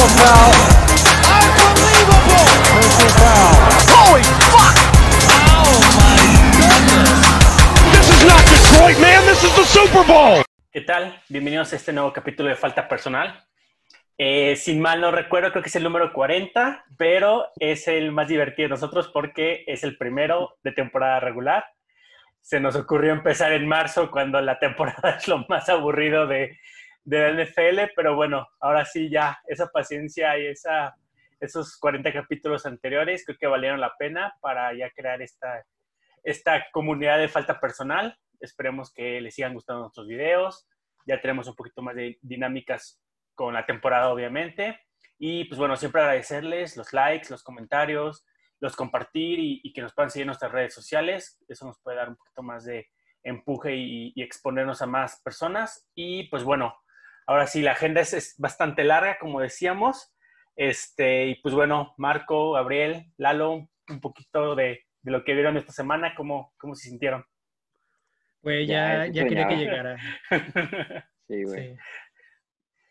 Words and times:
Foul. 0.00 0.54
Unbelievable. 1.28 2.46
Foul. 3.20 3.52
Holy 3.92 4.24
fuck! 4.48 4.76
Oh 5.52 5.76
my 6.00 6.24
goodness. 6.56 7.20
This 7.92 8.08
is 8.08 8.24
not 8.24 8.42
Detroit, 8.48 8.98
man. 8.98 9.26
This 9.26 9.44
is 9.44 9.54
the 9.54 9.64
Super 9.64 10.04
Bowl. 10.06 10.42
¿Qué 10.72 10.80
tal? 10.80 11.20
Bienvenidos 11.28 11.74
a 11.74 11.76
este 11.76 11.92
nuevo 11.92 12.14
capítulo 12.14 12.48
de 12.48 12.56
Falta 12.56 12.88
Personal. 12.88 13.44
Eh, 14.16 14.56
sin 14.56 14.80
mal 14.80 15.02
no 15.02 15.10
recuerdo, 15.10 15.50
creo 15.50 15.62
que 15.62 15.68
es 15.68 15.76
el 15.76 15.82
número 15.82 16.14
40, 16.14 16.86
pero 16.96 17.48
es 17.58 17.86
el 17.86 18.10
más 18.10 18.28
divertido 18.28 18.68
de 18.68 18.70
nosotros 18.70 19.10
porque 19.12 19.64
es 19.66 19.84
el 19.84 19.98
primero 19.98 20.56
de 20.62 20.72
temporada 20.72 21.20
regular. 21.20 21.64
Se 22.40 22.58
nos 22.58 22.74
ocurrió 22.74 23.12
empezar 23.12 23.52
en 23.52 23.68
marzo 23.68 24.10
cuando 24.10 24.40
la 24.40 24.58
temporada 24.58 25.10
es 25.18 25.28
lo 25.28 25.44
más 25.46 25.68
aburrido 25.68 26.26
de, 26.26 26.58
de 27.04 27.32
la 27.32 27.44
NFL, 27.44 27.92
pero 27.96 28.14
bueno, 28.14 28.46
ahora 28.60 28.84
sí 28.84 29.10
ya 29.10 29.38
esa 29.46 29.68
paciencia 29.68 30.38
y 30.38 30.46
esa, 30.46 30.94
esos 31.40 31.76
40 31.78 32.12
capítulos 32.12 32.66
anteriores 32.66 33.24
creo 33.24 33.38
que 33.38 33.46
valieron 33.46 33.80
la 33.80 33.94
pena 33.98 34.34
para 34.40 34.74
ya 34.74 34.90
crear 34.90 35.22
esta, 35.22 35.64
esta 36.22 36.66
comunidad 36.72 37.18
de 37.18 37.28
falta 37.28 37.60
personal. 37.60 38.16
Esperemos 38.40 38.92
que 38.92 39.20
les 39.20 39.34
sigan 39.34 39.54
gustando 39.54 39.82
nuestros 39.82 40.06
videos. 40.06 40.66
Ya 41.06 41.20
tenemos 41.20 41.48
un 41.48 41.54
poquito 41.54 41.82
más 41.82 41.96
de 41.96 42.18
dinámicas 42.22 43.00
con 43.34 43.54
la 43.54 43.66
temporada, 43.66 44.10
obviamente. 44.10 44.78
Y 45.18 45.44
pues 45.44 45.58
bueno, 45.58 45.76
siempre 45.76 46.02
agradecerles 46.02 46.76
los 46.76 46.92
likes, 46.92 47.28
los 47.30 47.42
comentarios, 47.42 48.24
los 48.60 48.76
compartir 48.76 49.38
y, 49.38 49.72
que 49.72 49.82
nos 49.82 49.94
puedan 49.94 50.10
seguir 50.10 50.24
en 50.24 50.28
nuestras 50.28 50.52
redes 50.52 50.74
sociales. 50.74 51.38
Eso 51.48 51.66
nos 51.66 51.80
puede 51.80 51.96
dar 51.96 52.10
un 52.10 52.16
poquito 52.16 52.42
más 52.42 52.64
de 52.64 52.88
empuje 53.22 53.74
y 53.76 54.22
exponernos 54.22 54.80
a 54.80 54.86
más 54.86 55.20
personas. 55.22 55.86
Y 55.94 56.24
pues 56.28 56.44
bueno, 56.44 56.74
ahora 57.26 57.46
sí, 57.46 57.62
la 57.62 57.72
agenda 57.72 58.00
es, 58.00 58.12
es 58.14 58.34
bastante 58.38 58.84
larga, 58.84 59.18
como 59.18 59.40
decíamos. 59.40 60.14
Este, 60.56 61.26
y 61.28 61.34
pues 61.36 61.54
bueno, 61.54 61.94
Marco, 61.96 62.52
Gabriel, 62.52 63.12
Lalo, 63.16 63.68
un 63.88 64.00
poquito 64.00 64.54
de, 64.54 64.84
de 65.02 65.10
lo 65.10 65.24
que 65.24 65.34
vieron 65.34 65.56
esta 65.56 65.72
semana, 65.72 66.14
¿cómo, 66.16 66.52
cómo 66.58 66.74
se 66.74 66.88
sintieron? 66.88 67.24
Güey, 68.42 68.66
Ya, 68.66 69.06
ya, 69.06 69.12
ya 69.12 69.24
quería 69.26 69.48
que 69.48 69.56
llegara. 69.56 69.96
Sí, 71.28 71.44
güey. 71.44 71.76
Sí. 71.76 71.78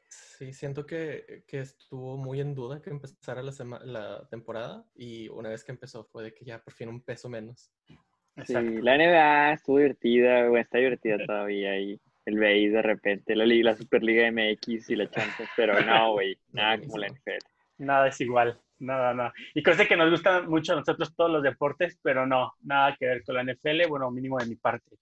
Sí, 0.08 0.54
siento 0.54 0.86
que, 0.86 1.44
que 1.46 1.60
estuvo 1.60 2.16
muy 2.18 2.40
en 2.40 2.56
duda 2.56 2.82
que 2.82 2.90
empezara 2.90 3.42
la, 3.44 3.52
sema- 3.52 3.82
la 3.84 4.26
temporada 4.30 4.86
y 4.96 5.28
una 5.28 5.50
vez 5.50 5.66
que 5.66 5.74
empezó 5.74 6.06
fue 6.06 6.24
de 6.24 6.34
que 6.34 6.46
ya 6.46 6.60
por 6.64 6.74
fin 6.74 6.88
un 6.88 7.02
peso 7.04 7.28
menos. 7.28 7.70
Sí, 7.86 7.98
Exacto. 8.38 8.72
la 8.82 8.96
NBA 8.98 9.52
estuvo 9.54 9.78
divertida, 9.80 10.48
güey, 10.48 10.62
está 10.62 10.78
divertida 10.78 11.18
todavía 11.26 11.78
y 11.78 12.00
el 12.26 12.40
BI 12.40 12.70
de 12.70 12.82
repente, 12.82 13.36
la, 13.36 13.46
la 13.46 13.76
Superliga 13.76 14.32
MX 14.32 14.90
y 14.90 14.96
la 14.96 15.10
Champions, 15.10 15.50
pero 15.56 15.80
no, 15.82 16.14
güey, 16.14 16.38
nada 16.52 16.80
como 16.80 16.98
la 16.98 17.08
NFL. 17.08 17.46
Nada 17.80 18.08
es 18.08 18.20
igual, 18.22 18.60
nada, 18.80 19.14
nada. 19.14 19.34
Y 19.54 19.64
cosa 19.64 19.86
que 19.86 19.96
nos 19.96 20.10
gustan 20.12 20.50
mucho 20.50 20.74
a 20.74 20.78
nosotros 20.78 21.16
todos 21.16 21.32
los 21.32 21.44
deportes, 21.44 21.98
pero 22.04 22.26
no, 22.26 22.54
nada 22.62 22.96
que 23.00 23.06
ver 23.06 23.24
con 23.24 23.36
la 23.36 23.44
NFL, 23.44 23.88
bueno, 23.88 24.12
mínimo 24.12 24.38
de 24.38 24.48
mi 24.48 24.56
parte. 24.56 24.98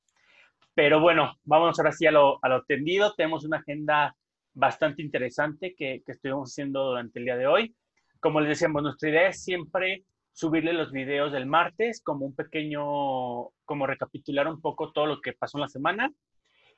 Pero 0.74 1.00
bueno, 1.00 1.34
vamos 1.44 1.80
ahora 1.80 1.92
sí 1.92 2.06
a 2.06 2.12
lo, 2.12 2.38
a 2.44 2.50
lo 2.50 2.64
tendido. 2.64 3.16
Tenemos 3.16 3.44
una 3.44 3.58
agenda 3.58 4.16
bastante 4.54 5.02
interesante 5.02 5.74
que, 5.76 6.04
que 6.06 6.12
estuvimos 6.12 6.52
haciendo 6.52 6.90
durante 6.90 7.18
el 7.18 7.26
día 7.26 7.36
de 7.36 7.48
hoy. 7.48 7.76
Como 8.20 8.40
les 8.40 8.50
decíamos, 8.50 8.84
nuestra 8.84 9.10
idea 9.10 9.28
es 9.28 9.44
siempre 9.44 10.04
subirle 10.38 10.74
los 10.74 10.92
videos 10.92 11.32
del 11.32 11.48
martes 11.48 12.00
como 12.04 12.28
un 12.28 12.36
pequeño, 12.36 13.50
como 13.66 13.88
recapitular 13.88 14.48
un 14.48 14.62
poco 14.62 14.92
todo 14.92 15.08
lo 15.08 15.20
que 15.20 15.34
pasó 15.34 15.58
en 15.58 15.64
la 15.64 15.68
semana. 15.68 16.14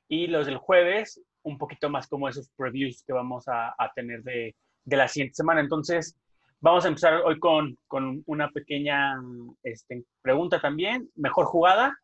Y 0.09 0.27
los 0.27 0.45
del 0.47 0.57
jueves, 0.57 1.21
un 1.43 1.57
poquito 1.57 1.89
más 1.89 2.07
como 2.07 2.27
esos 2.27 2.49
previews 2.57 3.03
que 3.03 3.13
vamos 3.13 3.45
a, 3.47 3.73
tener 3.95 4.23
de, 4.23 4.55
de 4.83 4.97
la 4.97 5.07
siguiente 5.07 5.35
semana. 5.35 5.61
Entonces, 5.61 6.17
vamos 6.59 6.83
a 6.83 6.89
empezar 6.89 7.21
hoy 7.23 7.39
con, 7.39 7.77
con 7.87 8.23
una 8.25 8.49
pequeña 8.49 9.15
este, 9.63 10.03
pregunta 10.21 10.59
también. 10.59 11.09
Mejor 11.15 11.45
jugada. 11.45 11.97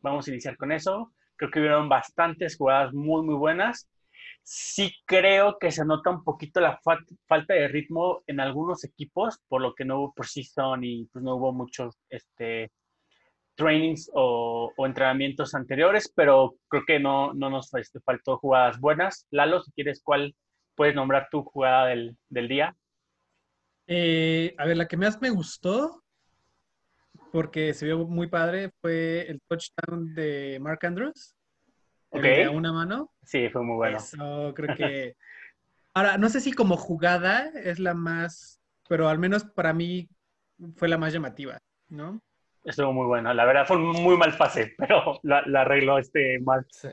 Vamos 0.00 0.26
a 0.26 0.30
iniciar 0.30 0.56
con 0.56 0.72
eso. 0.72 1.12
Creo 1.36 1.50
que 1.50 1.60
hubieron 1.60 1.88
bastantes 1.88 2.56
jugadas 2.56 2.92
muy, 2.92 3.24
muy 3.24 3.36
buenas. 3.36 3.88
Sí 4.42 4.92
creo 5.06 5.56
que 5.60 5.70
se 5.70 5.84
nota 5.84 6.10
un 6.10 6.24
poquito 6.24 6.60
la 6.60 6.76
fa- 6.82 6.98
falta 7.28 7.54
de 7.54 7.68
ritmo 7.68 8.22
en 8.26 8.40
algunos 8.40 8.82
equipos, 8.82 9.38
por 9.48 9.62
lo 9.62 9.72
que 9.74 9.84
no 9.84 9.98
hubo 10.00 10.12
preseason 10.14 10.82
y 10.82 11.06
pues 11.06 11.24
no 11.24 11.36
hubo 11.36 11.52
muchos 11.52 11.96
este, 12.10 12.72
trainings 13.54 14.10
o, 14.14 14.72
o 14.76 14.86
entrenamientos 14.86 15.54
anteriores, 15.54 16.12
pero 16.14 16.56
creo 16.68 16.82
que 16.86 16.98
no, 16.98 17.34
no 17.34 17.50
nos 17.50 17.72
este, 17.74 18.00
faltó 18.00 18.38
jugadas 18.38 18.80
buenas. 18.80 19.26
Lalo, 19.30 19.60
si 19.62 19.72
quieres, 19.72 20.00
¿cuál 20.02 20.34
puedes 20.74 20.94
nombrar 20.94 21.28
tu 21.30 21.42
jugada 21.42 21.86
del, 21.86 22.16
del 22.28 22.48
día? 22.48 22.76
Eh, 23.86 24.54
a 24.58 24.64
ver, 24.64 24.76
la 24.76 24.88
que 24.88 24.96
más 24.96 25.20
me 25.20 25.30
gustó, 25.30 26.02
porque 27.30 27.74
se 27.74 27.86
vio 27.86 28.06
muy 28.06 28.28
padre, 28.28 28.70
fue 28.80 29.22
el 29.30 29.40
touchdown 29.48 30.14
de 30.14 30.58
Mark 30.60 30.80
Andrews. 30.82 31.34
el 32.12 32.20
Ok. 32.20 32.24
de 32.24 32.44
a 32.44 32.50
una 32.50 32.72
mano. 32.72 33.10
Sí, 33.22 33.48
fue 33.48 33.62
muy 33.62 33.76
bueno. 33.76 33.98
Eso 33.98 34.52
creo 34.54 34.76
que. 34.76 35.16
Ahora, 35.94 36.16
no 36.16 36.28
sé 36.30 36.40
si 36.40 36.52
como 36.52 36.76
jugada 36.76 37.50
es 37.54 37.78
la 37.78 37.92
más, 37.94 38.60
pero 38.88 39.08
al 39.08 39.18
menos 39.18 39.44
para 39.44 39.74
mí 39.74 40.08
fue 40.76 40.88
la 40.88 40.96
más 40.96 41.12
llamativa, 41.12 41.58
¿no? 41.88 42.22
Estuvo 42.64 42.92
muy 42.92 43.06
bueno. 43.06 43.32
La 43.34 43.44
verdad 43.44 43.66
fue 43.66 43.76
un 43.76 43.90
muy 43.90 44.16
mal 44.16 44.36
pase, 44.36 44.74
pero 44.78 45.18
la, 45.22 45.42
la 45.46 45.62
arregló 45.62 45.98
este 45.98 46.38
mal. 46.40 46.64
Sí, 46.70 46.88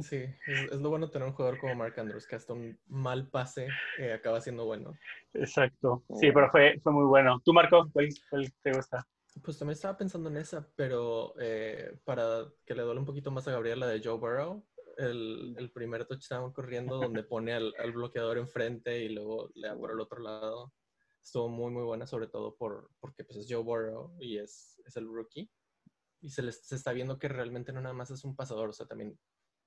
sí, 0.00 0.16
es, 0.46 0.72
es 0.72 0.80
lo 0.80 0.90
bueno 0.90 1.10
tener 1.10 1.26
un 1.26 1.34
jugador 1.34 1.58
como 1.58 1.74
Mark 1.74 1.98
Andrews, 1.98 2.26
que 2.26 2.36
hasta 2.36 2.52
un 2.52 2.78
mal 2.86 3.28
pase 3.28 3.68
eh, 3.98 4.12
acaba 4.12 4.40
siendo 4.40 4.64
bueno. 4.64 4.92
Exacto. 5.32 6.04
Sí, 6.20 6.30
pero 6.32 6.50
fue, 6.50 6.78
fue 6.82 6.92
muy 6.92 7.04
bueno. 7.04 7.40
¿Tú, 7.44 7.52
Marco, 7.52 7.88
cuál, 7.92 8.08
cuál 8.30 8.52
te 8.62 8.72
gusta? 8.72 9.06
Pues 9.42 9.58
también 9.58 9.74
estaba 9.74 9.96
pensando 9.96 10.28
en 10.30 10.36
esa, 10.36 10.68
pero 10.76 11.34
eh, 11.40 11.96
para 12.04 12.44
que 12.64 12.74
le 12.74 12.82
duele 12.82 13.00
un 13.00 13.06
poquito 13.06 13.30
más 13.30 13.48
a 13.48 13.52
Gabriel, 13.52 13.80
la 13.80 13.88
de 13.88 14.00
Joe 14.02 14.18
Burrow, 14.18 14.64
el, 14.96 15.56
el 15.58 15.70
primer 15.72 16.04
touchdown 16.04 16.52
corriendo 16.52 16.98
donde 16.98 17.24
pone 17.24 17.52
al, 17.52 17.72
al 17.78 17.92
bloqueador 17.92 18.38
enfrente 18.38 19.00
y 19.00 19.08
luego 19.08 19.50
le 19.54 19.68
da 19.68 19.76
por 19.76 19.90
el 19.90 19.98
otro 19.98 20.20
lado, 20.20 20.72
estuvo 21.24 21.48
muy, 21.48 21.72
muy 21.72 21.82
buena, 21.82 22.06
sobre 22.06 22.28
todo 22.28 22.54
por, 22.54 22.90
porque 23.00 23.24
pues, 23.24 23.38
es 23.38 23.46
Joe 23.48 23.62
Burrow 23.62 24.14
y 24.20 24.38
es, 24.38 24.80
es 24.86 24.96
el 24.96 25.06
rookie. 25.06 25.50
Y 26.20 26.30
se, 26.30 26.42
les, 26.42 26.66
se 26.66 26.76
está 26.76 26.92
viendo 26.92 27.18
que 27.18 27.28
realmente 27.28 27.72
no 27.72 27.80
nada 27.80 27.94
más 27.94 28.10
es 28.10 28.24
un 28.24 28.36
pasador, 28.36 28.68
o 28.68 28.72
sea, 28.72 28.86
también 28.86 29.18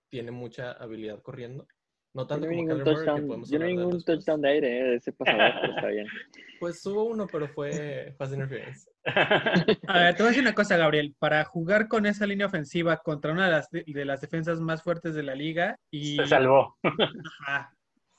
tiene 0.09 0.31
mucha 0.31 0.72
habilidad 0.72 1.22
corriendo. 1.22 1.68
No 2.13 2.23
Yo 2.23 2.28
tanto 2.28 2.45
no 2.45 2.51
como 2.51 2.62
ningún 2.62 2.78
Murray, 2.79 2.84
que 2.84 2.95
touchdown, 2.95 3.28
podemos 3.28 3.50
yo 3.50 3.59
no 3.59 3.66
de 3.66 3.72
ningún 3.73 4.03
touchdown 4.03 4.41
de 4.41 4.50
aire 4.50 4.79
eh, 4.79 4.84
de 4.84 4.95
ese 4.95 5.12
pasador, 5.12 5.51
pero 5.62 5.73
está 5.75 5.88
bien. 5.88 6.07
Pues 6.59 6.84
hubo 6.88 7.03
uno, 7.03 7.28
pero 7.31 7.47
fue 7.50 8.16
pass 8.18 8.34
interference. 8.34 8.89
A 9.06 10.00
ver, 10.00 10.16
te 10.16 10.24
voy 10.24 10.28
a 10.28 10.29
decir 10.29 10.41
una 10.41 10.56
cosa, 10.56 10.75
Gabriel. 10.75 11.16
Para 11.19 11.44
jugar 11.45 11.88
con 11.88 12.07
esa 12.07 12.25
línea 12.25 12.47
ofensiva 12.47 12.97
contra 12.97 13.31
una 13.31 13.45
de 13.45 13.51
las, 13.51 13.69
de, 13.69 13.84
de 13.85 14.06
las 14.06 14.22
defensas 14.22 14.59
más 14.59 14.81
fuertes 14.81 15.13
de 15.13 15.22
la 15.22 15.35
liga 15.35 15.78
y, 15.91 16.16
Se 16.16 16.25
salvó. 16.25 16.75
Ajá, 16.81 17.76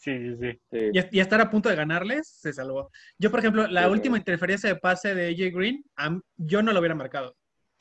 Sí, 0.08 0.36
sí, 0.36 0.36
sí. 0.40 0.60
Sí. 0.70 0.90
y, 1.12 1.18
y 1.18 1.20
estar 1.20 1.40
a 1.40 1.50
punto 1.50 1.68
de 1.68 1.76
ganarles, 1.76 2.28
se 2.28 2.52
salvó. 2.52 2.90
Yo, 3.18 3.30
por 3.30 3.40
ejemplo, 3.40 3.66
la 3.66 3.84
Sí, 3.84 3.90
última 3.90 4.16
interferencia 4.16 4.68
de 4.68 4.76
pase 4.76 5.14
de 5.14 5.28
AJ 5.28 5.54
Green, 5.54 5.84
yo 6.36 6.62
no 6.62 6.72
lo 6.72 6.78
hubiera 6.80 6.94
marcado 6.94 7.36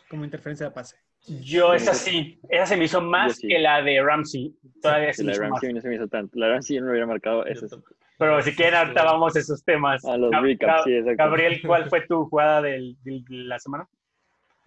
como 0.09 0.23
interferencia 0.25 0.65
de 0.67 0.71
pase. 0.73 0.97
Yo 1.41 1.73
esa 1.73 1.93
sí, 1.93 2.39
esa 2.49 2.65
se 2.67 2.77
me 2.77 2.85
hizo 2.85 3.01
más 3.01 3.39
que 3.39 3.59
la 3.59 3.81
de 3.81 4.01
Ramsey. 4.01 4.53
Todavía 4.81 5.13
se 5.13 5.23
la 5.23 5.31
más. 5.31 5.39
Ramsey 5.39 5.73
no 5.73 5.81
se 5.81 5.89
me 5.89 5.95
hizo 5.95 6.07
tanto. 6.07 6.37
La 6.39 6.47
Ramsey 6.49 6.75
yo 6.75 6.81
no 6.81 6.87
lo 6.87 6.91
hubiera 6.91 7.07
marcado. 7.07 7.43
Yo 7.45 7.51
Ese 7.51 7.65
es- 7.65 7.71
tam- 7.71 7.83
Pero 8.19 8.41
si 8.41 8.55
quieren, 8.55 8.75
ahorita 8.75 9.03
vamos 9.03 9.35
a 9.35 9.39
esos 9.39 9.63
temas. 9.63 10.03
a 10.05 10.17
los 10.17 10.31
Gab- 10.31 10.41
recaps, 10.43 10.73
Gab- 10.73 10.83
sí, 10.85 10.93
exacto. 10.93 11.23
Gabriel, 11.23 11.61
¿cuál 11.65 11.89
fue 11.89 12.01
tu 12.07 12.25
jugada 12.25 12.61
de 12.61 12.95
la 13.29 13.59
semana? 13.59 13.87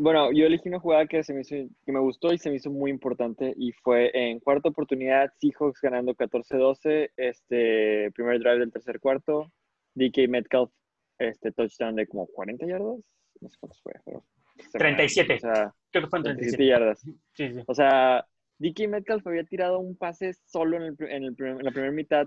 Bueno, 0.03 0.33
yo 0.33 0.47
elegí 0.47 0.69
una 0.69 0.81
jugada 0.81 1.07
que, 1.07 1.23
se 1.23 1.35
me 1.35 1.41
hizo, 1.43 1.55
que 1.85 1.93
me 1.93 2.01
gustó 2.01 2.33
y 2.33 2.39
se 2.39 2.49
me 2.49 2.57
hizo 2.57 2.71
muy 2.71 2.91
importante 2.91 3.53
y 3.57 3.73
fue 3.73 4.11
en 4.15 4.41
cuarta 4.41 4.71
oportunidad, 4.71 5.31
Seahawks 5.39 5.81
ganando 5.83 6.15
14-12, 6.15 7.11
este, 7.17 8.11
primer 8.13 8.39
drive 8.39 8.61
del 8.61 8.73
tercer 8.73 8.99
cuarto, 8.99 9.53
DK 9.95 10.27
Metcalf, 10.29 10.71
este, 11.19 11.53
touchdown 11.53 11.97
de 11.97 12.07
como 12.07 12.27
40 12.29 12.67
yardas, 12.67 12.99
no 13.43 13.49
sé 13.51 13.57
cuántos 13.61 13.83
fue, 13.83 13.93
pero... 14.05 14.25
se 14.57 14.79
me- 14.79 14.85
37. 14.85 15.35
O 15.35 15.39
sea, 15.39 15.75
Creo 15.91 16.05
que 16.05 16.09
fue 16.11 16.19
en 16.21 16.23
37 16.25 16.57
37. 16.57 16.67
yardas. 16.67 17.01
Sí, 17.35 17.53
sí. 17.53 17.65
O 17.67 17.75
sea, 17.75 18.27
DK 18.59 18.89
Metcalf 18.89 19.27
había 19.27 19.45
tirado 19.45 19.81
un 19.81 19.97
pase 19.99 20.33
solo 20.47 20.77
en, 20.79 20.83
el, 20.85 20.97
en, 21.11 21.25
el 21.25 21.35
primer- 21.35 21.59
en 21.59 21.65
la 21.65 21.73
primera 21.73 21.93
mitad 21.93 22.27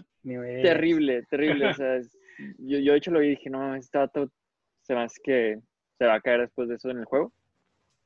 terrible, 0.62 1.24
terrible. 1.30 1.70
O 1.70 1.74
sea, 1.74 1.96
es- 1.96 2.16
yo, 2.60 2.78
yo 2.80 2.92
de 2.92 2.98
hecho 3.00 3.10
lo 3.12 3.20
vi 3.20 3.28
y 3.28 3.30
dije, 3.32 3.50
no, 3.50 3.76
este 3.76 3.98
vato 3.98 4.30
se 4.82 4.94
hace 4.94 5.20
que 5.24 5.60
se 5.98 6.06
va 6.06 6.16
a 6.16 6.22
caer 6.22 6.42
después 6.42 6.68
de 6.70 6.76
eso 6.76 6.90
en 6.92 6.98
el 7.00 7.06
juego. 7.06 7.34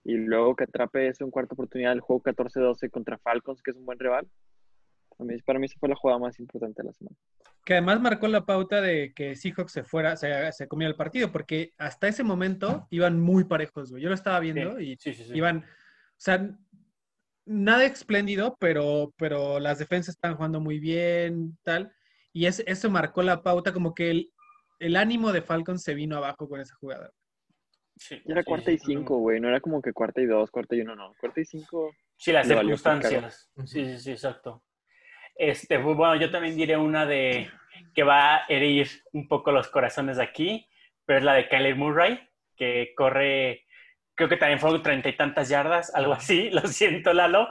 Y 0.07 0.15
luego 0.15 0.55
que 0.55 0.63
atrape 0.63 1.07
eso 1.07 1.25
en 1.25 1.31
cuarta 1.31 1.53
oportunidad 1.53 1.89
del 1.91 1.99
juego 1.99 2.23
14-12 2.23 2.89
contra 2.89 3.17
Falcons, 3.17 3.61
que 3.61 3.71
es 3.71 3.77
un 3.77 3.85
buen 3.85 3.99
rival. 3.99 4.25
Para 5.17 5.27
mí, 5.27 5.41
para 5.41 5.59
mí 5.59 5.65
esa 5.65 5.77
fue 5.79 5.89
la 5.89 5.95
jugada 5.95 6.17
más 6.19 6.39
importante 6.39 6.81
de 6.81 6.87
la 6.87 6.93
semana. 6.93 7.17
Que 7.65 7.73
además 7.73 7.99
marcó 7.99 8.27
la 8.29 8.45
pauta 8.45 8.79
de 8.79 9.13
que 9.13 9.35
Seahawks 9.35 9.73
se 9.73 9.83
fuera, 9.83 10.15
se, 10.15 10.51
se 10.53 10.67
comiera 10.69 10.89
el 10.91 10.95
partido, 10.95 11.31
porque 11.31 11.73
hasta 11.77 12.07
ese 12.07 12.23
momento 12.23 12.87
iban 12.89 13.19
muy 13.19 13.43
parejos, 13.43 13.91
güey. 13.91 14.01
Yo 14.03 14.07
lo 14.09 14.15
estaba 14.15 14.39
viendo 14.39 14.79
y 14.79 14.95
Sí, 14.97 15.13
sí, 15.13 15.25
sí. 15.25 15.31
iban, 15.35 15.57
o 15.57 15.63
sea, 16.15 16.57
nada 17.45 17.83
espléndido, 17.83 18.55
pero, 18.59 19.13
pero 19.17 19.59
las 19.59 19.79
defensas 19.79 20.15
estaban 20.15 20.37
jugando 20.37 20.61
muy 20.61 20.79
bien, 20.79 21.57
tal. 21.63 21.91
Y 22.31 22.45
es- 22.45 22.63
eso 22.65 22.89
marcó 22.89 23.23
la 23.23 23.41
pauta, 23.43 23.73
como 23.73 23.93
que 23.93 24.11
el- 24.11 24.31
el 24.79 24.95
ánimo 24.95 25.33
de 25.33 25.41
Falcons 25.41 25.83
se 25.83 25.95
vino 25.95 26.15
abajo 26.15 26.47
con 26.47 26.61
esa 26.61 26.75
jugada. 26.75 27.11
Sí, 27.97 28.21
era 28.25 28.41
sí, 28.41 28.45
cuarta 28.45 28.71
y 28.71 28.77
cinco, 28.77 29.17
güey. 29.17 29.39
No 29.39 29.49
era 29.49 29.59
como 29.59 29.81
que 29.81 29.93
cuarta 29.93 30.21
y 30.21 30.25
dos, 30.25 30.51
cuarta 30.51 30.75
y 30.75 30.81
uno, 30.81 30.95
no. 30.95 31.13
Cuarta 31.19 31.41
y 31.41 31.45
cinco. 31.45 31.91
Sí, 32.15 32.31
las 32.31 32.47
circunstancias. 32.47 33.49
Sí, 33.65 33.85
sí, 33.85 33.99
sí, 33.99 34.11
exacto. 34.11 34.63
Este, 35.35 35.79
pues, 35.79 35.95
bueno, 35.95 36.15
yo 36.15 36.31
también 36.31 36.55
diré 36.55 36.77
una 36.77 37.05
de 37.05 37.49
que 37.93 38.03
va 38.03 38.37
a 38.37 38.45
herir 38.49 38.87
un 39.13 39.27
poco 39.27 39.51
los 39.51 39.67
corazones 39.67 40.17
de 40.17 40.23
aquí, 40.23 40.67
pero 41.05 41.19
es 41.19 41.25
la 41.25 41.33
de 41.33 41.47
Kyler 41.47 41.75
Murray, 41.75 42.19
que 42.55 42.93
corre, 42.95 43.65
creo 44.15 44.27
que 44.27 44.37
también 44.37 44.59
fueron 44.59 44.81
treinta 44.81 45.09
y 45.09 45.15
tantas 45.15 45.49
yardas, 45.49 45.93
algo 45.93 46.13
así, 46.13 46.49
lo 46.51 46.61
siento, 46.61 47.13
Lalo, 47.13 47.49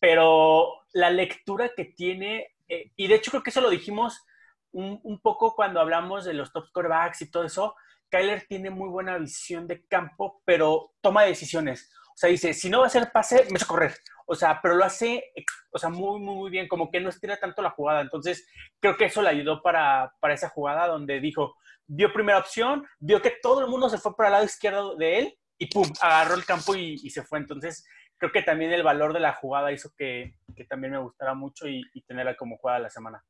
pero 0.00 0.84
la 0.92 1.10
lectura 1.10 1.70
que 1.76 1.84
tiene, 1.84 2.56
eh, 2.68 2.90
y 2.96 3.06
de 3.06 3.14
hecho 3.14 3.30
creo 3.30 3.42
que 3.42 3.50
eso 3.50 3.60
lo 3.60 3.70
dijimos 3.70 4.26
un, 4.72 4.98
un 5.04 5.20
poco 5.20 5.54
cuando 5.54 5.80
hablamos 5.80 6.24
de 6.24 6.34
los 6.34 6.52
top 6.52 6.66
quarterbacks 6.72 7.22
y 7.22 7.30
todo 7.30 7.44
eso, 7.44 7.76
Kyler 8.10 8.46
tiene 8.48 8.70
muy 8.70 8.88
buena 8.88 9.18
visión 9.18 9.66
de 9.66 9.84
campo, 9.86 10.42
pero 10.44 10.92
toma 11.00 11.24
decisiones. 11.24 11.90
O 12.14 12.16
sea, 12.16 12.30
dice, 12.30 12.52
si 12.52 12.68
no 12.68 12.78
va 12.78 12.84
a 12.84 12.86
hacer 12.88 13.10
pase, 13.12 13.44
me 13.50 13.56
echo 13.56 13.64
a 13.64 13.68
correr. 13.68 13.94
O 14.26 14.34
sea, 14.34 14.58
pero 14.62 14.74
lo 14.74 14.84
hace, 14.84 15.24
o 15.70 15.78
sea, 15.78 15.88
muy, 15.88 16.20
muy, 16.20 16.34
muy 16.34 16.50
bien, 16.50 16.68
como 16.68 16.90
que 16.90 17.00
no 17.00 17.08
estira 17.08 17.36
tanto 17.38 17.62
la 17.62 17.70
jugada. 17.70 18.00
Entonces, 18.00 18.46
creo 18.80 18.96
que 18.96 19.06
eso 19.06 19.22
le 19.22 19.28
ayudó 19.30 19.62
para, 19.62 20.12
para 20.20 20.34
esa 20.34 20.48
jugada 20.48 20.86
donde 20.86 21.20
dijo, 21.20 21.54
vio 21.86 22.12
primera 22.12 22.38
opción, 22.38 22.84
vio 22.98 23.22
que 23.22 23.34
todo 23.42 23.60
el 23.60 23.68
mundo 23.68 23.88
se 23.88 23.98
fue 23.98 24.14
para 24.16 24.28
el 24.28 24.32
lado 24.32 24.44
izquierdo 24.44 24.96
de 24.96 25.18
él 25.18 25.38
y 25.58 25.66
pum, 25.68 25.86
agarró 26.02 26.34
el 26.34 26.44
campo 26.44 26.74
y, 26.74 26.94
y 27.02 27.10
se 27.10 27.22
fue. 27.22 27.38
Entonces, 27.38 27.86
creo 28.18 28.32
que 28.32 28.42
también 28.42 28.72
el 28.72 28.82
valor 28.82 29.12
de 29.12 29.20
la 29.20 29.32
jugada 29.34 29.72
hizo 29.72 29.90
que, 29.96 30.34
que 30.56 30.64
también 30.64 30.92
me 30.92 30.98
gustara 30.98 31.34
mucho 31.34 31.68
y, 31.68 31.82
y 31.94 32.02
tenerla 32.02 32.36
como 32.36 32.58
jugada 32.58 32.80
de 32.80 32.82
la 32.84 32.90
semana. 32.90 33.24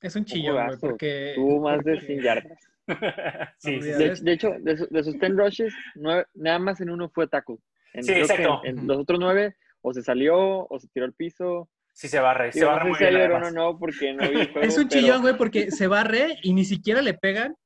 Es 0.00 0.14
un 0.16 0.24
chillón, 0.24 0.64
güey, 0.64 0.78
porque... 0.78 1.32
Tuvo 1.34 1.60
más 1.60 1.82
de 1.84 1.92
porque- 1.94 2.06
100 2.06 2.22
yardas. 2.22 2.58
sí, 3.58 3.80
sí, 3.82 3.88
De, 3.88 4.14
de 4.20 4.32
hecho, 4.32 4.50
de, 4.60 4.76
su- 4.76 4.88
de 4.90 5.04
sus 5.04 5.18
10 5.18 5.36
rushes, 5.36 5.74
nueve- 5.96 6.26
nada 6.34 6.58
más 6.58 6.80
en 6.80 6.90
uno 6.90 7.08
fue 7.08 7.26
tackle. 7.28 7.56
En, 7.94 8.04
Sí, 8.04 8.12
exacto. 8.12 8.60
En, 8.64 8.78
en 8.80 8.86
los 8.86 8.98
otros 8.98 9.18
nueve, 9.20 9.56
o 9.82 9.92
se 9.94 10.02
salió, 10.02 10.36
o 10.66 10.78
se 10.78 10.88
tiró 10.88 11.06
al 11.06 11.12
piso. 11.14 11.68
sí 11.92 12.08
se 12.08 12.20
barre, 12.20 12.52
se 12.52 12.64
barre 12.64 12.84
no 12.84 12.90
muy 12.90 12.98
bien. 12.98 13.30
no, 13.30 13.50
no, 13.50 13.78
porque 13.78 14.12
no 14.14 14.28
vi 14.28 14.40
el 14.40 14.48
juego. 14.52 14.66
Es 14.66 14.76
un 14.78 14.88
pero- 14.88 15.00
chillón, 15.00 15.22
güey, 15.22 15.36
porque 15.36 15.70
se 15.70 15.86
barre 15.86 16.38
y 16.42 16.52
ni 16.52 16.64
siquiera 16.64 17.02
le 17.02 17.14
pegan, 17.14 17.56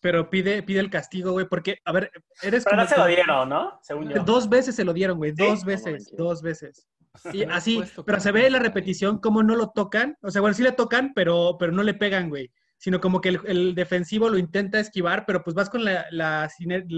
pero 0.00 0.30
pide, 0.30 0.62
pide 0.62 0.80
el 0.80 0.90
castigo, 0.90 1.32
güey, 1.32 1.46
porque, 1.48 1.78
a 1.84 1.92
ver, 1.92 2.10
eres 2.42 2.64
Pero 2.64 2.76
como... 2.76 2.82
no 2.82 2.88
se 2.88 2.96
lo 2.98 3.06
dieron, 3.06 3.48
¿no? 3.48 3.78
Según 3.82 4.08
yo. 4.10 4.22
Dos 4.22 4.48
veces 4.48 4.74
se 4.76 4.84
lo 4.84 4.92
dieron, 4.92 5.16
güey, 5.18 5.32
dos 5.32 5.60
No 5.60 5.66
veces, 5.66 5.92
manches. 5.92 6.16
dos 6.16 6.42
veces. 6.42 6.86
Y 7.32 7.38
Se 7.40 7.46
me 7.46 7.52
ha 7.54 7.56
así, 7.56 7.82
pero 8.04 8.20
se 8.20 8.30
ve 8.30 8.46
en 8.46 8.52
la 8.52 8.58
repetición 8.58 9.18
cómo 9.18 9.42
no 9.42 9.56
lo 9.56 9.70
tocan, 9.70 10.16
o 10.20 10.30
sea, 10.30 10.42
bueno, 10.42 10.54
sí 10.54 10.62
le 10.62 10.72
tocan, 10.72 11.12
pero, 11.14 11.56
pero 11.58 11.72
no 11.72 11.82
le 11.82 11.94
pegan, 11.94 12.28
güey, 12.28 12.52
sino 12.78 13.00
como 13.00 13.20
que 13.20 13.30
el, 13.30 13.40
el 13.46 13.74
defensivo 13.74 14.28
lo 14.28 14.38
intenta 14.38 14.78
esquivar, 14.80 15.24
pero 15.26 15.42
pues 15.42 15.54
vas 15.54 15.70
con 15.70 15.84
la, 15.84 16.06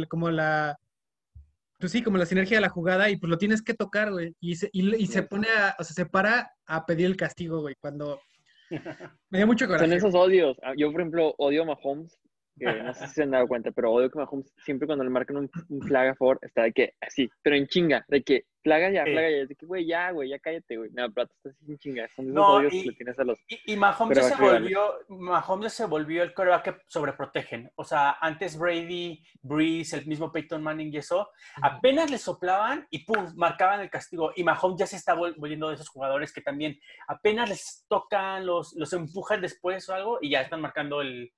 como 0.09 0.31
la, 0.31 0.77
pues 1.79 1.93
sí, 1.93 2.03
como 2.03 2.19
la 2.19 2.27
sinergia 2.27 2.57
de 2.57 2.63
la 2.63 2.69
jugada 2.69 3.09
y 3.11 3.17
pues 3.17 3.31
lo 3.31 3.39
tienes 3.39 3.63
que 3.63 3.75
tocar, 3.75 4.11
güey, 4.11 4.35
y 4.41 4.57
se, 4.57 4.69
y, 4.73 4.95
y 4.97 5.07
se 5.07 5.23
pone 5.23 5.49
a, 5.49 5.77
o 5.79 5.85
sea, 5.85 5.95
se 5.95 6.07
para 6.07 6.51
a 6.67 6.85
pedir 6.87 7.07
el 7.07 7.17
castigo, 7.17 7.61
güey, 7.61 7.75
cuando... 7.81 8.21
Me 9.31 9.39
dio 9.39 9.47
mucho 9.47 9.67
Son 9.67 9.77
coraje. 9.77 9.95
esos 9.97 10.15
odios. 10.15 10.57
Ah, 10.63 10.75
Yo, 10.77 10.91
por 10.93 11.01
ejemplo, 11.01 11.35
odio 11.39 11.63
a 11.63 11.67
Mahomes, 11.67 12.19
que 12.59 12.83
no 12.83 12.95
sé 12.95 13.07
si 13.07 13.15
se 13.15 13.23
han 13.23 13.31
dado 13.31 13.47
cuenta, 13.49 13.71
pero 13.71 13.93
odio 13.93 14.11
que 14.11 14.19
Mahomes 14.19 14.53
siempre 14.65 14.87
cuando 14.87 15.05
le 15.05 15.11
marcan 15.11 15.37
un, 15.37 15.51
un 15.69 15.81
flag 15.83 16.09
a 16.09 16.15
favor 16.15 16.39
está 16.43 16.63
de 16.63 16.73
que 16.73 16.95
así, 17.01 17.31
pero 17.43 17.57
en 17.57 17.67
chinga, 17.67 18.05
de 18.09 18.23
que 18.23 18.45
flaga 18.63 18.91
ya, 18.91 19.05
flaga 19.05 19.31
ya, 19.31 19.47
de 19.47 19.55
que 19.55 19.65
güey, 19.67 19.87
ya, 19.87 20.11
güey, 20.11 20.29
ya 20.29 20.39
cállate, 20.41 20.77
güey. 20.77 20.91
No, 20.93 21.11
pero 21.13 21.27
tú 21.29 21.35
estás 21.37 21.63
así 21.63 21.73
en 21.73 21.79
chinga. 21.79 22.09
Son 22.15 22.25
esos 22.27 22.35
No, 22.35 22.55
odios 22.57 22.75
y- 22.75 22.83
que 22.83 22.91
le 22.91 22.97
tienes 22.97 23.19
a 23.19 23.25
los. 23.25 23.39
Y, 23.49 23.73
y 23.73 23.77
Mahomes, 23.77 24.27
se 24.27 24.35
volvió, 24.37 24.93
Mahomes 25.09 25.65
ya 25.65 25.71
se 25.71 25.85
volvió 25.87 26.23
el 26.23 26.35
coreback 26.35 26.65
que 26.65 26.77
sobreprotegen. 26.87 27.71
O 27.77 27.85
sea, 27.85 28.19
antes 28.21 28.59
Brady, 28.59 29.23
Breeze, 29.43 29.97
el 29.97 30.07
mismo 30.07 30.31
Peyton 30.31 30.63
Manning 30.63 30.93
y 30.93 30.99
eso, 30.99 31.31
apenas 31.63 32.11
le 32.11 32.19
soplaban 32.19 32.87
y 32.91 33.05
pum, 33.05 33.33
marcaban 33.37 33.81
el 33.81 33.89
castigo. 33.91 34.33
Y 34.37 34.45
Mahomes 34.45 34.79
ya 34.79 34.87
se 34.87 34.97
está 34.97 35.15
vol- 35.15 35.35
volviendo 35.39 35.69
de 35.69 35.77
esos 35.77 35.89
jugadores 35.89 36.33
que 36.33 36.43
también 36.43 36.79
apenas 37.07 37.49
les 37.49 37.87
tocan, 37.89 38.45
los, 38.45 38.75
los 38.75 38.93
empujan 38.93 39.41
después 39.41 39.89
o 39.89 39.95
algo 39.95 40.19
y 40.21 40.31
ya 40.31 40.43
están 40.43 40.61
marcando 40.61 41.01
el... 41.01 41.33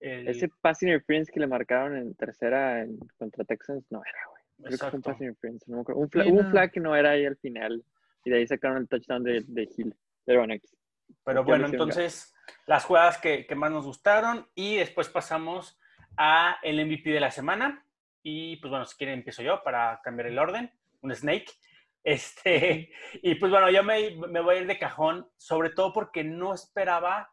el- 0.00 0.28
Ese 0.28 0.48
pass 0.60 0.82
interference 0.82 1.32
que 1.32 1.40
le 1.40 1.46
marcaron 1.46 1.96
en 1.96 2.14
tercera 2.14 2.82
en, 2.82 2.98
contra 3.18 3.44
Texans 3.44 3.84
no 3.90 4.02
era, 4.04 4.18
güey. 4.30 4.42
Creo 4.58 4.70
que 4.70 4.76
fue 4.78 4.86
un 4.88 4.94
Exacto. 4.94 5.10
pass 5.10 5.20
interference. 5.20 5.64
No 5.70 5.76
me. 5.86 5.94
Un, 5.94 6.10
fla- 6.10 6.24
Sí, 6.24 6.30
hubo 6.30 6.38
un 6.40 6.44
no. 6.46 6.50
flag 6.50 6.70
que 6.72 6.80
no 6.80 6.96
era 6.96 7.10
ahí 7.10 7.26
al 7.26 7.36
final. 7.36 7.84
Y 8.24 8.30
de 8.30 8.36
ahí 8.38 8.46
sacaron 8.46 8.78
el 8.78 8.88
touchdown 8.88 9.22
de, 9.22 9.44
de 9.46 9.68
Hill. 9.76 9.94
Pero 10.24 10.40
bueno, 10.40 10.54
X. 10.54 10.76
Pero 11.24 11.44
bueno, 11.44 11.66
entonces 11.66 12.34
las 12.66 12.84
jugadas 12.84 13.18
que, 13.18 13.46
que 13.46 13.54
más 13.54 13.70
nos 13.70 13.84
gustaron 13.86 14.48
y 14.54 14.76
después 14.76 15.08
pasamos 15.08 15.78
a 16.16 16.56
el 16.62 16.84
MVP 16.84 17.10
de 17.10 17.20
la 17.20 17.30
semana. 17.30 17.84
Y 18.22 18.56
pues 18.56 18.70
bueno, 18.70 18.84
si 18.86 18.96
quieren 18.96 19.18
empiezo 19.18 19.42
yo 19.42 19.62
para 19.62 20.00
cambiar 20.02 20.26
el 20.28 20.38
orden, 20.38 20.70
un 21.02 21.14
snake. 21.14 21.46
Este, 22.06 22.92
y 23.20 23.34
pues 23.34 23.50
bueno, 23.50 23.68
yo 23.68 23.82
me, 23.82 24.14
me 24.28 24.40
voy 24.40 24.54
a 24.54 24.60
ir 24.60 24.66
de 24.68 24.78
cajón, 24.78 25.28
sobre 25.36 25.70
todo 25.70 25.92
porque 25.92 26.22
no 26.22 26.54
esperaba 26.54 27.28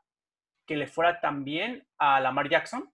que 0.66 0.76
le 0.76 0.88
fuera 0.88 1.20
tan 1.20 1.44
bien 1.44 1.88
a 1.98 2.20
Lamar 2.20 2.50
Jackson. 2.50 2.92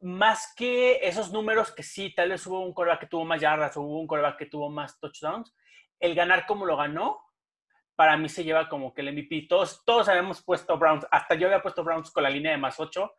Más 0.00 0.54
que 0.56 0.98
esos 1.02 1.32
números 1.32 1.72
que 1.72 1.82
sí, 1.82 2.14
tal 2.14 2.30
vez 2.30 2.46
hubo 2.46 2.60
un 2.60 2.74
coreback 2.74 3.00
que 3.00 3.06
tuvo 3.06 3.24
más 3.24 3.40
yardas 3.40 3.76
hubo 3.76 4.00
un 4.00 4.06
coreback 4.06 4.38
que 4.38 4.46
tuvo 4.46 4.68
más 4.68 4.98
touchdowns, 5.00 5.54
el 5.98 6.14
ganar 6.14 6.46
como 6.46 6.66
lo 6.66 6.76
ganó, 6.76 7.22
para 7.94 8.16
mí 8.16 8.28
se 8.28 8.44
lleva 8.44 8.68
como 8.68 8.92
que 8.92 9.00
el 9.00 9.12
MVP. 9.12 9.46
Todos, 9.48 9.82
todos 9.84 10.08
habíamos 10.08 10.42
puesto 10.42 10.76
Browns, 10.76 11.06
hasta 11.10 11.34
yo 11.34 11.46
había 11.46 11.62
puesto 11.62 11.82
Browns 11.82 12.10
con 12.10 12.22
la 12.22 12.30
línea 12.30 12.52
de 12.52 12.58
más 12.58 12.78
8 12.78 13.10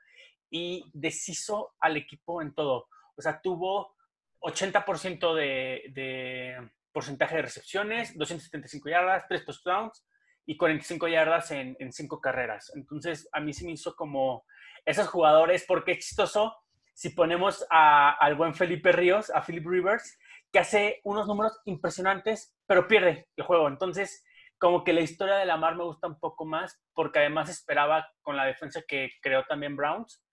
y 0.52 0.86
deshizo 0.94 1.74
al 1.80 1.98
equipo 1.98 2.42
en 2.42 2.54
todo. 2.54 2.88
O 3.16 3.22
sea, 3.22 3.42
tuvo 3.42 3.96
80% 4.42 5.34
de, 5.34 5.84
de 5.90 6.72
porcentaje 6.92 7.38
de 7.38 7.42
recepciones, 7.42 8.16
275 8.16 8.90
yardas, 8.90 9.26
3 9.28 9.46
touchdowns 9.46 10.06
y 10.48 10.58
45 10.58 11.08
yardas 11.08 11.52
en, 11.52 11.78
en 11.80 11.94
5 11.94 12.22
carreras. 12.22 12.72
Entonces, 12.76 13.30
a 13.34 13.42
mí 13.42 13.54
se 13.54 13.66
me 13.66 13.74
hizo 13.74 13.96
como 13.96 14.46
esos 14.86 15.08
jugadores, 15.10 15.66
porque 15.68 15.92
es 15.94 16.00
chistoso 16.00 16.56
si 16.96 17.10
ponemos 17.10 17.66
a- 17.70 18.12
al 18.18 18.36
buen 18.36 18.56
Felipe 18.56 18.92
Ríos, 18.92 19.30
a 19.30 19.44
Philip 19.44 19.68
Rivers, 19.68 20.18
que 20.52 20.60
hace 20.60 21.02
unos 21.04 21.28
números 21.28 21.60
impresionantes, 21.66 22.56
pero 22.66 22.88
pierde 22.88 23.28
el 23.36 23.44
juego. 23.46 23.68
Entonces, 23.68 24.24
como 24.58 24.84
que 24.84 24.94
la 24.94 25.02
historia 25.02 25.36
de 25.36 25.46
Lamar 25.46 25.76
me 25.76 25.84
gusta 25.84 26.08
un 26.08 26.20
poco 26.20 26.46
más, 26.46 26.82
porque 26.94 27.20
además 27.20 27.50
esperaba 27.50 28.10
con 28.24 28.36
la 28.38 28.46
defensa 28.46 28.82
que 28.88 29.12
creó 29.22 29.44
también 29.46 29.76
Browns, 29.76 30.24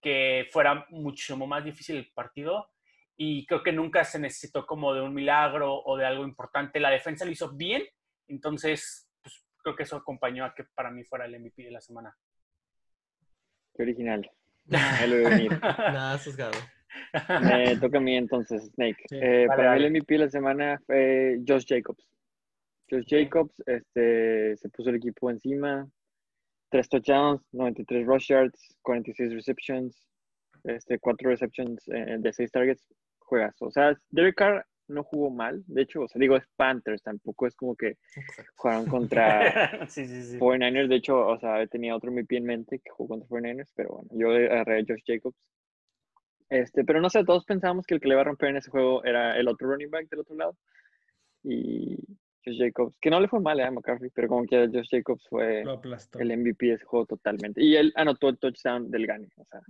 que 0.00 0.48
fuera 0.52 0.86
muchísimo 0.90 1.46
más 1.46 1.64
difícil 1.64 1.96
el 1.96 2.12
partido. 2.14 2.68
Y 3.16 3.46
creo 3.46 3.62
que 3.62 3.72
nunca 3.72 4.04
se 4.04 4.18
necesitó 4.18 4.66
como 4.66 4.92
de 4.94 5.00
un 5.02 5.14
milagro 5.14 5.74
o 5.84 5.96
de 5.96 6.06
algo 6.06 6.24
importante. 6.24 6.80
La 6.80 6.90
defensa 6.90 7.24
lo 7.24 7.30
hizo 7.30 7.52
bien, 7.54 7.84
entonces 8.28 9.03
creo 9.64 9.74
que 9.74 9.82
eso 9.82 9.96
acompañó 9.96 10.44
a 10.44 10.54
que 10.54 10.64
para 10.64 10.90
mí 10.90 11.02
fuera 11.04 11.24
el 11.24 11.40
MVP 11.40 11.64
de 11.64 11.70
la 11.70 11.80
semana. 11.80 12.14
Qué 13.74 13.82
original. 13.82 14.30
Ahí 14.70 15.10
lo 15.10 15.16
veo 15.16 15.30
venir. 15.30 15.50
Nada 15.78 16.18
sesgado. 16.18 16.58
Me 17.40 17.76
toca 17.78 17.98
a 17.98 18.00
mí 18.00 18.14
entonces, 18.16 18.70
Snake. 18.74 19.02
Sí. 19.08 19.16
Eh, 19.16 19.46
Vale, 19.46 19.56
para 19.56 19.62
mí 19.62 19.68
vale. 19.68 19.86
el 19.86 19.92
MVP 19.92 20.14
de 20.14 20.18
la 20.20 20.30
semana 20.30 20.80
fue 20.86 21.40
Josh 21.46 21.64
Jacobs. 21.66 22.06
Josh 22.88 23.06
Jacobs 23.08 23.62
este, 23.66 24.56
se 24.56 24.68
puso 24.68 24.90
el 24.90 24.96
equipo 24.96 25.30
encima. 25.30 25.88
Tres 26.70 26.88
touchdowns, 26.88 27.42
93 27.52 28.06
rush 28.06 28.28
yards, 28.28 28.76
46 28.82 29.32
receptions, 29.32 30.06
este, 30.64 30.98
cuatro 30.98 31.30
receptions 31.30 31.88
eh, 31.88 32.16
de 32.18 32.32
seis 32.32 32.50
targets. 32.50 32.86
Juegazo. 33.18 33.66
O 33.66 33.70
sea, 33.70 33.98
Derek 34.10 34.36
Carr 34.36 34.66
no 34.88 35.04
jugó 35.04 35.30
mal. 35.30 35.62
De 35.66 35.82
hecho, 35.82 36.02
o 36.02 36.08
sea, 36.08 36.18
digo, 36.18 36.36
es 36.36 36.44
Panthers, 36.56 37.02
tampoco 37.02 37.46
es 37.46 37.54
como 37.54 37.76
que 37.76 37.96
jugaron 38.56 38.86
contra 38.86 39.86
sí, 39.88 40.06
sí, 40.06 40.22
sí. 40.22 40.38
49ers. 40.38 40.88
De 40.88 40.96
hecho, 40.96 41.26
o 41.26 41.38
sea, 41.38 41.66
tenía 41.66 41.96
otro 41.96 42.10
MVP 42.10 42.36
en 42.36 42.44
mente 42.44 42.78
que 42.78 42.90
jugó 42.90 43.16
contra 43.16 43.28
49ers, 43.28 43.72
pero 43.74 43.90
bueno, 43.90 44.10
yo 44.12 44.30
agarré 44.30 44.80
a 44.80 44.84
Josh 44.86 45.02
Jacobs. 45.06 45.38
Este, 46.50 46.84
pero 46.84 47.00
no 47.00 47.10
sé, 47.10 47.24
todos 47.24 47.44
pensábamos 47.44 47.86
que 47.86 47.94
el 47.94 48.00
que 48.00 48.08
le 48.08 48.14
iba 48.14 48.20
a 48.20 48.24
romper 48.24 48.50
en 48.50 48.58
ese 48.58 48.70
juego 48.70 49.02
era 49.04 49.36
el 49.36 49.48
otro 49.48 49.68
running 49.68 49.90
back 49.90 50.08
del 50.08 50.20
otro 50.20 50.36
lado. 50.36 50.56
Y 51.42 51.96
Josh 52.44 52.58
Jacobs, 52.58 52.98
que 53.00 53.10
no 53.10 53.20
le 53.20 53.28
fue 53.28 53.40
mal 53.40 53.58
a 53.60 53.70
McCaffrey, 53.70 54.10
pero 54.14 54.28
como 54.28 54.44
que 54.44 54.68
Josh 54.68 54.88
Jacobs 54.90 55.26
fue 55.28 55.64
el 56.18 56.38
MVP 56.38 56.66
de 56.66 56.72
ese 56.74 56.84
juego 56.84 57.06
totalmente. 57.06 57.62
Y 57.62 57.76
él 57.76 57.92
anotó 57.96 58.28
el 58.28 58.38
touchdown 58.38 58.90
del 58.90 59.06
gane. 59.06 59.28
O 59.36 59.44
sea, 59.44 59.60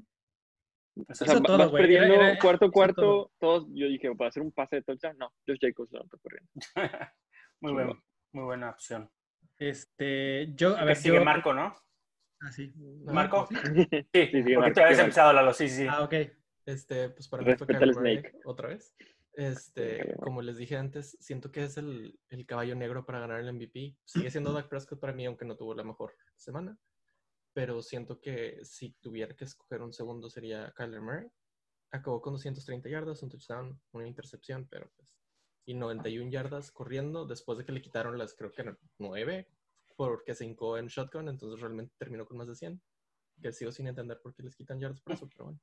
o 0.96 1.14
sea, 1.14 1.40
todo, 1.40 1.58
vas 1.58 1.70
güey. 1.70 1.82
perdiendo 1.82 2.14
Era- 2.14 2.30
era- 2.32 2.38
cuarto 2.38 2.70
cuarto, 2.70 3.00
todo. 3.02 3.32
todos, 3.40 3.66
yo 3.74 3.86
dije, 3.88 4.14
para 4.14 4.28
hacer 4.28 4.42
un 4.42 4.52
pase 4.52 4.76
de 4.76 4.82
touchdown, 4.82 5.16
no, 5.18 5.32
Josh 5.46 5.58
Jacobs 5.60 5.90
lo 5.92 6.00
anotó 6.00 6.18
corriendo. 6.18 6.50
muy, 7.60 7.72
buen- 7.72 8.02
muy 8.32 8.44
buena 8.44 8.70
opción. 8.70 9.10
Este, 9.58 10.52
yo, 10.54 10.76
a 10.76 10.84
ver, 10.84 10.96
sigue 10.96 11.16
yo... 11.16 11.24
Marco, 11.24 11.52
¿no? 11.54 11.74
Ah, 12.40 12.52
sí. 12.52 12.72
¿Marco? 13.04 13.46
¿Sí? 13.48 13.56
Sí, 13.56 14.06
Sí, 14.12 14.26
sigue 14.26 14.42
porque 14.42 14.56
Marco, 14.56 14.74
tú 14.74 14.80
habías 14.80 14.98
empezado, 14.98 15.32
Lalo, 15.32 15.52
sí, 15.52 15.68
sí. 15.68 15.82
sí. 15.82 15.86
Ah, 15.88 16.02
ok. 16.02 16.14
Este, 16.66 17.10
pues 17.10 17.28
para 17.28 17.42
mí 17.42 17.52
Snake. 17.92 18.32
otra 18.44 18.68
vez. 18.68 18.94
Este, 19.34 20.14
como 20.20 20.42
les 20.42 20.56
dije 20.56 20.76
antes, 20.76 21.16
siento 21.20 21.50
que 21.50 21.64
es 21.64 21.76
el, 21.76 22.18
el 22.30 22.46
caballo 22.46 22.74
negro 22.76 23.04
para 23.04 23.18
ganar 23.20 23.40
el 23.40 23.52
MVP. 23.52 23.96
Sigue 24.04 24.30
siendo 24.30 24.52
Dak 24.52 24.68
Prescott 24.68 25.00
para 25.00 25.12
mí, 25.12 25.26
aunque 25.26 25.44
no 25.44 25.56
tuvo 25.56 25.74
la 25.74 25.82
mejor 25.84 26.14
semana. 26.36 26.76
Pero 27.54 27.80
siento 27.82 28.20
que 28.20 28.58
si 28.64 28.90
tuviera 29.00 29.34
que 29.34 29.44
escoger 29.44 29.80
un 29.80 29.92
segundo 29.92 30.28
sería 30.28 30.72
Kyler 30.76 31.00
Murray. 31.00 31.28
Acabó 31.92 32.20
con 32.20 32.32
230 32.34 32.88
yardas, 32.88 33.22
un 33.22 33.30
touchdown, 33.30 33.80
una 33.92 34.06
intercepción, 34.06 34.66
pero 34.68 34.90
pues... 34.96 35.16
Y 35.66 35.72
91 35.74 36.30
yardas 36.30 36.70
corriendo 36.72 37.24
después 37.24 37.56
de 37.56 37.64
que 37.64 37.72
le 37.72 37.80
quitaron 37.80 38.18
las, 38.18 38.34
creo 38.34 38.52
que 38.52 38.76
9, 38.98 39.48
porque 39.96 40.34
se 40.34 40.44
hincó 40.44 40.76
en 40.76 40.88
shotgun, 40.88 41.28
entonces 41.28 41.60
realmente 41.60 41.94
terminó 41.96 42.26
con 42.26 42.36
más 42.36 42.48
de 42.48 42.56
100. 42.56 42.82
Que 43.40 43.52
sigo 43.52 43.72
sin 43.72 43.86
entender 43.86 44.20
por 44.20 44.34
qué 44.34 44.42
les 44.42 44.56
quitan 44.56 44.80
yardas 44.80 45.00
por 45.00 45.14
eso, 45.14 45.28
pero 45.28 45.44
bueno. 45.44 45.60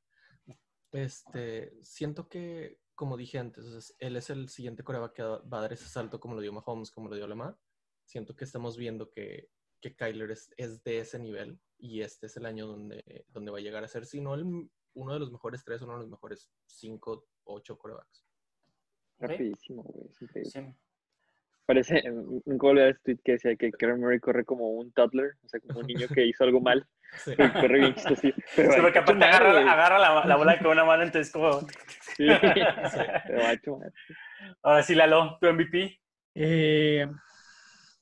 Este, 0.94 1.78
siento 1.84 2.28
que, 2.28 2.80
como 2.96 3.16
dije 3.16 3.38
antes, 3.38 3.96
él 4.00 4.16
es 4.16 4.30
el 4.30 4.50
siguiente 4.50 4.84
coreback 4.84 5.14
que 5.14 5.24
va 5.24 5.58
a 5.58 5.62
dar 5.62 5.74
ese 5.74 5.88
salto 5.88 6.20
como 6.20 6.36
lo 6.36 6.42
dio 6.42 6.54
Mahomes, 6.54 6.90
como 6.90 7.10
lo 7.10 7.16
dio 7.16 7.28
Lamar. 7.28 7.58
Siento 8.06 8.36
que 8.36 8.46
estamos 8.46 8.78
viendo 8.78 9.12
que, 9.12 9.50
que 9.82 9.96
Kyler 9.96 10.32
es, 10.32 10.54
es, 10.58 10.84
de 10.84 11.00
ese 11.00 11.20
nivel 11.20 11.60
y 11.82 12.02
este 12.02 12.28
es 12.28 12.38
el 12.38 12.46
año 12.46 12.68
donde, 12.68 13.26
donde 13.30 13.52
va 13.52 13.58
a 13.58 13.62
llegar 13.62 13.84
a 13.84 13.88
ser, 13.88 14.06
si 14.06 14.22
no 14.22 14.36
el, 14.36 14.70
uno 14.94 15.14
de 15.14 15.20
los 15.20 15.32
mejores 15.32 15.64
tres, 15.64 15.82
uno 15.82 15.94
de 15.94 16.00
los 16.00 16.10
mejores 16.10 16.50
cinco, 16.68 17.26
ocho 17.44 17.78
corebacks. 17.78 18.24
Rapidísimo, 19.20 19.84
güey. 19.84 20.10
Sí. 20.46 20.60
Parece 21.66 22.04
un 22.10 22.58
gol 22.58 22.78
de 22.78 22.94
tweet 23.04 23.20
que 23.24 23.34
decía 23.34 23.56
que 23.56 23.72
Kyler 23.72 23.98
Murray 23.98 24.20
corre 24.20 24.46
como 24.46 24.70
un 24.72 24.92
toddler, 24.92 25.38
o 25.44 25.48
sea, 25.48 25.60
como 25.60 25.80
un 25.80 25.88
niño 25.88 26.08
que 26.08 26.26
hizo 26.26 26.44
algo 26.44 26.62
mal. 26.62 26.88
Sí. 27.26 27.36
Corre 27.36 27.80
bien 27.80 27.94
chistoso. 27.94 28.22
Pero 28.56 28.72
sí, 28.72 28.80
porque 28.80 29.00
aparte 29.00 29.26
agarra, 29.26 29.60
agarra 29.70 30.00
la, 30.00 30.26
la, 30.26 30.36
bola 30.38 30.58
con 30.58 30.68
una 30.68 30.86
mano, 30.86 31.04
entonces 31.04 31.30
como... 31.30 31.60
Sí, 32.16 32.26
sí. 32.26 33.00
Ahora 34.64 34.82
sí, 34.82 34.96
Lalo, 34.96 35.38
tu 35.42 35.52
MVP. 35.52 36.00
Eh, 36.36 37.06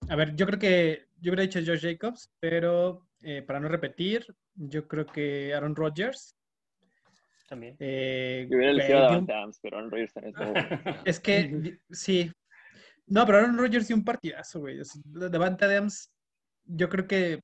a 0.08 0.16
ver, 0.16 0.36
yo 0.36 0.46
creo 0.46 0.60
que 0.60 1.08
yo 1.20 1.32
hubiera 1.32 1.42
dicho 1.42 1.60
Josh 1.66 1.82
Jacobs, 1.82 2.32
pero 2.40 3.09
eh, 3.22 3.42
para 3.42 3.60
no 3.60 3.68
repetir, 3.68 4.26
yo 4.56 4.88
creo 4.88 5.06
que 5.06 5.54
Aaron 5.54 5.76
Rodgers. 5.76 6.36
También. 7.48 7.76
Eh, 7.80 8.48
yo 8.50 8.58
hubiera 8.58 8.72
elegido 8.72 9.00
a 9.00 9.02
Davante 9.02 9.34
Adams, 9.34 9.60
pero 9.62 9.78
Aaron 9.78 9.92
Rodgers 9.92 10.14
también 10.14 10.36
Es 11.06 11.20
que, 11.20 11.80
sí. 11.90 12.32
No, 13.08 13.26
pero 13.26 13.40
Aaron 13.40 13.58
Rodgers 13.58 13.88
dio 13.88 13.98
un 13.98 14.06
partidazo, 14.06 14.60
güey. 14.60 14.80
Davante 15.06 15.66
Adams, 15.66 16.12
yo 16.66 16.88
creo 16.90 17.08
que 17.08 17.40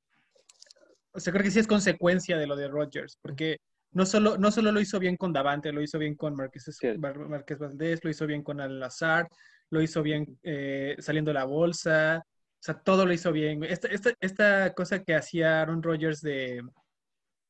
o 1.16 1.20
sea, 1.20 1.32
creo 1.32 1.44
que 1.44 1.52
sí 1.52 1.60
es 1.60 1.68
consecuencia 1.68 2.38
de 2.38 2.46
lo 2.46 2.56
de 2.56 2.68
Rodgers, 2.68 3.18
porque 3.22 3.60
no 3.92 4.06
solo, 4.06 4.38
no 4.38 4.52
solo 4.52 4.72
lo 4.74 4.82
hizo 4.82 5.00
bien 5.00 5.16
con 5.16 5.32
Davante, 5.32 5.72
lo 5.72 5.82
hizo 5.82 5.98
bien 5.98 6.16
con 6.16 6.36
Márquez, 6.36 6.68
Márquez 7.00 7.58
Valdés, 7.58 8.04
lo 8.04 8.10
hizo 8.10 8.28
bien 8.28 8.44
con 8.44 8.60
Al-Lazar, 8.60 9.30
lo 9.70 9.82
hizo 9.82 10.04
bien 10.04 10.38
eh, 10.44 10.98
saliendo 11.00 11.32
la 11.32 11.46
bolsa, 11.46 12.26
sea, 12.66 12.76
todo 12.76 13.06
lo 13.06 13.14
hizo 13.14 13.32
bien. 13.32 13.64
Esta, 13.64 13.88
esta, 13.90 14.14
esta 14.20 14.74
cosa 14.74 15.04
que 15.04 15.14
hacía 15.14 15.62
Aaron 15.62 15.84
Rodgers 15.84 16.22
de, 16.22 16.62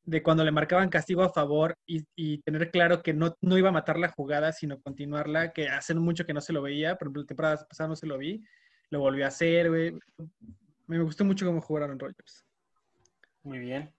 de 0.04 0.22
cuando 0.22 0.44
le 0.44 0.52
marcaban 0.52 0.88
castigo 0.88 1.22
a 1.22 1.32
favor 1.32 1.74
y, 1.86 2.04
y, 2.14 2.38
tener 2.42 2.70
claro 2.70 3.02
que 3.02 3.14
no, 3.14 3.34
no 3.40 3.56
iba 3.58 3.70
a 3.70 3.72
matar 3.72 3.98
la 3.98 4.08
jugada, 4.08 4.52
sino 4.52 4.80
continuarla, 4.80 5.52
que 5.52 5.68
hace 5.68 5.94
mucho 5.94 6.26
que 6.26 6.34
no 6.34 6.40
se 6.40 6.52
lo 6.52 6.62
veía, 6.62 6.96
por 6.96 7.06
ejemplo, 7.06 7.22
la 7.22 7.26
temporada 7.26 7.66
pasada 7.68 7.88
no 7.88 7.96
se 7.96 8.06
lo 8.06 8.18
vi, 8.18 8.42
lo 8.90 9.00
volvió 9.00 9.24
a 9.24 9.28
hacer, 9.28 9.68
güey. 9.68 9.98
Me 10.86 11.00
gustó 11.00 11.24
mucho 11.24 11.46
cómo 11.46 11.60
jugaron 11.60 11.98
Rodgers. 11.98 12.44
Muy 13.42 13.58
bien. 13.58 13.92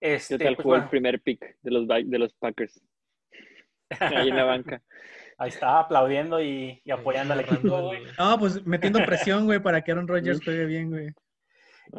Este, 0.00 0.34
Yo 0.34 0.44
tal 0.44 0.56
pues, 0.56 0.64
bueno. 0.66 0.84
el 0.84 0.90
primer 0.90 1.20
pick 1.20 1.56
de 1.62 1.70
los, 1.70 1.88
de 1.88 2.18
los 2.18 2.34
Packers. 2.34 2.80
Ahí 4.00 4.28
en 4.28 4.36
la 4.36 4.44
banca. 4.44 4.82
Ahí 5.38 5.48
está, 5.48 5.80
aplaudiendo 5.80 6.40
y, 6.40 6.80
y 6.84 6.90
apoyando 6.90 7.32
al 7.34 7.40
equipo, 7.40 7.82
güey. 7.82 8.02
No, 8.18 8.38
pues 8.38 8.64
metiendo 8.66 9.04
presión, 9.04 9.46
güey, 9.46 9.60
para 9.60 9.82
que 9.82 9.92
Aaron 9.92 10.06
Rodgers 10.08 10.40
juegue 10.42 10.66
bien, 10.66 10.90
güey. 10.90 11.10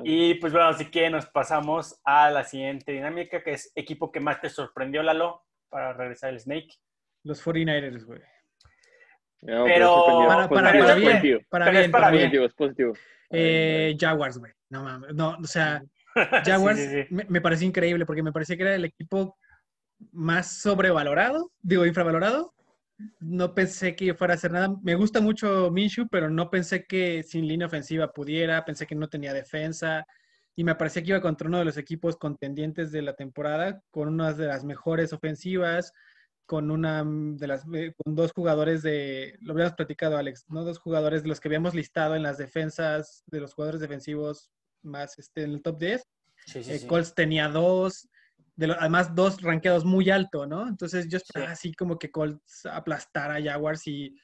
Y 0.04 0.36
pues 0.36 0.54
bueno, 0.54 0.70
así 0.70 0.90
que 0.90 1.10
nos 1.10 1.26
pasamos 1.28 2.00
a 2.04 2.32
la 2.32 2.44
siguiente 2.44 2.92
dinámica, 2.92 3.44
que 3.44 3.52
es 3.52 3.72
equipo 3.76 4.12
que 4.12 4.20
más 4.20 4.42
te 4.42 4.50
sorprendió, 4.50 5.04
Lalo, 5.04 5.44
para 5.70 5.94
regresar 5.94 6.32
el 6.32 6.40
Snake. 6.40 6.70
Los 7.24 7.44
49ers, 7.46 8.06
güey. 8.06 8.22
No, 9.42 9.66
Pero 9.66 10.06
para, 10.26 10.48
para, 10.48 10.72
para 10.72 10.90
es 10.94 10.96
bien, 10.96 11.12
positivo. 11.12 11.40
para 11.50 11.70
bien, 11.70 11.84
es 11.84 11.90
para 11.90 12.02
para 12.04 12.12
bien. 12.12 12.32
bien. 12.32 12.42
positivo, 12.42 12.46
es 12.46 12.54
positivo. 12.54 12.94
Eh, 13.30 13.96
Jaguars, 14.00 14.38
güey. 14.38 14.52
No 14.70 14.84
mames. 14.84 15.14
No, 15.14 15.38
o 15.42 15.48
sea, 15.48 15.84
Jaguars 16.46 16.80
Sí, 16.80 16.88
sí, 16.88 17.04
sí. 17.04 17.08
Me, 17.14 17.26
me 17.28 17.42
pareció 17.42 17.68
increíble 17.68 18.06
porque 18.06 18.24
me 18.24 18.32
parecía 18.32 18.56
que 18.56 18.64
era 18.64 18.76
el 18.76 18.86
equipo 18.86 19.38
más 20.12 20.62
sobrevalorado, 20.62 21.52
digo, 21.62 21.86
infravalorado. 21.86 22.54
No 23.20 23.54
pensé 23.54 23.96
que 23.96 24.14
fuera 24.14 24.34
a 24.34 24.38
hacer 24.38 24.52
nada. 24.52 24.76
Me 24.82 24.96
gusta 24.96 25.20
mucho 25.20 25.72
Minshew, 25.72 26.08
pero 26.10 26.30
no 26.30 26.50
pensé 26.50 26.86
que 26.86 27.24
sin 27.24 27.48
línea 27.48 27.68
ofensiva 27.68 28.12
pudiera. 28.12 28.64
Pensé 28.66 28.86
que 28.86 28.96
no 28.96 29.08
tenía 29.10 29.34
defensa. 29.34 30.06
Y 30.56 30.64
me 30.64 30.76
parecía 30.76 31.02
que 31.02 31.10
iba 31.10 31.22
contra 31.22 31.48
uno 31.48 31.60
de 31.60 31.66
los 31.66 31.78
equipos 31.78 32.16
contendientes 32.16 32.92
de 32.92 33.02
la 33.02 33.14
temporada, 33.14 33.82
con 33.90 34.08
una 34.08 34.34
de 34.34 34.46
las 34.46 34.64
mejores 34.64 35.12
ofensivas, 35.12 35.92
con 36.46 36.70
una 36.70 37.04
de 37.06 37.48
las 37.48 37.66
eh, 37.74 37.94
con 37.98 38.16
dos 38.16 38.32
jugadores 38.34 38.84
de, 38.84 39.38
lo 39.42 39.54
habíamos 39.54 39.74
platicado, 39.74 40.18
Alex, 40.18 40.46
¿no? 40.50 40.64
Dos 40.64 40.78
jugadores 40.78 41.24
de 41.24 41.30
los 41.30 41.40
que 41.40 41.48
habíamos 41.48 41.74
listado 41.74 42.16
en 42.16 42.22
las 42.24 42.38
defensas, 42.38 43.24
de 43.28 43.40
los 43.40 43.54
jugadores 43.54 43.82
defensivos 43.82 44.52
más 44.84 45.18
este, 45.18 45.44
en 45.44 45.52
el 45.52 45.62
top 45.62 45.80
10. 45.80 46.04
Sí, 46.46 46.64
sí, 46.64 46.72
Eh, 46.72 46.80
sí. 46.80 46.88
Colts 46.88 47.16
tenía 47.16 47.48
dos, 47.48 48.08
de 48.56 48.68
lo- 48.68 48.80
además 48.80 49.16
dos 49.16 49.42
rankeados 49.42 49.84
muy 49.86 50.10
alto, 50.10 50.46
¿no? 50.46 50.68
Entonces 50.68 51.08
yo 51.10 51.18
esperaba 51.18 51.56
Sí. 51.56 51.70
así 51.70 51.74
como 51.74 51.98
que 51.98 52.12
Colts 52.12 52.66
aplastara 52.66 53.36
a 53.36 53.42
Jaguars 53.42 53.88
y 53.88 54.16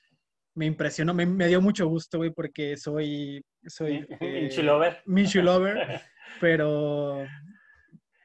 me 0.56 0.66
impresionó, 0.66 1.14
me, 1.14 1.26
me 1.26 1.48
dio 1.48 1.62
mucho 1.62 1.88
gusto, 1.88 2.18
güey, 2.20 2.32
porque 2.32 2.76
soy, 2.78 3.44
soy 3.66 4.06
eh, 4.22 4.50
lover. 4.64 4.98
Lover, 5.06 6.02
pero, 6.42 7.26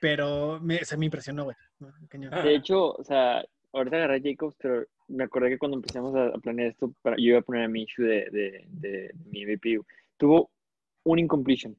pero 0.01 0.61
me, 0.61 0.85
se 0.85 0.97
me 0.97 1.07
impresionó, 1.07 1.45
güey. 1.45 1.57
¿no? 1.81 1.93
Cañón. 2.09 2.31
De 2.43 2.55
hecho, 2.55 2.93
o 2.93 3.05
sea, 3.05 3.45
ahorita 3.73 3.97
agarré 3.97 4.17
a 4.17 4.21
Jacobs, 4.23 4.57
pero 4.61 4.85
me 5.09 5.25
acordé 5.25 5.51
que 5.51 5.59
cuando 5.59 5.77
empezamos 5.77 6.15
a, 6.15 6.27
a 6.29 6.39
planear 6.39 6.69
esto, 6.69 6.93
para- 7.03 7.17
yo 7.17 7.25
iba 7.31 7.39
a 7.39 7.43
poner 7.43 7.63
a 7.65 7.69
Minshew 7.69 8.05
de, 8.05 8.29
de, 8.31 8.65
de, 8.69 8.91
de 8.91 9.11
mi 9.27 9.45
MVP. 9.47 9.81
Tuvo 10.17 10.51
un 11.05 11.19
incompletion. 11.19 11.77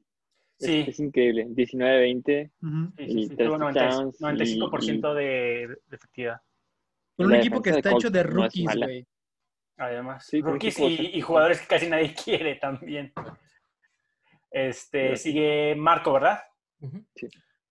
Es- 0.58 0.66
Sí. 0.66 0.84
Es, 0.88 1.00
increíble. 1.00 1.46
19-20. 1.50 2.50
Ujú. 2.62 2.92
Sí, 2.96 3.04
sí, 3.06 3.18
y 3.18 3.22
sí, 3.28 3.36
tres 3.36 3.46
tuvo 3.48 3.58
90 3.58 3.80
touchdowns 3.88 4.20
95% 4.20 5.14
de, 5.14 5.24
de 5.86 5.96
efectividad. 5.96 6.40
Con 7.16 7.26
un 7.26 7.34
equipo 7.34 7.60
que 7.62 7.70
está 7.70 7.88
de 7.90 7.94
hecho 7.96 8.10
de 8.10 8.22
rookies, 8.22 8.74
güey. 8.76 9.06
Además, 9.78 10.30
rookies 10.42 10.78
y, 10.78 11.10
y 11.16 11.20
jugadores 11.20 11.60
que 11.60 11.66
casi 11.66 11.88
nadie 11.88 12.14
quiere 12.24 12.54
también. 12.56 13.12
Este, 14.50 15.16
sigue 15.16 15.74
Marco, 15.76 16.12
¿verdad? 16.14 16.40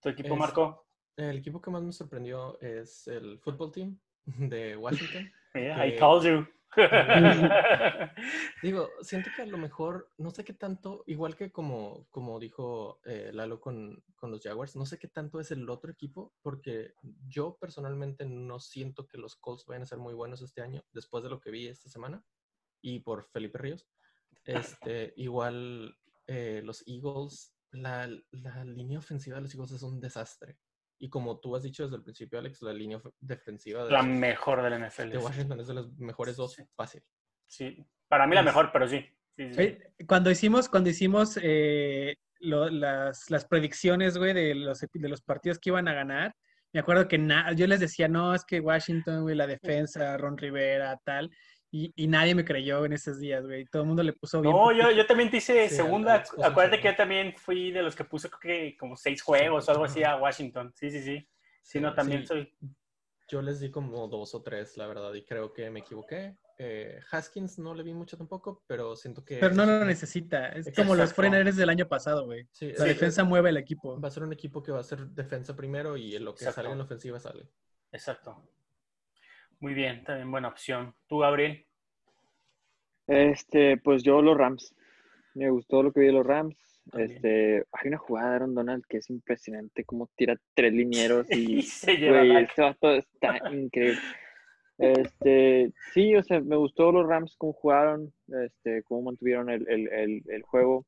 Tu 0.02 0.10
equipo, 0.10 0.34
Es- 0.34 0.40
Marco. 0.40 0.86
El 1.18 1.38
equipo 1.38 1.62
que 1.62 1.72
más 1.72 1.82
me 1.82 1.94
sorprendió 1.94 2.60
es 2.60 3.08
el 3.08 3.40
fútbol 3.40 3.72
team 3.72 3.98
de 4.26 4.76
Washington. 4.76 5.32
Yeah, 5.56 5.88
I 5.88 5.96
told 5.96 6.26
you. 6.26 6.46
Digo, 8.62 8.90
siento 9.02 9.30
que 9.36 9.42
a 9.44 9.46
lo 9.46 9.58
mejor, 9.58 10.12
no 10.18 10.32
sé 10.32 10.44
qué 10.44 10.54
tanto, 10.54 11.04
igual 11.08 11.36
que 11.36 11.52
como, 11.52 12.08
como 12.10 12.40
dijo 12.40 13.00
eh, 13.06 13.32
Lalo 13.34 13.60
con, 13.62 14.04
con 14.16 14.32
los 14.32 14.42
Jaguars, 14.42 14.76
no 14.76 14.86
sé 14.86 14.98
qué 14.98 15.08
tanto 15.08 15.40
es 15.40 15.52
el 15.52 15.70
otro 15.70 15.92
equipo, 15.92 16.34
porque 16.42 16.94
yo 17.28 17.58
personalmente 17.60 18.26
no 18.26 18.60
siento 18.60 19.08
que 19.08 19.18
los 19.18 19.36
Colts 19.36 19.66
vayan 19.66 19.84
a 19.84 19.88
ser 19.88 20.00
muy 20.00 20.14
buenos 20.14 20.42
este 20.42 20.62
año, 20.62 20.84
después 20.92 21.24
de 21.24 21.30
lo 21.30 21.40
que 21.40 21.52
vi 21.52 21.68
esta 21.68 21.90
semana, 21.90 22.24
y 22.82 23.00
por 23.00 23.24
Felipe 23.24 23.58
Ríos. 23.58 23.88
Este, 24.44 25.14
igual 25.18 25.98
eh, 26.28 26.62
los 26.64 26.84
Eagles, 26.88 27.56
la, 27.72 28.08
la 28.32 28.64
línea 28.66 29.00
ofensiva 29.00 29.38
de 29.38 29.44
los 29.44 29.54
Eagles 29.54 29.72
es 29.72 29.84
un 29.84 30.00
desastre. 30.00 30.58
Y 30.98 31.10
como 31.10 31.40
tú 31.40 31.56
has 31.56 31.64
dicho 31.64 31.84
desde 31.84 31.98
el 31.98 32.04
principio, 32.04 32.40
Alex, 32.40 32.62
la 32.62 32.74
línea 32.74 33.02
defensiva 33.20 33.84
de, 33.84 33.92
la 33.92 34.02
los- 34.02 34.08
mejor 34.08 34.62
del 34.64 34.74
NFL. 34.82 35.10
de 35.12 35.18
Washington 35.18 35.60
es 35.60 35.68
de 35.68 35.74
las 35.74 35.88
mejores 35.98 36.36
dos 36.38 36.54
Sí. 36.54 36.64
fácil. 36.76 37.04
Sí, 37.48 37.86
para 38.08 38.26
mí 38.28 38.36
la 38.36 38.44
mejor, 38.44 38.72
pero 38.72 38.88
sí. 38.88 39.06
Cuando 40.08 40.32
hicimos, 40.32 40.70
cuando 40.70 40.90
hicimos 40.90 41.38
eh, 41.42 42.16
lo- 42.40 42.70
las, 42.70 43.30
las 43.30 43.46
predicciones, 43.46 44.18
güey, 44.18 44.34
de 44.34 44.56
los, 44.56 44.80
de 44.80 45.10
los 45.10 45.22
partidos 45.22 45.60
que 45.60 45.70
iban 45.70 45.88
a 45.88 45.94
ganar, 45.94 46.34
me 46.74 46.80
acuerdo 46.80 47.08
que 47.08 47.18
na- 47.18 47.52
yo 47.54 47.68
les 47.68 47.80
decía, 47.80 48.08
no, 48.08 48.34
es 48.34 48.44
que 48.46 48.60
Washington, 48.60 49.24
güey, 49.24 49.36
la 49.36 49.48
defensa, 49.48 50.18
Ron 50.18 50.38
Rivera, 50.38 51.00
tal, 51.04 51.30
y, 51.72 51.92
y 51.96 52.08
nadie 52.08 52.36
me 52.36 52.46
creyó 52.46 52.86
en 52.86 52.94
esos 52.94 53.20
días, 53.20 53.46
güey. 53.46 53.66
Todo 53.66 53.82
el 53.82 53.88
mundo 53.88 54.04
le 54.04 54.14
puso 54.14 54.42
bien. 54.42 54.56
No, 54.56 54.72
yo, 54.72 54.92
yo 54.92 55.06
también 55.06 55.30
te 55.30 55.38
hice 55.38 55.68
Sí, 55.70 55.76
segunda. 55.76 56.24
Acuérdate 56.44 56.80
que 56.80 56.88
yo 56.90 56.96
también 56.96 57.34
fui 57.38 57.72
de 57.72 57.82
los 57.84 57.96
que 57.96 58.04
puso 58.06 58.30
creo 58.30 58.40
que 58.40 58.78
como 58.78 58.96
seis 58.96 59.22
juegos 59.22 59.68
o 59.68 59.72
algo 59.72 59.86
así 59.86 60.04
a 60.04 60.16
Washington. 60.18 60.72
Sí, 60.76 60.90
sí, 60.92 61.02
sí. 61.02 61.30
Sí, 61.62 61.80
no, 61.80 61.94
también 61.94 62.22
Sí, 62.22 62.28
soy. 62.28 62.54
Yo 63.28 63.42
les 63.42 63.60
di 63.60 63.72
como 63.72 64.08
dos 64.08 64.36
o 64.36 64.44
tres, 64.44 64.78
la 64.78 64.86
verdad, 64.86 65.12
y 65.16 65.26
creo 65.26 65.52
que 65.52 65.70
me 65.72 65.80
equivoqué. 65.80 66.38
Eh, 66.58 67.00
Haskins 67.12 67.58
no 67.60 67.74
le 67.74 67.84
vi 67.84 67.94
mucho 67.94 68.16
tampoco, 68.18 68.64
pero 68.68 68.96
siento 68.96 69.26
que... 69.26 69.38
Pero 69.38 69.56
no 69.56 69.66
lo 69.66 69.84
necesita. 69.84 70.50
Es 70.50 70.68
Exacto. 70.68 70.84
como 70.84 70.96
los 70.96 71.14
49ers 71.14 71.56
del 71.56 71.70
año 71.70 71.88
pasado, 71.88 72.26
güey. 72.26 72.48
Sí, 72.52 72.72
La 72.74 72.84
sí, 72.84 72.90
defensa 72.90 73.24
mueve 73.24 73.50
el 73.50 73.58
equipo. 73.58 74.00
Va 74.00 74.08
a 74.08 74.12
ser 74.12 74.24
un 74.24 74.32
equipo 74.32 74.62
que 74.62 74.72
va 74.72 74.80
a 74.80 74.84
ser 74.84 75.08
defensa 75.08 75.56
primero 75.56 75.98
y 75.98 76.16
en 76.16 76.24
lo 76.24 76.34
que 76.34 76.44
Exacto. 76.46 76.56
salga 76.62 76.72
en 76.72 76.78
la 76.78 76.84
ofensiva 76.86 77.20
sale. 77.20 77.50
Exacto. 77.92 78.42
Muy 79.60 79.74
bien, 79.74 80.04
también 80.04 80.30
buena 80.32 80.48
opción. 80.50 80.94
¿Tú, 81.08 81.20
Gabriel? 81.20 81.66
Este, 83.08 83.78
pues 83.78 84.04
yo 84.04 84.22
los 84.22 84.38
Rams. 84.38 84.76
Me 85.34 85.50
gustó 85.50 85.84
lo 85.84 85.92
que 85.92 86.02
vi 86.02 86.06
de 86.08 86.14
los 86.14 86.26
Rams. 86.26 86.58
También. 86.90 87.12
Este, 87.12 87.66
hay 87.72 87.88
una 87.88 87.98
jugada 87.98 88.30
de 88.30 88.36
Aaron 88.36 88.54
Donald 88.56 88.84
que 88.88 88.98
es 88.98 89.10
impresionante, 89.10 89.84
como 89.86 90.08
tira 90.16 90.40
tres 90.54 90.72
linieros 90.72 91.26
Y 91.32 91.36
y, 91.58 91.62
se 91.64 91.98
lleva 91.98 92.24
la- 92.24 92.42
este 92.42 92.62
vato 92.62 92.96
está 92.96 93.42
increíble. 93.52 94.00
Este, 94.78 95.72
sí, 95.94 96.16
o 96.16 96.24
sea, 96.24 96.42
me 96.42 96.58
gustó 96.58 96.92
los 96.92 97.08
Rams 97.08 97.36
cómo 97.38 97.54
jugaron, 97.54 98.14
este, 98.44 98.84
cómo 98.84 99.04
mantuvieron 99.04 99.50
el, 99.50 99.68
el, 99.70 99.88
el, 99.88 100.24
el 100.28 100.42
juego. 100.44 100.86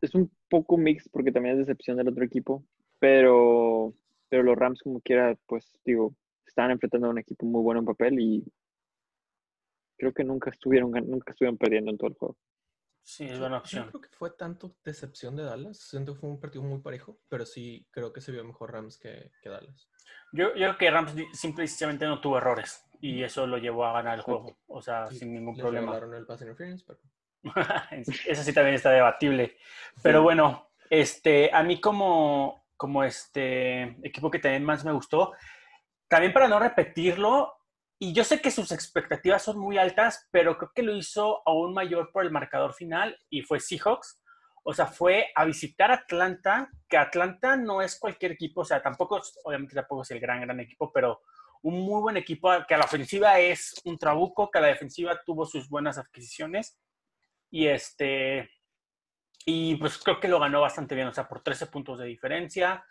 Es 0.00 0.14
un 0.14 0.30
poco 0.48 0.76
mix 0.76 1.08
porque 1.08 1.32
también 1.32 1.54
es 1.58 1.66
decepción 1.66 1.96
del 1.96 2.08
otro 2.08 2.24
equipo, 2.24 2.62
pero, 3.00 3.92
pero 4.28 4.42
los 4.42 4.56
Rams 4.56 4.80
como 4.82 5.00
quiera, 5.00 5.36
pues 5.46 5.78
digo, 5.84 6.14
estaban 6.46 6.70
enfrentando 6.72 7.06
a 7.08 7.10
un 7.10 7.18
equipo 7.18 7.46
muy 7.46 7.62
bueno 7.62 7.80
en 7.80 7.86
papel 7.86 8.20
y 8.20 8.44
creo 9.98 10.12
que 10.12 10.24
nunca 10.24 10.50
estuvieron, 10.50 10.90
nunca 10.90 11.32
estuvieron 11.32 11.58
perdiendo 11.58 11.90
en 11.90 11.98
todo 11.98 12.08
el 12.10 12.16
juego. 12.16 12.36
Sí, 13.02 13.24
es 13.24 13.38
buena 13.38 13.56
Yo 13.56 13.60
opción. 13.60 13.84
no 13.86 13.90
creo 13.92 14.00
que 14.02 14.08
fue 14.16 14.30
tanto 14.30 14.74
decepción 14.84 15.36
de 15.36 15.44
Dallas. 15.44 15.78
Siento 15.78 16.14
que 16.14 16.20
fue 16.20 16.28
un 16.30 16.40
partido 16.40 16.64
muy 16.64 16.80
parejo, 16.80 17.20
pero 17.28 17.46
sí 17.46 17.86
creo 17.92 18.12
que 18.12 18.20
se 18.20 18.32
vio 18.32 18.44
mejor 18.44 18.72
Rams 18.72 18.98
que, 18.98 19.30
que 19.40 19.48
Dallas. 19.48 19.88
Yo, 20.32 20.48
yo 20.54 20.54
creo 20.54 20.78
que 20.78 20.90
Rams 20.90 21.14
simple 21.32 21.64
y 21.64 21.68
sencillamente 21.68 22.04
no 22.06 22.20
tuvo 22.20 22.38
errores 22.38 22.84
y 23.00 23.22
eso 23.22 23.46
lo 23.46 23.58
llevó 23.58 23.84
a 23.84 23.92
ganar 23.92 24.16
el 24.16 24.22
juego, 24.22 24.58
o 24.66 24.82
sea, 24.82 25.06
Sí, 25.06 25.20
sin 25.20 25.34
ningún 25.34 25.54
Les 25.54 25.62
problema. 25.62 25.96
el 26.16 26.26
pass 26.26 26.40
interference, 26.40 26.84
pero 26.86 26.98
Eso 28.26 28.42
sí 28.42 28.52
también 28.52 28.74
está 28.74 28.90
debatible. 28.90 29.56
Pero 30.02 30.22
bueno, 30.22 30.70
este, 30.90 31.50
a 31.52 31.62
mí 31.62 31.80
como, 31.80 32.64
como 32.76 33.04
este 33.04 33.82
equipo 34.06 34.30
que 34.32 34.40
también 34.40 34.64
más 34.64 34.84
me 34.84 34.92
gustó, 34.92 35.32
también 36.08 36.32
para 36.32 36.48
no 36.48 36.58
repetirlo, 36.58 37.52
y 37.98 38.12
yo 38.12 38.24
sé 38.24 38.40
que 38.40 38.50
sus 38.50 38.72
expectativas 38.72 39.42
son 39.42 39.58
muy 39.58 39.78
altas, 39.78 40.28
pero 40.30 40.58
creo 40.58 40.72
que 40.74 40.82
lo 40.82 40.94
hizo 40.94 41.42
aún 41.46 41.72
mayor 41.72 42.10
por 42.12 42.24
el 42.24 42.30
marcador 42.30 42.74
final 42.74 43.18
y 43.30 43.42
fue 43.42 43.58
Seahawks. 43.58 44.22
O 44.62 44.74
sea, 44.74 44.86
fue 44.86 45.30
a 45.34 45.44
visitar 45.44 45.90
Atlanta, 45.90 46.68
que 46.88 46.98
Atlanta 46.98 47.56
no 47.56 47.80
es 47.80 47.98
cualquier 47.98 48.32
equipo, 48.32 48.62
o 48.62 48.64
sea, 48.64 48.82
tampoco, 48.82 49.22
obviamente 49.44 49.74
tampoco 49.74 50.02
es 50.02 50.10
el 50.10 50.20
gran, 50.20 50.40
gran 50.40 50.60
equipo, 50.60 50.92
pero 50.92 51.22
un 51.62 51.80
muy 51.80 52.02
buen 52.02 52.16
equipo 52.16 52.50
que 52.66 52.74
a 52.74 52.78
la 52.78 52.84
ofensiva 52.84 53.38
es 53.38 53.80
un 53.84 53.96
trabuco, 53.96 54.50
que 54.50 54.58
a 54.58 54.62
la 54.62 54.68
defensiva 54.68 55.20
tuvo 55.24 55.46
sus 55.46 55.68
buenas 55.68 55.98
adquisiciones 55.98 56.78
y 57.50 57.68
este, 57.68 58.50
y 59.44 59.76
pues 59.76 59.98
creo 59.98 60.20
que 60.20 60.28
lo 60.28 60.40
ganó 60.40 60.60
bastante 60.60 60.94
bien, 60.94 61.08
o 61.08 61.14
sea, 61.14 61.28
por 61.28 61.42
13 61.42 61.66
puntos 61.66 61.98
de 62.00 62.06
diferencia. 62.06 62.84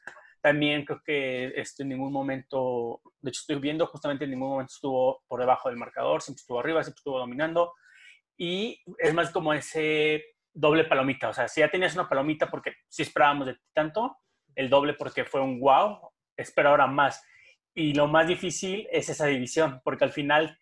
También 0.45 0.85
creo 0.85 1.01
que 1.03 1.53
este, 1.59 1.81
en 1.81 1.89
ningún 1.89 2.13
momento, 2.13 3.01
de 3.19 3.29
hecho 3.31 3.39
estoy 3.39 3.55
viendo, 3.55 3.87
justamente 3.87 4.25
en 4.25 4.29
ningún 4.29 4.49
momento 4.49 4.73
estuvo 4.75 5.23
por 5.27 5.39
debajo 5.39 5.69
del 5.69 5.77
marcador, 5.79 6.21
siempre 6.21 6.41
estuvo 6.41 6.59
arriba, 6.59 6.83
siempre 6.83 6.99
estuvo 6.99 7.17
dominando. 7.17 7.73
Y 8.37 8.79
es 8.99 9.11
más 9.15 9.31
como 9.31 9.55
ese 9.55 10.23
doble 10.53 10.83
palomita, 10.83 11.29
o 11.29 11.33
sea, 11.33 11.47
si 11.47 11.61
ya 11.61 11.71
tenías 11.71 11.95
una 11.95 12.07
palomita 12.07 12.51
porque 12.51 12.75
sí 12.87 13.01
esperábamos 13.01 13.47
de 13.47 13.57
tanto, 13.73 14.17
el 14.53 14.69
doble 14.69 14.93
porque 14.93 15.25
fue 15.25 15.41
un 15.41 15.59
wow, 15.59 16.11
espera 16.37 16.69
ahora 16.69 16.85
más. 16.85 17.23
Y 17.73 17.95
lo 17.95 18.05
más 18.07 18.27
difícil 18.27 18.87
es 18.91 19.09
esa 19.09 19.25
división, 19.25 19.81
porque 19.83 20.03
al 20.03 20.11
final 20.11 20.55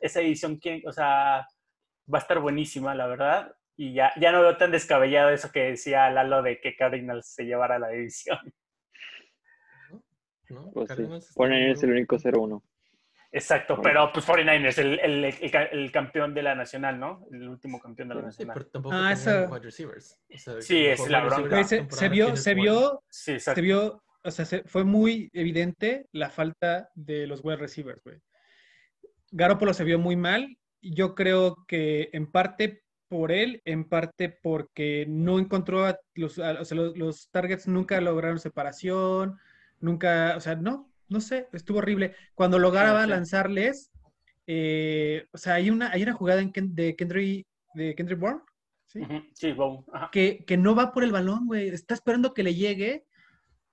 esa 0.00 0.18
división, 0.18 0.56
¿quién- 0.58 0.82
o 0.88 0.92
sea, 0.92 1.46
va 2.12 2.18
a 2.18 2.22
estar 2.22 2.40
buenísima, 2.40 2.96
la 2.96 3.06
verdad. 3.06 3.54
Y 3.76 3.94
ya, 3.94 4.12
ya 4.20 4.32
no 4.32 4.40
veo 4.42 4.56
tan 4.56 4.72
descabellado 4.72 5.30
eso 5.30 5.52
que 5.52 5.60
decía 5.70 6.10
Lalo 6.10 6.42
de 6.42 6.60
que 6.60 6.74
Cardinals 6.74 7.28
se 7.32 7.44
llevara 7.44 7.78
la 7.78 7.90
división. 7.90 8.38
¿No? 10.64 10.70
Pues 10.72 10.88
sí, 10.88 10.94
Cardinals 10.96 11.24
está 11.24 11.34
ponen 11.36 11.62
muy 11.64 11.72
es 11.72 11.82
el 11.82 11.90
único 11.92 12.16
0-1. 12.18 12.62
Exacto, 13.32 13.80
pero 13.82 14.12
pues 14.12 14.24
49ers, 14.28 14.78
el, 14.78 15.00
el, 15.00 15.24
el, 15.24 15.40
el 15.72 15.90
campeón 15.92 16.34
de 16.34 16.42
la 16.44 16.54
nacional, 16.54 17.00
¿no? 17.00 17.26
El 17.32 17.48
último 17.48 17.80
campeón 17.80 18.08
de 18.10 18.14
la 18.14 18.20
Sí, 18.20 18.26
nacional. 18.26 18.54
pero 18.54 18.66
tampoco 18.68 18.94
Ah, 18.94 19.12
esa- 19.12 19.48
wide 19.50 19.64
receivers. 19.64 20.20
O 20.32 20.38
sea, 20.38 20.62
Sí, 20.62 20.86
es 20.86 21.08
la 21.08 21.24
bronca. 21.24 21.64
se, 21.64 21.84
se 21.90 22.08
vio, 22.08 22.36
se 22.36 22.54
vio, 22.54 23.02
Sí, 23.08 23.40
se 23.40 23.60
vio, 23.60 24.04
o 24.22 24.30
sea, 24.30 24.44
se- 24.44 24.62
fue 24.64 24.84
muy 24.84 25.30
evidente 25.32 26.06
la 26.12 26.30
falta 26.30 26.88
de 26.94 27.26
los 27.26 27.40
wide 27.44 27.56
receivers, 27.56 28.00
güey. 28.04 28.20
Garoppolo 29.32 29.74
se 29.74 29.84
vio 29.84 29.98
muy 29.98 30.14
mal. 30.16 30.56
Yo 30.80 31.14
creo 31.16 31.64
que 31.66 32.10
en 32.12 32.30
parte 32.30 32.82
por 33.08 33.32
él, 33.32 33.62
en 33.64 33.84
parte 33.88 34.28
porque 34.28 35.06
no 35.08 35.38
encontró 35.40 35.86
a 35.86 35.98
los, 36.14 36.38
a- 36.38 36.60
o 36.60 36.64
sea, 36.64 36.76
los, 36.76 36.96
los 36.96 37.30
targets 37.30 37.66
nunca 37.66 38.00
lograron 38.00 38.38
separación, 38.38 39.38
nunca, 39.84 40.34
o 40.36 40.40
sea, 40.40 40.56
no, 40.56 40.90
no 41.08 41.20
sé, 41.20 41.48
estuvo 41.52 41.78
horrible. 41.78 42.14
Cuando 42.34 42.58
lograba 42.58 43.04
sí. 43.04 43.10
lanzarles, 43.10 43.90
eh, 44.46 45.26
o 45.32 45.38
sea, 45.38 45.54
hay 45.54 45.70
una, 45.70 45.90
hay 45.90 46.02
una 46.02 46.12
jugada 46.14 46.40
en 46.40 46.52
Ken- 46.52 46.74
de 46.74 46.96
Kendrick, 46.96 47.46
de 47.74 47.94
Kendrick 47.94 48.18
Bourne, 48.18 48.40
¿sí? 48.86 49.00
Sí, 49.34 49.54
que, 50.12 50.44
que 50.46 50.56
no 50.56 50.74
va 50.74 50.92
por 50.92 51.04
el 51.04 51.12
balón, 51.12 51.46
güey. 51.46 51.68
Está 51.68 51.94
esperando 51.94 52.34
que 52.34 52.42
le 52.42 52.54
llegue. 52.54 53.04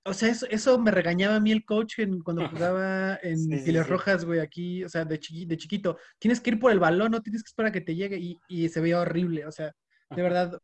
O 0.03 0.13
sea, 0.13 0.29
eso, 0.29 0.47
eso 0.49 0.79
me 0.79 0.89
regañaba 0.89 1.35
a 1.35 1.39
mí 1.39 1.51
el 1.51 1.63
coach 1.63 1.99
en- 1.99 2.21
cuando 2.21 2.41
jugaba 2.73 3.19
en 3.21 3.37
Sí. 3.37 3.79
Rojas, 3.81 4.25
güey, 4.25 4.39
aquí, 4.39 4.83
o 4.83 4.89
sea, 4.89 5.05
de, 5.05 5.19
chiqui- 5.19 5.45
de 5.47 5.57
chiquito. 5.57 5.97
Tienes 6.19 6.39
que 6.41 6.51
ir 6.51 6.59
por 6.59 6.71
el 6.71 6.79
balón, 6.79 7.11
no 7.11 7.21
tienes 7.21 7.43
que 7.43 7.47
esperar 7.47 7.69
a 7.69 7.73
que 7.73 7.81
te 7.81 7.95
llegue 7.95 8.17
y, 8.17 8.39
y 8.47 8.69
se 8.69 8.81
veía 8.81 8.99
horrible. 8.99 9.45
O 9.45 9.51
sea, 9.51 9.71
de 10.15 10.21
verdad. 10.21 10.59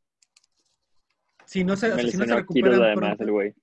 Si 1.46 1.64
no 1.64 1.78
se, 1.78 1.92
o 1.92 1.96
Me 1.96 2.02
sea, 2.02 2.12
si 2.12 2.18
no 2.18 2.26
se 2.26 2.46
kilos 2.54 2.80
además 2.80 3.20
el 3.20 3.32
güey. 3.32 3.54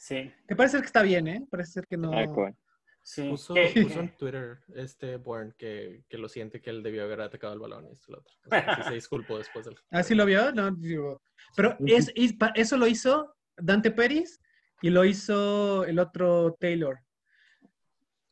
Sí, 0.00 0.32
que 0.48 0.56
parece 0.56 0.72
ser 0.78 0.80
que 0.80 0.86
está 0.86 1.02
bien, 1.02 1.28
¿eh? 1.28 1.46
Parece 1.50 1.72
ser 1.72 1.86
que 1.86 1.98
no. 1.98 2.10
Ah, 2.14 2.54
sí. 3.02 3.28
Puso, 3.28 3.52
Que- 3.52 3.82
puso 3.82 4.00
en 4.00 4.16
Twitter 4.16 4.60
este 4.74 5.18
Bourne 5.18 5.52
que, 5.58 6.04
que 6.08 6.16
lo 6.16 6.26
siente 6.26 6.62
que 6.62 6.70
él 6.70 6.82
debió 6.82 7.04
haber 7.04 7.20
atacado 7.20 7.52
el 7.52 7.58
balón 7.58 7.86
y 7.86 7.92
esto 7.92 8.06
y 8.08 8.12
lo 8.12 8.20
otro. 8.20 8.34
O 8.46 8.48
sea, 8.48 8.76
sí 8.76 8.82
se 8.88 8.94
disculpó 8.94 9.36
después 9.36 9.66
del. 9.66 9.76
¿Ah, 9.90 10.02
sí 10.02 10.14
lo 10.14 10.24
vio? 10.24 10.52
No, 10.52 10.70
digo. 10.70 11.20
Pero 11.54 11.76
es, 11.84 12.14
eso 12.54 12.78
lo 12.78 12.86
hizo 12.86 13.36
Dante 13.58 13.90
Pérez 13.90 14.40
y 14.80 14.88
lo 14.88 15.04
hizo 15.04 15.84
el 15.84 15.98
otro 15.98 16.56
Taylor. 16.58 17.00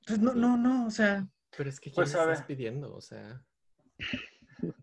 Entonces, 0.00 0.24
no, 0.24 0.33
no, 0.33 0.57
no, 0.57 0.87
o 0.87 0.90
sea. 0.90 1.28
Pero 1.54 1.68
es 1.68 1.78
que 1.81 1.90
¿quién 1.90 1.96
Pues, 1.96 2.09
estás 2.14 2.26
ver. 2.26 2.46
pidiendo? 2.46 2.94
O 2.94 3.02
sea, 3.02 3.44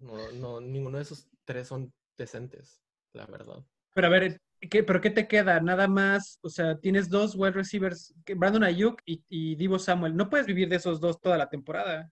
no, 0.01 0.31
no, 0.33 0.61
ninguno 0.61 0.97
de 0.97 1.03
esos 1.03 1.27
tres 1.45 1.67
son 1.67 1.91
decentes, 2.15 2.79
la 3.13 3.25
verdad. 3.25 3.65
Pero 3.95 4.05
a 4.05 4.09
ver, 4.11 4.39
¿qué, 4.59 4.83
¿pero 4.83 5.01
qué 5.01 5.09
te 5.09 5.27
queda? 5.27 5.59
Nada 5.59 5.87
más, 5.87 6.39
o 6.41 6.49
sea, 6.49 6.77
tienes 6.77 7.09
dos 7.09 7.35
wide 7.35 7.51
receivers, 7.51 8.13
Brandon 8.35 8.63
Ayuk 8.63 9.01
y, 9.05 9.23
y 9.29 9.55
Divo 9.55 9.79
Samuel. 9.79 10.15
No 10.15 10.29
puedes 10.29 10.45
vivir 10.47 10.69
de 10.69 10.77
esos 10.77 10.99
dos 10.99 11.19
toda 11.21 11.37
la 11.37 11.49
temporada. 11.49 12.11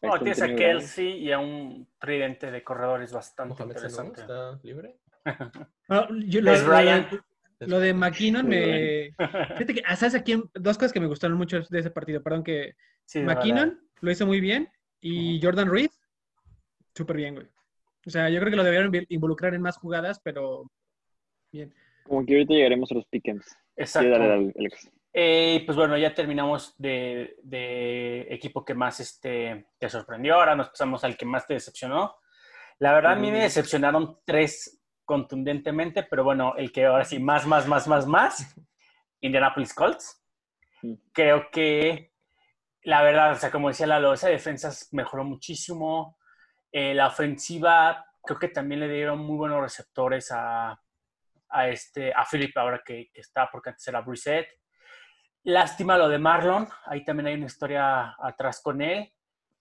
Hay 0.00 0.08
No, 0.10 0.18
tienes 0.18 0.40
a. 0.42 0.54
Kelsey 0.54 1.18
y 1.18 1.32
a 1.32 1.38
un 1.38 1.88
tridente 1.98 2.50
de 2.50 2.62
corredores 2.62 3.12
bastante 3.12 3.54
Mohamed 3.54 3.74
interesante. 3.76 4.20
está 4.20 4.58
libre. 4.62 4.96
Bueno, 5.88 6.06
yo- 6.26 6.40
lo, 6.42 6.52
Es 6.52 7.68
lo- 7.68 7.80
de 7.80 7.92
McKinnon 7.94 8.46
me... 8.46 9.14
Fíjate 9.18 9.74
que, 9.74 9.82
ah, 9.86 9.96
¿sabes 9.96 10.14
a 10.14 10.22
quién? 10.22 10.44
Dos 10.54 10.76
cosas 10.78 10.92
que 10.92 11.00
me 11.00 11.06
gustaron 11.08 11.36
mucho 11.36 11.60
de 11.68 11.78
ese 11.80 11.90
partido. 11.90 12.22
Perdón, 12.22 12.44
que 12.44 12.74
Sí, 13.04 13.20
McKinnon 13.20 13.70
verdad. 13.70 13.82
lo 14.00 14.10
hizo 14.12 14.26
muy 14.26 14.40
bien 14.40 14.70
y 15.00 15.40
Jordan 15.42 15.70
Reed, 15.70 15.90
súper 16.94 17.16
bien, 17.16 17.34
güey. 17.34 17.48
O 18.06 18.10
sea, 18.10 18.28
yo 18.30 18.38
creo 18.38 18.50
que 18.50 18.56
lo 18.56 18.64
debieron 18.64 18.92
involucrar 19.08 19.54
en 19.54 19.62
más 19.62 19.76
jugadas, 19.76 20.20
pero 20.22 20.70
bien. 21.52 21.74
Como 22.04 22.24
que 22.24 22.34
ahorita 22.34 22.54
llegaremos 22.54 22.90
a 22.90 22.94
los 22.94 23.06
pick'ems. 23.06 23.44
Sí, 23.46 23.54
Exacto. 23.76 24.10
dale, 24.10 24.28
dale, 24.28 24.52
Alex. 24.58 24.90
Eh, 25.12 25.62
pues 25.66 25.76
bueno, 25.76 25.96
ya 25.96 26.14
terminamos 26.14 26.74
de, 26.78 27.36
de 27.42 28.26
equipo 28.30 28.64
que 28.64 28.74
más 28.74 29.00
este, 29.00 29.66
te 29.78 29.88
sorprendió. 29.88 30.34
Ahora 30.36 30.54
nos 30.54 30.68
pasamos 30.70 31.02
al 31.04 31.16
que 31.16 31.26
más 31.26 31.46
te 31.46 31.54
decepcionó. 31.54 32.16
La 32.78 32.92
verdad, 32.92 33.12
a 33.12 33.16
mí 33.16 33.30
me 33.30 33.38
Mm. 33.38 33.42
decepcionaron 33.42 34.18
tres 34.24 34.80
contundentemente, 35.04 36.02
pero 36.04 36.22
bueno, 36.22 36.54
el 36.56 36.70
que 36.70 36.84
ahora 36.86 37.04
sí, 37.04 37.18
más, 37.18 37.46
más, 37.46 37.66
más, 37.66 37.88
más, 37.88 38.06
más, 38.06 38.36
Indianapolis 39.20 39.74
Colts. 39.74 40.22
Mm. 40.82 40.94
Creo 41.12 41.50
que, 41.50 42.12
la 42.82 43.02
verdad, 43.02 43.32
o 43.32 43.34
sea, 43.36 43.50
como 43.50 43.68
decía 43.68 43.86
Lalo, 43.86 44.12
esa 44.12 44.28
defensa 44.28 44.70
mejoró 44.92 45.24
muchísimo. 45.24 46.16
Eh, 46.70 46.94
la 46.94 47.08
ofensiva, 47.08 48.06
creo 48.22 48.38
que 48.38 48.48
también 48.48 48.80
le 48.80 48.88
dieron 48.88 49.18
muy 49.18 49.36
buenos 49.36 49.60
receptores 49.62 50.30
a, 50.30 50.80
a, 51.50 51.68
este, 51.68 52.12
a 52.12 52.24
Philip 52.24 52.56
ahora 52.56 52.82
que, 52.84 53.10
que 53.12 53.20
está, 53.20 53.48
porque 53.50 53.70
antes 53.70 53.86
era 53.88 54.00
Brissett. 54.00 54.48
Lástima 55.44 55.96
lo 55.96 56.08
de 56.08 56.18
Marlon, 56.18 56.68
ahí 56.86 57.04
también 57.04 57.28
hay 57.28 57.34
una 57.34 57.46
historia 57.46 58.16
atrás 58.20 58.60
con 58.62 58.82
él, 58.82 59.10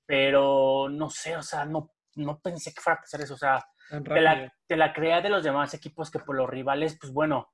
pero 0.05 0.89
no 0.89 1.09
sé, 1.09 1.37
o 1.37 1.43
sea, 1.43 1.65
no, 1.65 1.93
no 2.15 2.39
pensé 2.39 2.73
que 2.73 2.81
fuera 2.81 2.97
a 2.97 3.01
pasar 3.01 3.21
eso, 3.21 3.35
o 3.35 3.37
sea, 3.37 3.63
te 3.89 4.21
la, 4.21 4.53
te 4.65 4.75
la 4.75 4.91
creas 4.91 5.23
de 5.23 5.29
los 5.29 5.43
demás 5.43 5.73
equipos 5.73 6.11
que 6.11 6.19
por 6.19 6.35
los 6.35 6.49
rivales, 6.49 6.97
pues 6.99 7.13
bueno, 7.13 7.53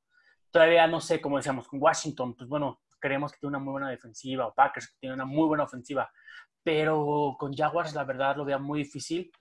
todavía 0.50 0.88
no 0.88 1.00
sé, 1.00 1.20
como 1.22 1.38
decíamos, 1.38 1.68
con 1.68 1.82
Washington, 1.82 2.36
pues 2.36 2.50
bueno, 2.50 2.82
creemos 2.98 3.34
que 3.34 3.40
tiene 3.40 3.58
una 3.58 3.64
muy 3.64 3.72
buena 3.74 3.90
defensiva, 3.90 4.48
o 4.48 4.54
Packers 4.54 4.88
que 4.88 4.98
tiene 5.00 5.16
una 5.16 5.26
muy 5.26 5.46
buena 5.46 5.66
ofensiva, 5.66 6.12
pero 6.64 7.36
con 7.38 7.54
Jaguars 7.54 7.94
la 7.94 8.06
verdad 8.06 8.38
lo 8.38 8.46
veía 8.46 8.58
muy 8.58 8.80
difícil 8.80 9.32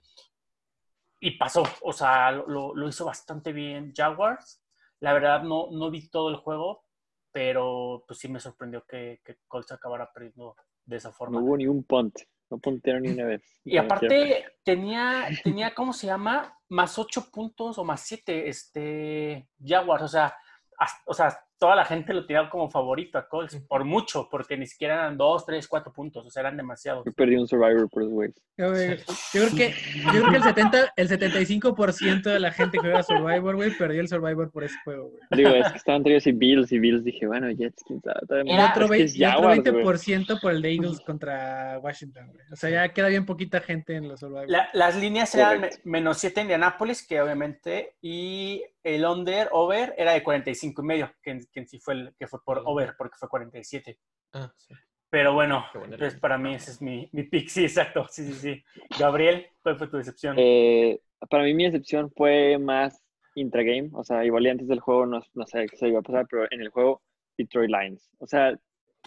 y 1.19 1.37
pasó, 1.37 1.63
o 1.81 1.93
sea, 1.93 2.31
lo 2.31 2.87
hizo 2.87 3.05
bastante 3.05 3.53
bien 3.53 3.93
Jaguars, 3.95 4.62
la 5.03 5.11
verdad 5.11 5.43
no, 5.43 5.67
no 5.69 5.91
vi 5.91 6.07
todo 6.09 6.29
el 6.29 6.37
juego, 6.37 6.85
pero 7.33 8.05
pues 8.07 8.19
sí 8.19 8.29
me 8.29 8.39
sorprendió 8.39 8.85
que, 8.85 9.19
que 9.25 9.35
Colts 9.49 9.73
acabara 9.73 10.09
perdiendo 10.13 10.55
de 10.85 10.95
esa 10.95 11.11
forma. 11.11 11.39
No 11.39 11.45
hubo 11.45 11.57
ni 11.57 11.67
un 11.67 11.83
punt. 11.83 12.15
No 12.49 12.57
puntearon 12.57 13.01
ni 13.03 13.09
una 13.09 13.25
vez. 13.25 13.41
Y 13.65 13.75
aparte 13.77 14.45
tenía, 14.63 15.27
tenía, 15.43 15.75
¿cómo 15.75 15.91
se 15.91 16.07
llama? 16.07 16.57
Más 16.69 16.97
ocho 16.97 17.29
puntos 17.29 17.77
o 17.77 17.83
más 17.83 17.99
siete, 17.99 18.47
este, 18.47 19.49
Jaguars. 19.61 20.03
O 20.03 20.07
sea, 20.07 20.33
as- 20.77 21.01
o 21.05 21.13
sea, 21.13 21.37
toda 21.63 21.77
la 21.77 21.85
gente 21.85 22.13
lo 22.13 22.25
tenía 22.25 22.49
como 22.49 22.69
favorito 22.69 23.17
a 23.17 23.25
Colts, 23.25 23.55
por 23.69 23.85
mucho, 23.85 24.27
porque 24.29 24.57
ni 24.57 24.67
siquiera 24.67 24.95
eran 24.95 25.15
dos, 25.17 25.45
tres, 25.45 25.65
cuatro 25.65 25.93
puntos, 25.93 26.25
o 26.25 26.29
sea, 26.29 26.41
eran 26.41 26.57
demasiados. 26.57 27.05
Yo 27.05 27.13
perdí 27.13 27.37
un 27.37 27.47
Survivor 27.47 27.89
por. 27.89 28.03
Yo, 28.03 28.71
güey, 28.71 28.97
yo 28.97 29.05
creo 29.31 29.49
que, 29.55 29.73
yo 30.03 30.11
creo 30.11 30.29
que 30.29 30.35
el, 30.35 30.43
70, 30.43 30.93
el 30.97 31.07
75% 31.07 32.23
de 32.23 32.39
la 32.41 32.51
gente 32.51 32.73
que 32.73 32.81
juega 32.81 33.01
Survivor, 33.01 33.55
güey, 33.55 33.71
perdió 33.77 34.01
el 34.01 34.09
Survivor 34.09 34.51
por 34.51 34.65
ese 34.65 34.75
juego, 34.83 35.11
güey. 35.11 35.21
Digo, 35.31 35.51
es 35.55 35.71
que 35.71 35.77
estaban 35.77 36.03
traídos 36.03 36.27
y 36.27 36.33
Bills 36.33 36.69
y 36.73 36.79
Bills. 36.79 37.05
Dije, 37.05 37.27
bueno, 37.27 37.49
Jets, 37.49 37.81
quién 37.87 38.01
sabe. 38.01 38.19
Era- 38.45 38.71
otro, 38.71 38.93
Es 38.93 39.13
que 39.13 39.25
otro 39.25 39.39
Jaguars, 39.39 39.71
güey. 39.71 39.85
20% 39.85 40.41
por 40.41 40.51
el 40.51 40.61
de 40.61 40.73
Eagles 40.73 40.99
contra 40.99 41.79
Washington, 41.79 42.27
güey. 42.27 42.45
O 42.51 42.57
sea, 42.57 42.69
ya 42.71 42.89
queda 42.93 43.07
bien 43.07 43.25
poquita 43.25 43.61
gente 43.61 43.95
en 43.95 44.09
los 44.09 44.19
Survivor. 44.19 44.49
La- 44.49 44.67
las 44.73 44.97
líneas 44.97 45.33
eran 45.33 45.69
menos 45.85 46.17
7 46.17 46.41
Indianápolis, 46.41 47.07
que 47.07 47.21
obviamente, 47.21 47.95
y 48.01 48.63
el 48.83 49.05
under, 49.05 49.49
over, 49.51 49.93
era 49.97 50.13
de 50.13 50.23
45 50.23 50.81
y 50.81 50.85
medio, 50.85 51.11
que, 51.21 51.31
en- 51.31 51.45
que 51.51 51.59
en 51.61 51.67
sí 51.67 51.79
fue, 51.79 51.93
el, 51.95 52.15
que 52.17 52.27
fue 52.27 52.39
por 52.43 52.61
over, 52.65 52.95
porque 52.97 53.17
fue 53.17 53.29
47. 53.29 53.97
Ah, 54.33 54.51
sí. 54.57 54.73
Pero 55.09 55.33
bueno, 55.33 55.63
entonces 55.75 56.19
para 56.19 56.39
mí 56.39 56.55
ese 56.55 56.71
es 56.71 56.81
mi, 56.81 57.07
mi 57.11 57.23
pick, 57.23 57.47
sí, 57.47 57.63
exacto, 57.63 58.07
sí, 58.09 58.25
sí, 58.25 58.33
sí. 58.33 58.63
Gabriel, 58.99 59.45
¿cuál 59.61 59.77
fue 59.77 59.87
tu 59.87 59.97
decepción? 59.97 60.35
Eh, 60.39 60.99
para 61.29 61.43
mí 61.43 61.53
mi 61.53 61.65
decepción 61.65 62.11
fue 62.15 62.57
más 62.57 62.99
intragame, 63.35 63.89
o 63.93 64.03
sea, 64.03 64.25
igual 64.25 64.45
y 64.45 64.49
antes 64.49 64.67
del 64.67 64.79
juego 64.79 65.05
no, 65.05 65.21
no 65.35 65.45
sé 65.45 65.67
qué 65.67 65.77
se 65.77 65.87
iba 65.87 65.99
a 65.99 66.03
pasar, 66.03 66.25
pero 66.29 66.51
en 66.51 66.61
el 66.61 66.69
juego 66.69 67.03
Detroit 67.37 67.69
Lions. 67.69 68.09
O 68.17 68.25
sea, 68.25 68.57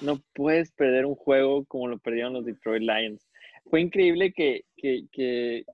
no 0.01 0.21
puedes 0.33 0.71
perder 0.73 1.07
un 1.07 1.17
juego 1.17 1.65
como 1.67 1.89
lo 1.89 1.99
perdieron 1.99 2.35
los 2.35 2.45
Detroit 2.45 2.83
Lions. 2.83 3.27
Fue 3.69 3.81
increíble 3.81 4.33
que, 4.33 4.63
que, 4.77 5.07
que, 5.11 5.65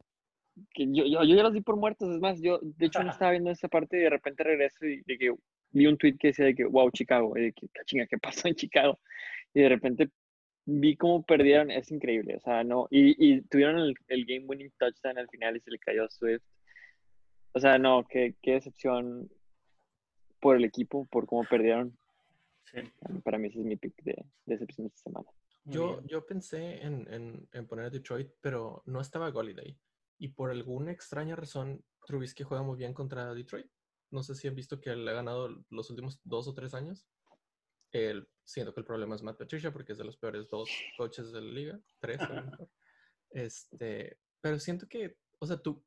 que 0.75 0.87
yo, 0.87 1.05
yo, 1.05 1.25
yo 1.25 1.35
ya 1.37 1.43
los 1.43 1.53
di 1.53 1.61
por 1.61 1.77
muertos, 1.77 2.13
es 2.15 2.21
más, 2.21 2.41
yo 2.41 2.59
de 2.63 2.87
hecho 2.87 3.03
no 3.03 3.11
estaba 3.11 3.31
viendo 3.33 3.51
esa 3.51 3.69
parte 3.69 3.97
y 3.97 4.01
de 4.01 4.11
repente 4.11 4.45
regreso 4.45 4.87
y 4.87 5.03
de 5.03 5.19
que 5.19 5.35
vi 5.71 5.87
un 5.87 5.97
tweet 5.97 6.17
que 6.19 6.29
decía 6.29 6.45
de 6.45 6.55
que, 6.55 6.65
wow, 6.65 6.91
Chicago, 6.91 7.37
y 7.37 7.43
de 7.43 7.53
que, 7.53 7.69
chinga, 7.87 8.07
¿qué 8.07 8.19
pasó 8.19 8.49
en 8.49 8.55
Chicago? 8.55 8.99
Y 9.55 9.63
de 9.63 9.69
repente 9.69 10.11
vi 10.65 10.97
cómo 10.97 11.25
perdieron, 11.25 11.71
es 11.71 11.91
increíble, 11.91 12.37
o 12.37 12.41
sea, 12.41 12.65
no, 12.65 12.87
y, 12.91 13.15
y 13.19 13.43
tuvieron 13.43 13.79
el, 13.79 13.95
el 14.09 14.25
game 14.27 14.47
winning 14.47 14.73
touchdown 14.79 15.19
al 15.19 15.29
final 15.29 15.57
y 15.57 15.61
se 15.61 15.71
le 15.71 15.79
cayó 15.79 16.05
a 16.05 16.11
Swift. 16.11 16.43
O 17.55 17.61
sea, 17.61 17.79
no, 17.79 18.07
qué, 18.09 18.35
qué 18.41 18.53
decepción 18.53 19.31
por 20.41 20.57
el 20.57 20.65
equipo, 20.65 21.07
por 21.07 21.27
cómo 21.27 21.45
perdieron. 21.45 21.97
Sí, 22.65 22.79
Para 23.25 23.39
mí 23.39 23.49
ese 23.49 23.59
es 23.59 23.65
mi 23.65 23.77
pick 23.77 23.95
de, 24.03 24.13
de 24.13 24.25
decepción 24.55 24.87
de 24.87 24.89
esta 24.89 25.03
semana. 25.03 25.29
Yo, 25.65 26.03
yo 26.07 26.27
pensé 26.27 26.83
en, 26.83 27.07
en, 27.13 27.49
en 27.53 27.67
poner 27.67 27.87
a 27.87 27.91
Detroit, 27.91 28.29
pero 28.41 28.83
no 28.87 29.01
estaba 29.01 29.31
Goliday. 29.31 29.77
Y 30.23 30.29
por 30.29 30.53
alguna 30.53 30.93
extraña 30.93 31.35
razón, 31.35 31.85
Trubisky 32.07 32.45
juega 32.45 32.63
muy 32.63 32.77
bien 32.79 32.95
contra 32.95 33.35
Detroit. 33.35 33.67
No 34.13 34.23
sé 34.23 34.37
si 34.37 34.47
han 34.47 34.55
visto 34.55 34.81
que 34.81 34.95
le 34.95 35.11
ha 35.11 35.15
ganado 35.15 35.49
los 35.69 35.91
últimos 35.91 36.21
dos 36.23 36.47
o 36.47 36.55
tres 36.55 36.75
años. 36.75 37.09
El, 37.91 38.29
siento 38.45 38.73
que 38.73 38.79
el 38.81 38.87
problema 38.87 39.17
es 39.17 39.23
Matt 39.25 39.39
Patricia 39.39 39.73
porque 39.73 39.91
es 39.93 39.99
de 39.99 40.05
los 40.05 40.17
peores 40.17 40.49
dos 40.49 40.71
coaches 40.97 41.33
de 41.33 41.41
la 41.41 41.51
liga. 41.53 41.81
Tres, 41.99 42.21
a 42.21 42.29
lo 42.35 42.43
mejor. 42.45 42.69
Este, 43.31 44.19
pero 44.41 44.59
siento 44.61 44.87
que, 44.87 45.17
o 45.41 45.47
sea, 45.47 45.57
tú 45.57 45.83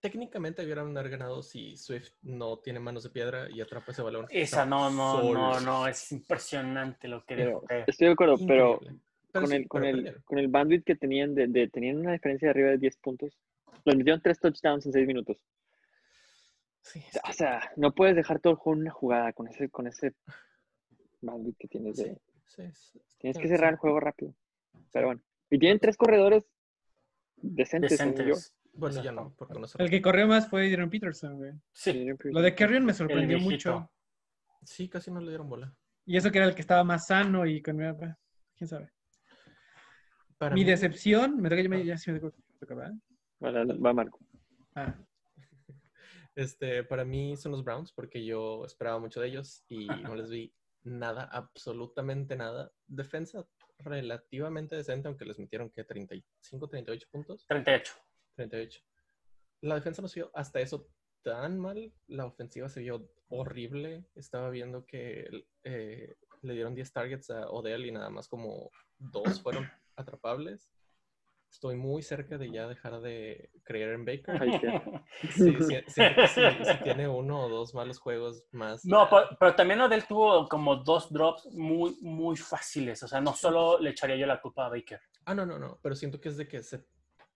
técnicamente 0.00 0.62
hubieran 0.64 0.96
haber 0.96 1.10
ganado 1.10 1.42
si 1.42 1.76
Swift 1.76 2.10
no 2.22 2.58
tiene 2.58 2.80
manos 2.80 3.04
de 3.04 3.10
piedra 3.10 3.48
y 3.50 3.60
atrapa 3.62 3.92
ese 3.92 4.02
balón. 4.02 4.26
Esa 4.30 4.66
no, 4.66 4.90
no, 4.90 5.22
no, 5.32 5.54
Solo. 5.54 5.60
no, 5.60 5.88
es 5.88 6.12
impresionante 6.12 7.08
lo 7.08 7.24
que 7.24 7.36
Pero, 7.36 7.48
dijo. 7.48 7.64
eh. 7.70 7.84
estoy 7.86 8.08
de 8.08 8.12
acuerdo, 8.12 8.36
pero 8.46 8.74
Increíble. 8.74 9.00
Pero 9.30 9.42
con, 9.42 9.50
sí, 9.50 9.56
el, 9.56 9.68
con, 9.68 9.80
pero 9.82 9.90
el, 9.90 9.96
perdieron. 9.96 10.22
con 10.24 10.38
el 10.38 10.48
bandwidth 10.48 10.84
que 10.84 10.96
tenían, 10.96 11.34
de, 11.34 11.46
de- 11.48 11.68
tenían 11.68 11.98
una 11.98 12.12
diferencia 12.12 12.46
de 12.46 12.50
arriba 12.50 12.70
de 12.70 12.78
10 12.78 12.96
puntos. 12.98 13.38
Los 13.84 13.96
metieron 13.96 14.20
tres 14.22 14.38
touchdowns 14.38 14.86
en 14.86 14.92
6 14.92 15.06
minutos. 15.06 15.36
Sí, 16.82 17.00
O 17.08 17.12
sea, 17.12 17.22
O 17.28 17.32
sea, 17.32 17.72
no 17.76 17.94
puedes 17.94 18.16
dejar 18.16 18.40
todo 18.40 18.52
el 18.52 18.58
juego 18.58 18.76
en 18.76 18.82
una 18.82 18.90
jugada 18.92 19.32
con 19.32 19.48
ese, 19.48 19.68
con 19.68 19.86
ese 19.86 20.14
bandwidth 21.20 21.56
que 21.58 21.68
tienes. 21.68 21.96
De, 21.96 22.20
sí, 22.46 22.62
sí, 22.72 23.00
tienes 23.18 23.38
que 23.38 23.48
cerrar 23.48 23.72
el 23.72 23.78
juego 23.78 24.00
rápido. 24.00 24.34
Pero 24.92 25.08
bueno. 25.08 25.22
Y 25.50 25.58
tienen 25.58 25.78
tres 25.80 25.96
corredores 25.96 26.46
decentes, 27.36 27.96
según 27.96 28.14
yo. 28.16 28.24
Decentes. 28.24 28.54
Bueno, 28.74 28.94
ya 28.96 29.10
Exacto. 29.10 29.20
no, 29.30 29.34
por 29.34 29.48
conocer. 29.48 29.82
El 29.82 29.90
que 29.90 30.00
corrió 30.00 30.28
más 30.28 30.48
fue 30.48 30.66
Adrian 30.68 30.88
Peterson, 30.90 31.36
güey. 31.36 31.52
Sí, 31.72 32.06
Lo 32.24 32.40
de 32.40 32.54
Carrion 32.54 32.84
me 32.84 32.94
sorprendió 32.94 33.38
mucho. 33.40 33.90
Sí, 34.64 34.88
casi 34.88 35.10
no 35.10 35.20
le 35.20 35.28
dieron 35.30 35.48
bola. 35.48 35.74
Y 36.06 36.16
eso 36.16 36.30
que 36.30 36.38
era 36.38 36.46
el 36.46 36.54
que 36.54 36.60
estaba 36.60 36.84
más 36.84 37.06
sano 37.06 37.44
y 37.44 37.60
con... 37.60 37.76
¿Quién 38.56 38.68
sabe? 38.68 38.90
Para 40.38 40.54
Mi 40.54 40.62
mí- 40.64 40.70
decepción... 40.70 41.40
Me 41.40 41.48
toca, 41.48 41.62
ya, 41.62 41.68
me- 41.68 41.84
ya 41.84 41.98
sí 41.98 42.12
me 42.12 42.20
me 42.20 43.00
va 43.40 43.92
Marco. 43.92 44.18
Ah, 44.74 44.94
Este, 46.34 46.84
para 46.84 47.04
mí 47.04 47.36
son 47.36 47.50
los 47.50 47.64
Browns 47.64 47.92
porque 47.92 48.24
yo 48.24 48.64
esperaba 48.64 49.00
mucho 49.00 49.20
de 49.20 49.26
ellos 49.26 49.64
y 49.68 49.88
no 49.88 50.14
les 50.14 50.30
vi 50.30 50.54
nada, 50.84 51.24
absolutamente 51.24 52.36
nada. 52.36 52.70
Defensa 52.86 53.44
relativamente 53.78 54.76
decente, 54.76 55.08
aunque 55.08 55.24
les 55.24 55.38
metieron 55.38 55.70
que 55.70 55.82
35, 55.82 56.68
38 56.68 57.08
puntos. 57.10 57.44
38. 57.48 57.92
38. 58.36 58.80
La 59.62 59.74
defensa 59.74 60.00
no 60.00 60.06
se 60.06 60.20
vio 60.20 60.30
hasta 60.32 60.60
eso 60.60 60.88
tan 61.22 61.58
mal. 61.58 61.92
La 62.06 62.26
ofensiva 62.26 62.68
se 62.68 62.80
vio 62.80 63.10
horrible. 63.28 64.04
Estaba 64.14 64.50
viendo 64.50 64.86
que 64.86 65.28
eh, 65.64 66.14
le 66.42 66.54
dieron 66.54 66.74
10 66.74 66.92
targets 66.92 67.30
a 67.30 67.50
Odell 67.50 67.86
y 67.86 67.92
nada 67.92 68.10
más 68.10 68.28
como 68.28 68.70
dos 68.98 69.42
fueron 69.42 69.68
atrapables. 69.96 70.70
Estoy 71.50 71.76
muy 71.76 72.02
cerca 72.02 72.36
de 72.38 72.50
ya 72.52 72.68
dejar 72.68 73.00
de 73.00 73.50
creer 73.64 73.94
en 73.94 74.04
Baker. 74.04 74.40
Ay, 74.42 74.60
qué- 74.60 75.02
Sí, 75.30 75.56
tiene 76.84 77.08
uno 77.08 77.46
o 77.46 77.48
dos 77.48 77.74
malos 77.74 77.98
juegos 77.98 78.44
más. 78.52 78.84
No, 78.84 79.08
pero, 79.08 79.28
pero 79.40 79.54
también 79.54 79.80
Odell 79.80 80.04
tuvo 80.06 80.46
como 80.48 80.76
dos 80.76 81.10
drops 81.12 81.46
muy, 81.52 81.96
muy 82.02 82.36
fáciles. 82.36 83.02
O 83.02 83.08
sea, 83.08 83.20
no 83.20 83.34
solo 83.34 83.78
le 83.80 83.90
echaría 83.90 84.16
yo 84.16 84.26
la 84.26 84.40
culpa 84.40 84.66
a 84.66 84.68
Baker. 84.68 85.00
Ah, 85.24 85.34
no, 85.34 85.46
no, 85.46 85.58
no. 85.58 85.78
Pero 85.82 85.94
siento 85.96 86.20
que 86.20 86.28
es 86.28 86.36
de 86.36 86.46
que 86.46 86.62
se- 86.62 86.84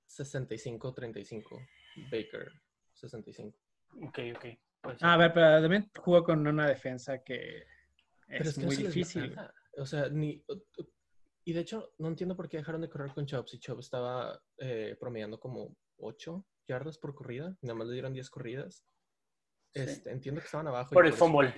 65-35. 0.06 1.66
Baker, 2.10 2.52
65. 2.94 3.56
Ok, 4.02 4.18
ok. 4.36 4.44
puede 4.80 4.98
ser. 4.98 5.08
Ah, 5.08 5.14
a 5.14 5.16
ver, 5.16 5.32
pero 5.32 5.60
también 5.62 5.90
jugó 5.98 6.22
con 6.22 6.46
una 6.46 6.66
defensa 6.66 7.22
que 7.22 7.64
Pero 8.28 8.44
es 8.50 8.54
que 8.54 8.60
no 8.60 8.66
muy 8.66 8.76
difícil. 8.76 9.36
O 9.78 9.86
sea, 9.86 10.08
ni. 10.08 10.44
Y 11.44 11.52
de 11.52 11.60
hecho, 11.60 11.92
no 11.98 12.08
entiendo 12.08 12.36
por 12.36 12.48
qué 12.48 12.58
dejaron 12.58 12.80
de 12.80 12.88
correr 12.88 13.12
con 13.12 13.26
Chubb. 13.26 13.48
Si 13.48 13.58
Chubb 13.58 13.80
estaba 13.80 14.40
eh, 14.58 14.96
promediando 14.98 15.40
como 15.40 15.76
8 15.98 16.44
yardas 16.68 16.98
por 16.98 17.14
corrida, 17.14 17.56
nada 17.62 17.74
más 17.74 17.86
le 17.88 17.94
dieron 17.94 18.12
10 18.12 18.30
corridas. 18.30 18.84
Sí. 19.74 19.80
Este, 19.80 20.10
entiendo 20.10 20.40
que 20.40 20.44
estaban 20.46 20.68
abajo. 20.68 20.90
Por 20.94 21.06
el 21.06 21.12
eso- 21.14 21.24
fumble. 21.26 21.54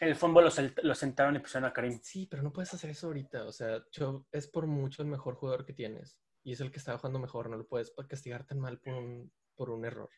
El 0.00 0.16
fútbol 0.16 0.44
lo, 0.44 0.50
sel- 0.50 0.74
lo 0.82 0.94
sentaron 0.96 1.36
y 1.36 1.38
pusieron 1.38 1.68
a 1.68 1.72
Karim. 1.72 2.00
Sí, 2.02 2.26
pero 2.26 2.42
no 2.42 2.52
puedes 2.52 2.74
hacer 2.74 2.90
eso 2.90 3.06
ahorita. 3.06 3.44
O 3.44 3.52
sea, 3.52 3.84
Chubb 3.90 4.26
es 4.32 4.48
por 4.48 4.66
mucho 4.66 5.00
el 5.02 5.06
mejor 5.08 5.36
jugador 5.36 5.64
que 5.64 5.74
tienes. 5.74 6.18
Y 6.42 6.52
es 6.54 6.60
el 6.60 6.72
que 6.72 6.78
está 6.78 6.98
jugando 6.98 7.20
mejor. 7.20 7.48
No 7.48 7.56
lo 7.56 7.68
puedes 7.68 7.92
castigar 8.08 8.44
tan 8.44 8.58
mal 8.58 8.80
por 8.80 8.94
un, 8.94 9.32
por 9.54 9.70
un 9.70 9.84
error. 9.84 10.10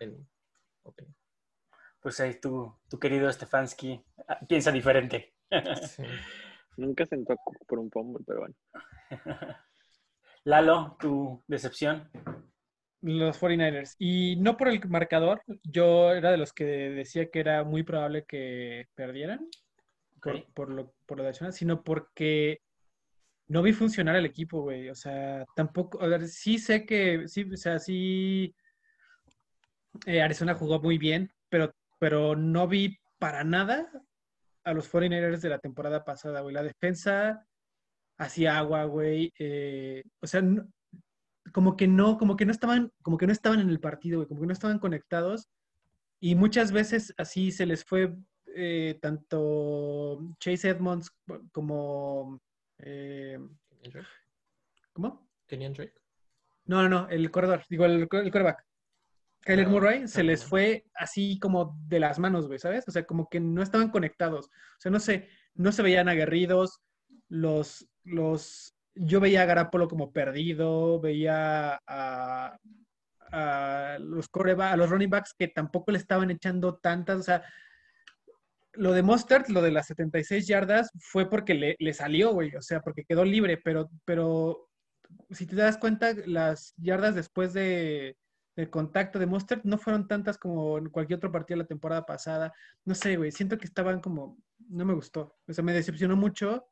En 0.00 0.28
opinión. 0.82 1.14
Pues 2.00 2.18
ahí 2.18 2.40
tu, 2.40 2.76
tu 2.88 2.98
querido 2.98 3.30
Stefanski 3.32 4.04
ah, 4.26 4.40
piensa 4.48 4.72
diferente. 4.72 5.34
Sí. 5.86 6.02
Nunca 6.78 7.04
sentó 7.06 7.32
a 7.32 7.36
Cook 7.36 7.66
por 7.66 7.80
un 7.80 7.90
fumble, 7.90 8.24
pero 8.24 8.40
bueno. 8.40 8.54
Lalo, 10.44 10.96
tu 11.00 11.42
decepción. 11.48 12.08
Los 13.02 13.40
49ers. 13.40 13.96
Y 13.98 14.36
no 14.36 14.56
por 14.56 14.68
el 14.68 14.88
marcador, 14.88 15.42
yo 15.64 16.12
era 16.12 16.30
de 16.30 16.36
los 16.36 16.52
que 16.52 16.64
decía 16.64 17.30
que 17.30 17.40
era 17.40 17.64
muy 17.64 17.82
probable 17.82 18.24
que 18.26 18.86
perdieran 18.94 19.48
por 20.54 20.70
lo, 20.70 20.94
por 21.06 21.18
lo 21.18 21.22
de 21.22 21.30
Arizona, 21.30 21.52
sino 21.52 21.82
porque 21.82 22.60
no 23.48 23.62
vi 23.62 23.72
funcionar 23.72 24.16
el 24.16 24.26
equipo, 24.26 24.62
güey. 24.62 24.88
O 24.88 24.94
sea, 24.94 25.44
tampoco, 25.56 26.02
a 26.02 26.06
ver, 26.06 26.28
sí 26.28 26.58
sé 26.58 26.86
que, 26.86 27.26
sí, 27.26 27.42
o 27.52 27.56
sea, 27.56 27.78
sí, 27.78 28.54
eh, 30.06 30.22
Arizona 30.22 30.54
jugó 30.54 30.80
muy 30.80 30.98
bien, 30.98 31.32
pero, 31.48 31.74
pero 31.98 32.36
no 32.36 32.68
vi 32.68 32.98
para 33.18 33.42
nada 33.42 33.90
a 34.68 34.74
los 34.74 34.90
49ers 34.92 35.40
de 35.40 35.48
la 35.48 35.58
temporada 35.58 36.04
pasada, 36.04 36.40
güey. 36.40 36.54
La 36.54 36.62
defensa 36.62 37.46
hacía 38.18 38.58
agua, 38.58 38.84
güey. 38.84 39.32
eh, 39.38 40.02
o 40.20 40.26
sea, 40.26 40.42
no- 40.42 40.66
como 41.52 41.76
que 41.76 41.86
no, 41.88 42.18
como 42.18 42.36
que 42.36 42.44
no 42.44 42.52
estaban, 42.52 42.92
como 43.02 43.16
que 43.18 43.26
no 43.26 43.32
estaban 43.32 43.60
en 43.60 43.70
el 43.70 43.80
partido, 43.80 44.18
güey, 44.18 44.28
como 44.28 44.40
que 44.42 44.46
no 44.48 44.52
estaban 44.52 44.78
conectados. 44.78 45.48
Y 46.20 46.34
muchas 46.34 46.72
veces 46.72 47.14
así 47.16 47.52
se 47.52 47.64
les 47.66 47.84
fue 47.84 48.14
eh, 48.54 48.98
tanto 49.00 50.20
Chase 50.40 50.70
Edmonds 50.70 51.10
como 51.52 52.40
eh. 52.78 53.38
¿cómo? 54.92 55.28
Kenyan 55.46 55.72
Drake. 55.72 55.94
No, 56.66 56.82
no, 56.82 56.88
no, 56.88 57.08
el 57.08 57.30
corredor, 57.30 57.64
digo, 57.70 57.84
el, 57.86 57.92
el 58.02 58.08
quarterback. 58.08 58.64
Kyler 59.40 59.68
Murray 59.68 60.08
se 60.08 60.22
les 60.22 60.44
fue 60.44 60.84
así 60.94 61.38
como 61.38 61.78
de 61.86 62.00
las 62.00 62.18
manos, 62.18 62.46
güey, 62.46 62.58
¿sabes? 62.58 62.86
O 62.86 62.90
sea, 62.90 63.04
como 63.04 63.28
que 63.28 63.40
no 63.40 63.62
estaban 63.62 63.90
conectados. 63.90 64.46
O 64.46 64.80
sea, 64.80 64.90
no 64.90 65.00
sé, 65.00 65.28
no 65.54 65.72
se 65.72 65.82
veían 65.82 66.08
aguerridos. 66.08 66.80
Los, 67.28 67.88
los 68.04 68.74
yo 68.94 69.20
veía 69.20 69.42
a 69.42 69.46
Garapolo 69.46 69.88
como 69.88 70.12
perdido, 70.12 71.00
veía 71.00 71.80
a, 71.86 72.58
a 73.32 73.98
los 74.00 74.28
coreba, 74.28 74.72
a 74.72 74.76
los 74.76 74.90
running 74.90 75.10
backs 75.10 75.34
que 75.38 75.48
tampoco 75.48 75.92
le 75.92 75.98
estaban 75.98 76.30
echando 76.30 76.76
tantas, 76.76 77.18
o 77.18 77.22
sea, 77.22 77.42
lo 78.72 78.92
de 78.92 79.02
Mostert, 79.02 79.48
lo 79.48 79.62
de 79.62 79.72
las 79.72 79.86
76 79.88 80.46
yardas, 80.46 80.90
fue 80.98 81.28
porque 81.28 81.54
le, 81.54 81.76
le 81.78 81.92
salió, 81.92 82.32
güey, 82.32 82.54
o 82.54 82.62
sea, 82.62 82.80
porque 82.80 83.04
quedó 83.04 83.24
libre, 83.24 83.56
pero, 83.56 83.90
pero 84.04 84.68
si 85.30 85.46
te 85.46 85.56
das 85.56 85.78
cuenta, 85.78 86.12
las 86.26 86.74
yardas 86.76 87.14
después 87.14 87.52
de, 87.52 88.16
del 88.58 88.70
contacto 88.70 89.18
de 89.20 89.26
Mostert 89.26 89.64
no 89.64 89.78
fueron 89.78 90.08
tantas 90.08 90.36
como 90.36 90.78
en 90.78 90.90
cualquier 90.90 91.18
otro 91.18 91.30
partido 91.30 91.56
de 91.58 91.62
la 91.64 91.68
temporada 91.68 92.04
pasada. 92.04 92.52
No 92.84 92.94
sé, 92.94 93.16
güey, 93.16 93.30
siento 93.30 93.56
que 93.56 93.66
estaban 93.66 94.00
como, 94.00 94.36
no 94.68 94.84
me 94.84 94.94
gustó, 94.94 95.36
o 95.46 95.52
sea, 95.52 95.62
me 95.64 95.72
decepcionó 95.72 96.16
mucho. 96.16 96.66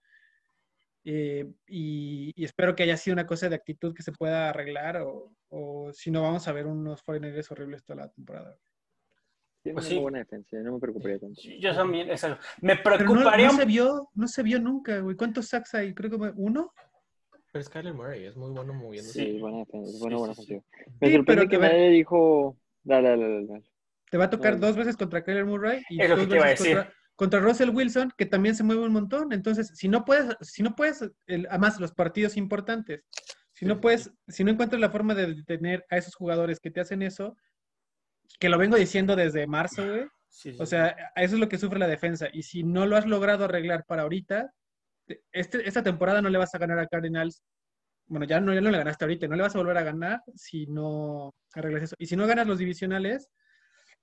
eh, 1.05 1.46
y, 1.68 2.33
y 2.35 2.44
espero 2.44 2.75
que 2.75 2.83
haya 2.83 2.96
sido 2.96 3.14
una 3.14 3.27
cosa 3.27 3.49
de 3.49 3.55
actitud 3.55 3.94
que 3.94 4.03
se 4.03 4.11
pueda 4.12 4.49
arreglar 4.51 4.96
o, 5.03 5.33
o 5.49 5.92
si 5.92 6.11
no 6.11 6.22
vamos 6.22 6.49
a 6.49 6.53
ver 6.53 6.66
unos 6.66 7.05
49ers 7.05 7.51
horribles 7.53 7.85
toda 7.85 8.03
la 8.03 8.11
temporada. 8.11 8.57
Tiene 9.62 9.75
Pues 9.75 9.87
una 9.87 9.94
sí. 9.94 10.01
buena 10.01 10.18
defensa, 10.18 10.57
no 10.59 10.72
me 10.72 10.81
preocuparía 10.81 11.18
tanto. 11.20 11.40
Yo 11.61 11.72
también, 11.75 12.11
exacto. 12.11 12.44
Me 12.61 12.77
Pero 12.77 12.99
no, 12.99 13.05
preocuparía 13.05 13.46
no 13.46 13.53
se 13.53 13.64
vio, 13.64 14.11
no 14.14 14.27
se 14.29 14.42
vio 14.42 14.59
nunca, 14.61 14.99
güey. 14.99 15.14
¿Cuántos 15.16 15.46
sacks 15.49 15.75
hay? 15.75 15.94
Creo 15.94 16.11
que 16.11 16.33
uno. 16.37 16.72
Pero 17.52 17.61
es 17.62 17.68
Kyler 17.68 17.94
Murray, 17.94 18.24
es 18.26 18.37
muy 18.37 18.50
bueno 18.50 18.74
moviéndose. 18.74 19.24
Sí, 19.24 19.38
buena 19.38 19.59
defensa, 19.59 19.90
Sí, 19.92 19.98
buena, 19.98 20.16
buena 20.18 20.35
sí. 20.35 20.61
Me 21.00 21.09
Sí, 21.09 21.14
sorprende 21.16 21.24
pero 21.24 21.48
que 21.48 21.59
nadie 21.59 21.90
dijo. 21.90 22.56
Dale, 22.82 23.09
dale, 23.11 23.22
dale. 23.28 23.46
dale. 23.46 23.64
Te 24.11 24.18
va 24.18 24.24
a 24.24 24.30
tocar 24.30 24.59
dos 24.61 24.76
veces 24.76 24.96
contra 24.96 25.24
Kyler 25.24 25.44
Murray 25.44 25.82
y 25.90 26.00
Es 26.00 26.09
lo 26.09 26.16
que 26.16 26.20
dos 26.22 26.28
te 26.30 26.37
iba 26.37 26.44
a 26.44 26.48
veces 26.48 26.64
decir. 26.64 26.76
contra, 26.76 26.94
contra 27.16 27.40
Russell 27.40 27.70
Wilson, 27.70 28.12
que 28.16 28.26
también 28.26 28.54
se 28.54 28.62
mueve 28.62 28.82
un 28.82 28.92
montón. 28.92 29.32
Entonces, 29.32 29.72
si 29.74 29.88
no 29.88 30.04
puedes, 30.04 30.37
si 30.42 30.62
no 30.62 30.76
puedes, 30.76 31.02
el- 31.26 31.46
además 31.50 31.80
los 31.80 31.92
partidos 31.92 32.37
importantes, 32.37 33.02
si 33.52 33.64
no 33.64 33.80
puedes, 33.80 34.12
si 34.28 34.44
no 34.44 34.50
encuentras 34.50 34.80
la 34.80 34.90
forma 34.90 35.14
de 35.14 35.35
detener 35.35 35.85
a 35.88 35.96
esos 35.96 36.14
jugadores 36.14 36.61
que 36.61 36.70
te 36.70 36.80
hacen 36.80 37.02
eso, 37.02 37.37
que 38.38 38.48
lo 38.48 38.59
vengo 38.59 38.76
diciendo 38.76 39.16
desde 39.16 39.46
marzo, 39.46 39.85
güey. 39.87 40.06
Sí, 40.28 40.52
sí, 40.52 40.59
O 40.61 40.66
sea, 40.66 40.88
eso 41.16 41.35
es 41.35 41.40
lo 41.40 41.48
que 41.48 41.56
sufre 41.59 41.78
la 41.78 41.88
defensa. 41.88 42.28
Y 42.32 42.42
si 42.42 42.62
no 42.62 42.85
lo 42.87 42.96
has 42.96 43.06
logrado 43.06 43.44
arreglar 43.46 43.85
para 43.87 44.02
ahorita, 44.02 44.52
este, 45.32 45.68
esta 45.68 45.82
temporada 45.82 46.22
no 46.22 46.28
le 46.28 46.38
vas 46.38 46.54
a 46.54 46.58
ganar 46.58 46.78
a 46.78 46.86
Cardinals. 46.86 47.42
Bueno, 48.06 48.26
ya 48.26 48.40
no, 48.40 48.54
ya 48.54 48.60
no 48.60 48.70
le 48.70 48.78
ganaste 48.78 49.04
ahorita, 49.04 49.26
no 49.26 49.36
le 49.36 49.42
vas 49.42 49.54
a 49.54 49.58
volver 49.58 49.78
a 49.78 49.82
ganar 49.82 50.22
si 50.34 50.66
no 50.66 51.34
arreglas 51.54 51.84
eso. 51.84 51.96
Y 51.98 52.06
si 52.06 52.16
no 52.16 52.26
ganas 52.26 52.46
los 52.46 52.58
divisionales, 52.58 53.30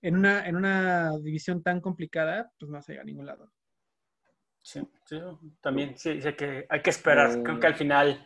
en 0.02 0.18
una, 0.18 0.46
en 0.46 0.56
una 0.58 1.18
división 1.20 1.64
tan 1.64 1.80
complicada, 1.80 2.52
pues 2.60 2.70
no 2.70 2.78
vas 2.78 2.90
a 2.90 2.92
llegar 2.92 3.04
a 3.04 3.06
ningún 3.06 3.26
lado. 3.26 3.50
Sí, 4.62 4.82
sí, 5.06 5.20
también 5.62 5.98
sí, 5.98 6.22
sé 6.22 6.36
que 6.36 6.66
hay 6.70 6.82
que 6.82 6.90
esperar. 6.90 7.32
Eh. 7.32 7.44
Creo 7.44 7.60
que 7.60 7.68
al 7.68 7.76
final, 7.76 8.26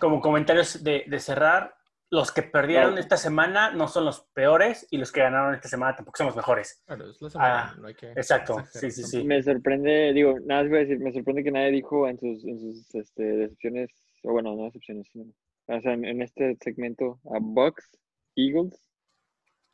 como 0.00 0.20
comentarios 0.20 0.82
de, 0.82 1.04
de 1.06 1.18
cerrar, 1.18 1.74
los 2.10 2.32
que 2.32 2.42
perdieron 2.42 2.88
Claro. 2.92 3.00
esta 3.00 3.16
semana 3.18 3.70
no 3.72 3.86
son 3.88 4.04
los 4.06 4.22
peores 4.32 4.86
y 4.90 4.96
los 4.98 5.12
que 5.12 5.20
ganaron 5.20 5.54
esta 5.54 5.68
semana 5.68 5.94
tampoco 5.94 6.16
son 6.16 6.26
los 6.28 6.36
mejores. 6.36 6.82
Claro, 6.86 7.10
es 7.10 7.20
la 7.20 7.30
semana, 7.30 7.70
Ah, 7.70 7.76
no 7.78 7.86
hay 7.88 7.94
que 7.94 8.10
exacto, 8.12 8.64
sí, 8.72 8.90
sí, 8.90 9.02
sí. 9.02 9.24
Me 9.24 9.42
sorprende, 9.42 10.12
digo, 10.14 10.36
nada 10.44 10.62
más 10.62 10.70
voy 10.70 10.78
a 10.78 10.80
decir, 10.82 10.98
me 11.00 11.12
sorprende 11.12 11.44
que 11.44 11.50
nadie 11.50 11.70
dijo 11.70 12.08
en 12.08 12.18
sus, 12.18 12.44
en 12.44 12.58
sus 12.60 12.94
este, 12.94 13.22
decepciones, 13.22 13.90
o 14.22 14.32
bueno, 14.32 14.54
no 14.56 14.64
decepciones, 14.64 15.06
sino, 15.12 15.24
o 15.66 15.80
sea, 15.82 15.92
en, 15.92 16.04
en 16.06 16.22
este 16.22 16.56
segmento 16.62 17.20
a 17.26 17.38
Bucks, 17.40 17.90
Eagles 18.36 18.80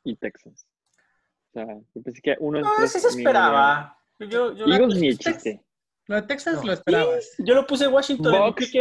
y 0.03 0.17
Texans. 0.17 0.67
O 1.51 1.53
sea, 1.53 1.67
yo 1.95 2.03
pensé 2.03 2.21
que 2.21 2.37
uno 2.41 2.59
de 2.59 2.65
No, 2.65 2.71
los 2.81 2.91
sí 2.91 2.99
se 2.99 3.09
esperaba. 3.09 3.97
Yo, 4.19 4.53
yo, 4.55 4.67
Eagles 4.67 4.99
ni 4.99 5.09
el 5.09 5.19
Tex- 5.19 5.35
chiste. 5.35 5.65
Lo 6.07 6.17
de 6.17 6.23
Texans 6.23 6.59
No. 6.59 6.65
lo 6.65 6.73
esperabas. 6.73 7.35
yo 7.39 7.55
lo 7.55 7.67
puse 7.67 7.85
en 7.87 7.93
Washington 7.93 8.33
Box. 8.33 8.73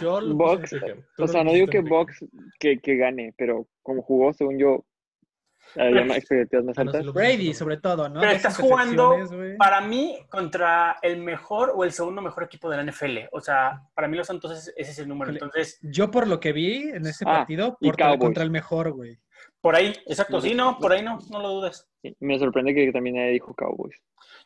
Yo 0.00 0.20
lo 0.20 0.36
puse 0.36 0.56
Bucks, 0.56 0.72
en 0.74 1.04
O 1.18 1.26
sea, 1.28 1.44
no 1.44 1.52
digo 1.52 1.66
que. 1.66 1.80
Bucks 1.80 2.24
que, 2.58 2.78
que 2.78 2.96
gane, 2.96 3.34
pero 3.36 3.66
como 3.82 4.02
jugó, 4.02 4.32
según 4.32 4.58
yo, 4.58 4.84
había 5.76 6.04
más 6.04 6.18
expectativas 6.18 6.64
más 6.66 6.76
no, 6.76 6.82
altas. 6.82 7.12
Brady, 7.14 7.54
sobre 7.54 7.78
todo, 7.78 8.08
¿no? 8.08 8.20
Pero 8.20 8.32
estás 8.32 8.58
jugando 8.58 9.16
para 9.58 9.80
mí 9.80 10.18
contra 10.28 10.96
el 11.00 11.18
mejor 11.22 11.72
o 11.74 11.84
el 11.84 11.92
segundo 11.92 12.20
mejor 12.20 12.44
equipo 12.44 12.68
de 12.68 12.76
la 12.76 12.82
NFL. 12.82 13.28
O 13.32 13.40
sea, 13.40 13.80
para 13.94 14.06
mí 14.08 14.16
los 14.16 14.26
Santos 14.26 14.50
es- 14.52 14.74
ese 14.76 14.90
es 14.90 14.98
el 14.98 15.08
número. 15.08 15.30
Entonces, 15.30 15.78
Yo 15.82 16.10
por 16.10 16.26
lo 16.28 16.40
que 16.40 16.52
vi 16.52 16.90
en 16.90 17.06
ese 17.06 17.24
Ah, 17.26 17.38
partido, 17.38 17.78
por 17.80 17.96
Cowboys. 17.96 18.20
contra 18.20 18.42
el 18.42 18.50
mejor, 18.50 18.92
güey. 18.92 19.18
por 19.62 19.74
ahí, 19.76 19.92
exacto, 20.06 20.40
sí, 20.40 20.54
no, 20.54 20.76
por 20.78 20.92
ahí 20.92 21.02
no, 21.02 21.18
no 21.30 21.40
lo 21.40 21.48
dudes. 21.50 21.88
Sí, 22.02 22.14
Me 22.20 22.38
sorprende 22.38 22.74
que 22.74 22.90
también 22.92 23.32
dijo 23.32 23.54
Cowboys. 23.54 23.96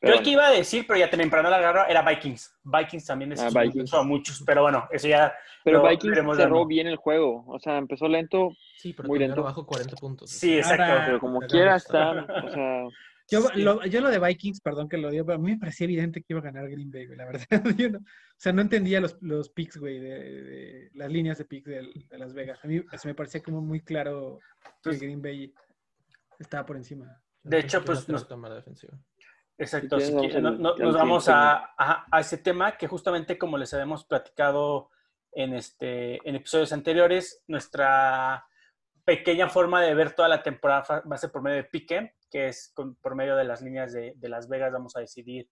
Yo 0.06 0.12
Pero 0.12 0.18
el 0.18 0.24
que 0.24 0.30
iba 0.30 0.46
a 0.46 0.50
decir, 0.50 0.84
pero 0.86 0.98
ya 0.98 1.10
temprano 1.10 1.50
la 1.50 1.56
agarra, 1.56 1.86
era 1.86 2.02
Vikings. 2.02 2.58
Vikings 2.64 3.04
también 3.06 3.32
es 3.32 3.40
Ah, 3.40 3.48
Vikings. 3.52 3.92
a 3.94 4.02
muchos, 4.02 4.42
pero 4.46 4.62
bueno, 4.62 4.86
eso 4.90 5.08
ya 5.08 5.34
Pero 5.64 5.82
lo 5.82 5.88
Vikings 5.88 6.14
cerró 6.14 6.34
dando. 6.36 6.66
bien 6.66 6.86
el 6.86 6.96
juego. 6.96 7.44
O 7.48 7.58
sea, 7.58 7.78
empezó 7.78 8.08
lento, 8.08 8.50
Sí, 8.78 8.92
pero 8.92 9.08
Muy 9.08 9.18
lento. 9.18 9.42
bajo 9.42 9.66
40 9.66 9.96
puntos. 9.96 10.30
Sí, 10.30 10.56
exacto. 10.58 10.82
Ahora- 10.84 11.04
pero 11.06 11.18
como 11.20 11.40
quiera 11.40 11.76
están, 11.76 12.18
o 12.30 12.50
sea, 12.50 12.84
Yo, 13.28 13.40
Sí. 13.40 13.60
lo, 13.62 13.84
yo 13.86 14.00
lo 14.00 14.08
de 14.08 14.20
Vikings, 14.20 14.60
perdón 14.60 14.88
que 14.88 14.96
lo 14.98 15.10
diga, 15.10 15.24
pero 15.24 15.34
a 15.34 15.40
mí 15.40 15.50
me 15.50 15.58
parecía 15.58 15.86
evidente 15.86 16.20
que 16.20 16.26
iba 16.28 16.38
a 16.38 16.44
ganar 16.44 16.70
Green 16.70 16.92
Bay, 16.92 17.06
güey, 17.06 17.18
la 17.18 17.24
verdad. 17.24 17.44
Yo 17.76 17.90
no- 17.90 17.98
o 17.98 18.02
sea, 18.38 18.52
no 18.52 18.62
entendía 18.62 19.00
los, 19.00 19.16
los 19.20 19.48
picks, 19.48 19.78
güey, 19.78 19.98
de, 19.98 20.42
de- 20.42 20.90
las 20.94 21.10
líneas 21.10 21.36
de 21.38 21.44
picks 21.44 21.66
de, 21.68 21.88
de 22.08 22.18
Las 22.18 22.34
Vegas. 22.34 22.60
A 22.62 22.68
mí 22.68 22.80
se 22.96 23.08
me 23.08 23.16
parecía 23.16 23.42
como 23.42 23.60
muy 23.60 23.80
claro 23.80 24.38
que 24.62 24.70
Pues- 24.90 25.00
Green 25.00 25.20
Bay 25.20 25.52
estaba 26.38 26.64
por 26.64 26.76
encima. 26.76 27.20
De 27.42 27.58
hecho, 27.58 27.84
pues, 27.84 28.08
no 28.08 28.36
mala 28.36 28.54
defensiva. 28.56 28.92
Exacto, 29.58 29.98
Si 29.98 30.06
si 30.06 30.12
quieres, 30.12 30.32
quieren, 30.32 30.44
vamos 30.44 30.60
no- 30.60 30.68
al- 30.70 30.78
no- 30.78 30.84
nos 30.84 30.94
vamos 30.94 31.28
a, 31.28 31.54
a- 31.78 32.06
a 32.10 32.20
ese 32.20 32.38
tema 32.38 32.76
que 32.76 32.86
justamente 32.88 33.38
como 33.38 33.56
les 33.58 33.72
habíamos 33.72 34.04
platicado 34.04 34.90
en, 35.32 35.54
este, 35.54 36.16
en 36.28 36.36
episodios 36.36 36.72
anteriores, 36.72 37.42
nuestra 37.46 38.46
pequeña 39.04 39.48
forma 39.48 39.80
de 39.82 39.94
ver 39.94 40.12
toda 40.14 40.28
la 40.28 40.42
temporada 40.42 41.02
va 41.10 41.14
a 41.14 41.18
ser 41.18 41.30
por 41.30 41.42
medio 41.42 41.56
de 41.58 41.64
pique, 41.64 42.14
que 42.30 42.48
es 42.48 42.72
con- 42.74 42.96
por 42.96 43.14
medio 43.14 43.36
de 43.36 43.44
las 43.44 43.62
líneas 43.62 43.92
de, 43.92 44.12
de 44.16 44.28
Las 44.28 44.48
Vegas 44.48 44.72
vamos 44.72 44.96
a 44.96 45.00
decidir 45.00 45.48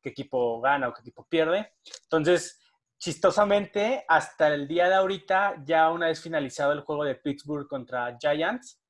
qué 0.00 0.08
equipo 0.10 0.60
gana 0.60 0.88
o 0.88 0.92
qué 0.94 1.00
equipo 1.02 1.26
pierde. 1.28 1.74
Entonces, 2.04 2.60
chistosamente, 2.98 4.04
hasta 4.08 4.48
el 4.54 4.66
día 4.66 4.88
de 4.88 4.94
ahorita, 4.94 5.62
ya 5.64 5.90
una 5.90 6.06
vez 6.06 6.20
finalizado 6.22 6.72
el 6.72 6.80
juego 6.80 7.04
de 7.04 7.14
Pittsburgh 7.14 7.68
contra 7.68 8.16
Giants, 8.18 8.80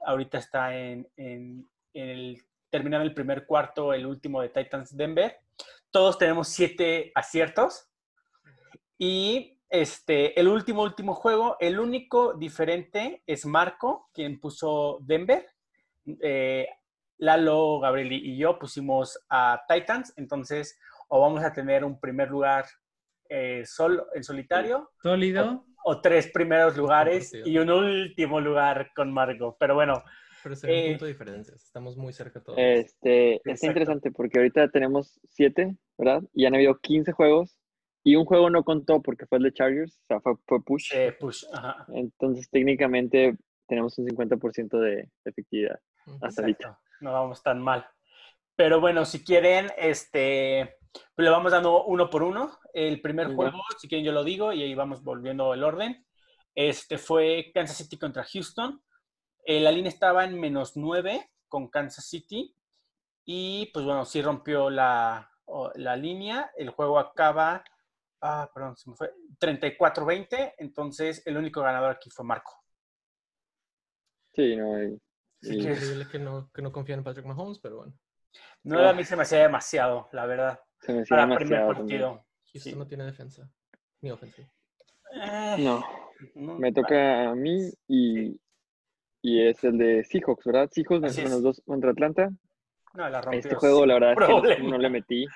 ahorita 0.00 0.38
está 0.38 0.74
en, 0.76 1.08
en- 1.16 1.68
en 1.92 2.08
el 2.08 2.42
terminando 2.74 3.06
el 3.06 3.14
primer 3.14 3.46
cuarto, 3.46 3.94
el 3.94 4.04
último 4.04 4.42
de 4.42 4.48
Titans 4.48 4.96
Denver. 4.96 5.38
Todos 5.92 6.18
tenemos 6.18 6.48
siete 6.48 7.12
aciertos. 7.14 7.88
Y 8.98 9.60
este, 9.68 10.40
el 10.40 10.48
último, 10.48 10.82
último 10.82 11.14
juego, 11.14 11.56
el 11.60 11.78
único 11.78 12.34
diferente 12.34 13.22
es 13.28 13.46
Marco, 13.46 14.10
quien 14.12 14.40
puso 14.40 14.98
Denver. 15.02 15.46
Eh, 16.20 16.66
Lalo, 17.18 17.78
Gabriel 17.78 18.10
y 18.12 18.36
yo 18.36 18.58
pusimos 18.58 19.24
a 19.28 19.62
Titans. 19.68 20.12
Entonces, 20.16 20.76
o 21.06 21.20
vamos 21.20 21.44
a 21.44 21.52
tener 21.52 21.84
un 21.84 22.00
primer 22.00 22.28
lugar 22.28 22.64
eh, 23.28 23.62
solo, 23.66 24.08
en 24.14 24.24
solitario, 24.24 24.90
Sólido. 25.00 25.64
o 25.84 26.00
tres 26.00 26.26
primeros 26.26 26.76
lugares 26.76 27.32
y 27.32 27.56
un 27.56 27.70
último 27.70 28.40
lugar 28.40 28.90
con 28.96 29.12
Marco. 29.12 29.56
Pero 29.60 29.76
bueno, 29.76 30.02
Pero 30.44 30.54
se 30.54 30.66
ve 30.68 30.72
Eh, 30.78 30.84
un 30.84 30.90
punto 30.92 31.04
de 31.06 31.12
diferencia. 31.12 31.54
Estamos 31.56 31.96
muy 31.96 32.12
cerca 32.12 32.40
todos. 32.40 32.56
este, 32.58 33.32
Exacto. 33.36 33.50
está 33.50 33.66
interesante 33.66 34.10
porque 34.12 34.38
ahorita 34.38 34.68
tenemos 34.68 35.18
7, 35.30 35.76
¿verdad? 35.98 36.22
Y 36.32 36.44
han 36.46 36.54
habido 36.54 36.78
15 36.78 37.10
juegos 37.12 37.58
y 38.04 38.14
un 38.16 38.26
juego 38.26 38.50
no 38.50 38.62
contó 38.62 39.02
porque 39.02 39.26
fue 39.26 39.38
el 39.38 39.44
de 39.44 39.52
Chargers, 39.52 39.98
o 40.02 40.06
sea, 40.06 40.20
fue, 40.20 40.34
fue 40.46 40.62
push. 40.62 40.92
eh, 40.94 41.12
push. 41.18 41.44
Ajá. 41.52 41.86
Entonces, 41.94 42.48
técnicamente 42.50 43.36
tenemos 43.66 43.98
un 43.98 44.06
50% 44.06 44.78
de 44.78 45.10
efectividad 45.24 45.80
hasta 46.20 46.42
ahorita. 46.42 46.78
No 47.00 47.12
vamos 47.12 47.42
tan 47.42 47.60
mal. 47.62 47.86
Pero 48.56 48.80
bueno, 48.80 49.04
si 49.06 49.24
quieren, 49.24 49.68
este, 49.78 50.76
pues 50.92 51.24
le 51.24 51.30
vamos 51.30 51.50
dando 51.50 51.84
uno 51.86 52.10
por 52.10 52.22
uno. 52.22 52.58
El 52.74 53.00
primer 53.00 53.28
Muy 53.28 53.36
juego, 53.36 53.58
si 53.80 53.88
quieren 53.88 54.04
yo 54.04 54.12
lo 54.12 54.22
digo, 54.22 54.52
y 54.52 54.62
ahí 54.62 54.74
vamos 54.74 55.02
volviendo 55.02 55.54
el 55.54 55.64
orden. 55.64 56.04
Este 56.54 56.98
fue 56.98 57.50
Kansas 57.54 57.78
City 57.78 57.98
contra 57.98 58.22
Houston. 58.22 58.80
Eh, 59.44 59.60
la 59.60 59.70
línea 59.72 59.90
estaba 59.90 60.24
en 60.24 60.38
menos 60.40 60.76
9 60.76 61.30
con 61.48 61.68
Kansas 61.68 62.06
City. 62.06 62.54
Y 63.26 63.66
pues 63.72 63.84
bueno, 63.84 64.04
sí 64.04 64.20
rompió 64.22 64.68
la, 64.70 65.30
la 65.76 65.96
línea. 65.96 66.50
El 66.56 66.70
juego 66.70 66.98
acaba, 66.98 67.64
ah, 68.20 68.50
perdón, 68.54 68.76
se 68.76 68.90
me 68.90 68.96
fue, 68.96 69.12
34-20. 69.40 70.54
Entonces 70.58 71.22
el 71.26 71.36
único 71.36 71.62
ganador 71.62 71.90
aquí 71.92 72.10
fue 72.10 72.24
Marco. 72.24 72.52
Sí, 74.34 74.56
no, 74.56 74.82
y- 74.82 74.98
Sí, 75.40 75.58
y- 75.58 75.62
que- 75.62 75.72
Increíble 75.72 76.06
que 76.10 76.18
no, 76.18 76.50
que 76.52 76.62
no 76.62 76.72
confían 76.72 77.00
en 77.00 77.04
Patrick 77.04 77.26
Mahomes, 77.26 77.58
pero 77.58 77.76
bueno. 77.76 77.92
No, 78.62 78.88
a 78.88 78.94
mí 78.94 79.04
se 79.04 79.14
me 79.14 79.22
hacía 79.22 79.40
demasiado, 79.40 80.08
la 80.12 80.24
verdad. 80.26 80.58
se 80.80 80.92
me 80.92 81.00
hacía 81.02 81.16
Para 81.16 81.22
el 81.32 81.36
primer 81.38 81.58
demasiado 81.58 81.74
también. 81.78 82.00
partido. 82.02 82.26
Houston 82.52 82.72
Sí. 82.72 82.78
no 82.78 82.86
tiene 82.86 83.04
defensa. 83.04 83.50
Ni 84.00 84.10
ofensiva. 84.10 84.48
Eh, 85.12 85.56
No, 85.60 85.82
no, 86.34 86.58
me 86.58 86.72
toca 86.72 87.30
a 87.30 87.34
mí 87.34 87.70
y, 87.88 88.40
y 89.26 89.40
es 89.40 89.64
el 89.64 89.78
de 89.78 90.04
Seahawks, 90.04 90.44
¿verdad? 90.44 90.68
Seahawks 90.70 91.16
es. 91.16 91.24
menos 91.24 91.42
2 91.42 91.62
contra 91.64 91.90
Atlanta. 91.92 92.30
No, 92.92 93.08
la 93.08 93.20
rompió. 93.22 93.40
Este 93.40 93.54
juego, 93.54 93.86
la 93.86 93.94
verdad, 93.94 94.12
es 94.12 94.18
que 94.18 94.20
no 94.20 94.26
sé 94.26 94.40
problema. 94.40 94.56
cómo 94.60 94.70
no 94.70 94.78
le 94.78 94.90
metí. 94.90 95.26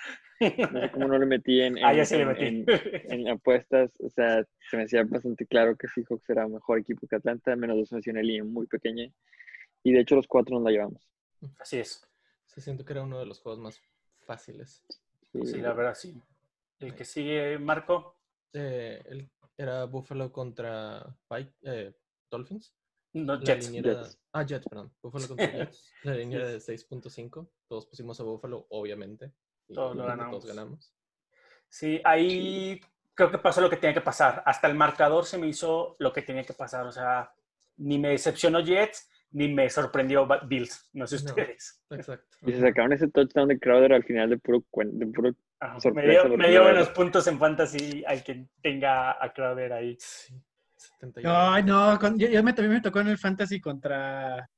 No 0.41 0.81
sé 0.81 0.91
cómo 0.93 1.09
no 1.09 1.19
le 1.19 1.27
metí 1.27 1.61
en, 1.61 1.79
Ah, 1.85 1.91
en- 1.91 1.97
ya 1.97 2.05
sí 2.05 2.17
le 2.17 2.23
en- 2.23 2.29
metí. 2.29 2.45
en- 2.47 2.67
en 3.13 3.29
apuestas. 3.29 3.91
O 4.01 4.11
sea, 4.11 4.45
se 4.71 4.77
me 4.77 4.85
hacía 4.85 5.03
bastante 5.05 5.47
claro 5.47 5.75
que 5.77 5.89
Seahawks 5.89 6.29
era 6.31 6.47
mejor 6.47 6.79
equipo 6.79 7.07
que 7.09 7.17
Atlanta, 7.17 7.57
menos 7.57 7.77
dos 7.91 8.07
en 8.07 8.15
línea 8.25 8.45
muy 8.45 8.67
pequeña. 8.67 9.11
Y 9.83 9.93
de 9.93 10.01
hecho, 10.01 10.15
los 10.17 10.27
cuatro 10.29 10.55
nos 10.55 10.65
la 10.65 10.71
llevamos. 10.71 11.03
Así 11.59 11.79
es. 11.79 12.07
Se 12.47 12.61
siento 12.61 12.85
que 12.85 12.93
era 12.93 13.03
uno 13.03 13.19
de 13.19 13.27
los 13.27 13.41
juegos 13.41 13.59
más 13.61 13.81
fáciles. 14.27 14.85
Sí, 15.33 15.45
Sí, 15.47 15.59
la 15.61 15.73
verdad, 15.73 15.95
sí. 15.95 16.21
El 16.79 16.95
que 16.95 17.05
sigue, 17.05 17.59
Marco. 17.59 18.17
Eh, 18.53 19.03
el- 19.07 19.29
era 19.57 19.85
Buffalo 19.87 20.31
contra 20.31 21.05
Pike- 21.29 21.55
eh, 21.63 21.93
Dolphins. 22.31 22.73
No, 23.15 23.41
Jets. 23.41 23.71
Ah, 24.33 24.45
Jets, 24.45 24.67
perdón. 24.69 24.93
Buffalo 25.03 25.29
contra 25.29 25.47
Jets. 25.53 25.93
La 26.03 26.15
línea 26.15 26.41
de 26.47 26.59
6.5. 26.59 27.49
Todos 27.69 27.87
pusimos 27.87 28.19
a 28.21 28.25
Buffalo, 28.25 28.67
obviamente. 28.71 29.33
y 29.69 29.75
Todos 29.75 29.97
lo 29.97 30.05
ganamos. 30.07 30.31
Todos 30.33 30.47
ganamos. 30.47 30.95
Sí, 31.69 32.01
ahí 32.05 32.81
creo 33.15 33.31
que 33.31 33.39
pasó 33.39 33.61
lo 33.61 33.71
que 33.71 33.77
tenía 33.77 33.95
que 33.95 34.01
pasar. 34.01 34.43
Hasta 34.47 34.69
el 34.69 34.75
marcador 34.75 35.25
se 35.25 35.39
me 35.39 35.49
hizo 35.49 35.97
lo 35.99 36.13
que 36.13 36.23
tenía 36.23 36.45
que 36.45 36.53
pasar. 36.55 36.87
O 36.87 36.93
sea, 36.93 37.33
ni 37.79 37.99
me 37.99 38.11
decepcionó 38.11 38.61
Jets, 38.61 39.09
ni 39.31 39.49
me 39.49 39.69
sorprendió 39.69 40.27
Bills. 40.47 40.89
No 40.93 41.07
sé 41.07 41.17
No. 41.17 41.25
ustedes. 41.31 41.83
Exacto. 41.91 42.37
Y 42.47 42.53
se 42.53 42.61
sacaron 42.61 42.93
ese 42.93 43.09
touchdown 43.09 43.49
de 43.49 43.59
Crowder 43.59 43.93
al 43.93 44.05
final 44.05 44.31
de 44.31 44.39
puro, 44.39 44.65
de 44.85 45.07
puro 45.07 45.35
Ajá, 45.61 45.75
Me 45.75 45.81
Sorpresa, 45.81 46.29
dio, 46.29 46.37
me 46.37 46.51
dio 46.51 46.63
buenos 46.63 46.89
puntos 46.91 47.27
en 47.27 47.39
fantasy 47.39 48.05
al 48.07 48.23
que 48.23 48.47
tenga 48.63 49.23
a 49.23 49.33
Crowder 49.33 49.73
ahí. 49.73 49.97
Sí. 49.99 50.35
71. 50.79 51.31
Ay, 51.37 51.63
no, 51.65 51.99
con- 51.99 52.19
yo, 52.19 52.29
yo 52.29 52.43
me, 52.43 52.53
también 52.53 52.75
me 52.75 52.81
tocó 52.81 53.01
en 53.01 53.09
el 53.09 53.19
fantasy 53.19 53.61
contra 53.61 54.49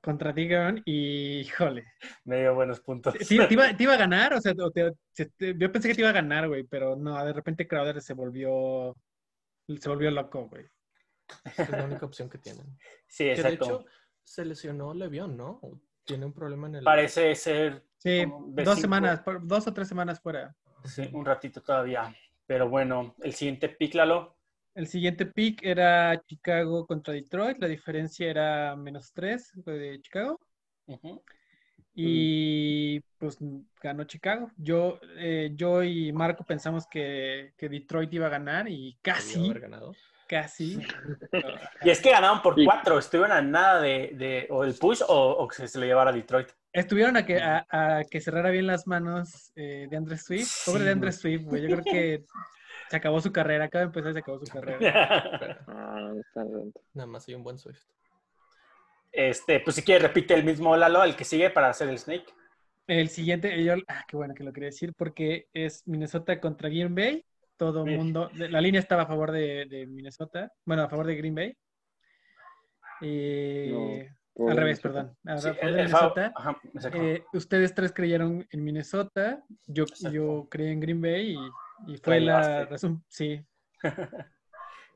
contra 0.00 0.32
Digon 0.32 0.82
y 0.84 1.40
híjole. 1.40 1.84
Me 2.24 2.40
dio 2.40 2.54
buenos 2.54 2.80
puntos. 2.80 3.14
Sí, 3.22 3.38
te, 3.48 3.54
iba, 3.54 3.76
te 3.76 3.82
iba 3.82 3.94
a 3.94 3.98
ganar, 3.98 4.34
o 4.34 4.40
sea, 4.40 4.54
te- 4.72 4.92
te- 5.36 5.54
yo 5.58 5.72
pensé 5.72 5.88
que 5.88 5.94
te 5.94 6.00
iba 6.02 6.10
a 6.10 6.12
ganar, 6.12 6.46
güey, 6.46 6.62
pero 6.62 6.94
no, 6.94 7.24
de 7.24 7.32
repente 7.32 7.66
Crowder 7.66 8.00
se 8.00 8.14
volvió 8.14 8.96
se 9.80 9.88
volvió 9.88 10.10
loco, 10.12 10.48
güey. 10.48 10.64
Es 11.56 11.68
la 11.70 11.84
única 11.84 12.06
opción 12.06 12.28
que 12.30 12.38
tienen. 12.38 12.66
Sí, 13.08 13.24
Que 13.24 13.30
de 13.30 13.32
exacto. 13.34 13.64
hecho 13.64 13.84
se 14.22 14.44
lesionó 14.44 14.94
Levión, 14.94 15.36
¿no? 15.36 15.60
Tiene 16.04 16.24
un 16.26 16.32
problema 16.32 16.68
en 16.68 16.76
el. 16.76 16.84
Parece 16.84 17.34
ser 17.34 17.84
Sí, 17.98 18.24
dos 18.26 18.74
cinco. 18.74 18.80
semanas, 18.80 19.20
por- 19.22 19.44
dos 19.44 19.66
o 19.66 19.72
tres 19.74 19.88
semanas 19.88 20.20
fuera. 20.20 20.54
sí, 20.84 21.08
un 21.12 21.24
ratito 21.24 21.60
todavía. 21.62 22.14
Pero 22.46 22.68
bueno, 22.68 23.16
el 23.24 23.32
siguiente 23.32 23.68
pick, 23.70 23.94
Lalo. 23.94 24.35
El 24.76 24.86
siguiente 24.86 25.24
pick 25.26 25.64
era 25.64 26.22
Chicago 26.26 26.86
contra 26.86 27.14
Detroit, 27.14 27.56
la 27.58 27.66
diferencia 27.66 28.28
era 28.30 28.76
menos 28.76 29.10
tres 29.12 29.50
de 29.64 29.98
Chicago. 30.02 30.38
Ujú. 30.86 31.22
Y 31.94 33.00
pues 33.18 33.38
ganó 33.82 34.04
Chicago. 34.04 34.50
Yo, 34.58 35.00
eh, 35.16 35.50
yo 35.54 35.82
y 35.82 36.12
Marco 36.12 36.44
pensamos 36.44 36.86
que, 36.86 37.54
que 37.56 37.70
Detroit 37.70 38.12
iba 38.12 38.26
a 38.26 38.30
ganar 38.30 38.68
y 38.68 38.98
casi, 39.00 39.46
haber 39.46 39.60
ganado. 39.60 39.94
casi. 40.28 40.78
Y 41.82 41.88
es 41.90 42.00
que 42.02 42.10
ganaron 42.10 42.42
por 42.42 42.54
Sí. 42.54 42.66
cuatro. 42.66 42.98
Estuvieron 42.98 43.32
a 43.32 43.40
nada 43.40 43.80
de, 43.80 44.10
de 44.14 44.46
o 44.50 44.62
el 44.64 44.74
push 44.74 45.00
o, 45.08 45.30
o 45.30 45.48
que 45.48 45.66
se 45.66 45.78
lo 45.80 45.86
llevara 45.86 46.10
a 46.10 46.12
Detroit. 46.12 46.48
Estuvieron 46.70 47.16
a 47.16 47.24
que, 47.24 47.40
a, 47.40 47.66
a 47.70 48.04
que 48.04 48.20
cerrara 48.20 48.50
bien 48.50 48.66
las 48.66 48.86
manos 48.86 49.52
eh, 49.56 49.86
de 49.88 49.96
Andre 49.96 50.18
Swift. 50.18 50.66
Pobre 50.66 50.80
Sí, 50.82 50.84
de 50.88 50.94
güey. 50.94 51.12
Swift, 51.12 51.44
güey. 51.44 51.62
Yo 51.62 51.68
creo 51.80 51.84
que 51.84 52.24
se 52.88 52.96
acabó 52.96 53.20
su 53.20 53.32
carrera. 53.32 53.64
Acaba 53.66 53.80
de 53.80 53.86
empezar 53.86 54.10
y 54.10 54.14
se 54.14 54.18
acabó 54.20 54.38
su 54.44 54.52
carrera. 54.52 54.78
Ah, 55.68 56.12
está 56.18 56.44
nada 56.94 57.06
más 57.06 57.26
hay 57.28 57.34
un 57.34 57.42
buen 57.42 57.58
Swift. 57.58 57.82
Este, 59.12 59.60
pues 59.60 59.76
si 59.76 59.82
quieres, 59.82 60.02
repite 60.02 60.34
el 60.34 60.44
mismo 60.44 60.76
Lalo, 60.76 61.02
el 61.04 61.16
que 61.16 61.24
sigue 61.24 61.48
para 61.50 61.68
hacer 61.70 61.88
el 61.88 61.98
Snake. 61.98 62.26
El 62.86 63.08
siguiente, 63.08 63.62
yo, 63.64 63.74
ah, 63.88 64.04
qué 64.06 64.16
bueno 64.16 64.34
que 64.34 64.44
lo 64.44 64.52
quería 64.52 64.68
decir, 64.68 64.92
porque 64.94 65.48
es 65.54 65.86
Minnesota 65.88 66.38
contra 66.40 66.68
Green 66.68 66.94
Bay. 66.94 67.24
Todo 67.56 67.84
Bien. 67.84 67.96
mundo, 67.98 68.30
la 68.34 68.60
línea 68.60 68.80
estaba 68.80 69.02
a 69.02 69.06
favor 69.06 69.32
de, 69.32 69.64
de 69.66 69.86
Minnesota, 69.86 70.52
bueno, 70.66 70.82
a 70.82 70.88
favor 70.90 71.06
de 71.06 71.16
Green 71.16 71.34
Bay. 71.34 71.56
Y- 73.00 73.72
al 74.38 74.54
revés, 74.56 74.84
Minnesota. 74.84 74.92
perdón. 74.92 75.16
A 75.26 75.38
Sí, 75.38 75.48
favor 75.48 75.64
el- 75.64 75.74
de 75.74 75.80
el 75.82 75.88
fa- 75.88 75.98
Minnesota. 76.00 76.32
ajá, 76.36 76.60
exacto. 76.74 77.02
Eh, 77.02 77.24
ustedes 77.32 77.74
tres 77.74 77.92
creyeron 77.92 78.46
en 78.50 78.64
Minnesota, 78.64 79.42
yo, 79.66 79.84
Exacto. 79.84 80.10
yo 80.14 80.46
creí 80.50 80.68
en 80.72 80.80
Green 80.80 81.00
Bay 81.00 81.30
y, 81.32 81.36
y 81.86 81.96
fue 81.98 82.20
la 82.20 82.64
razón, 82.64 83.04
sí. 83.08 83.44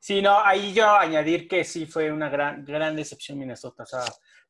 Sí, 0.01 0.19
no, 0.19 0.39
ahí 0.43 0.73
yo 0.73 0.89
añadir 0.95 1.47
que 1.47 1.63
sí 1.63 1.85
fue 1.85 2.11
una 2.11 2.27
gran, 2.27 2.65
gran 2.65 2.95
decepción 2.95 3.37
Minnesota. 3.37 3.83
O 3.83 3.85
sea, 3.85 4.03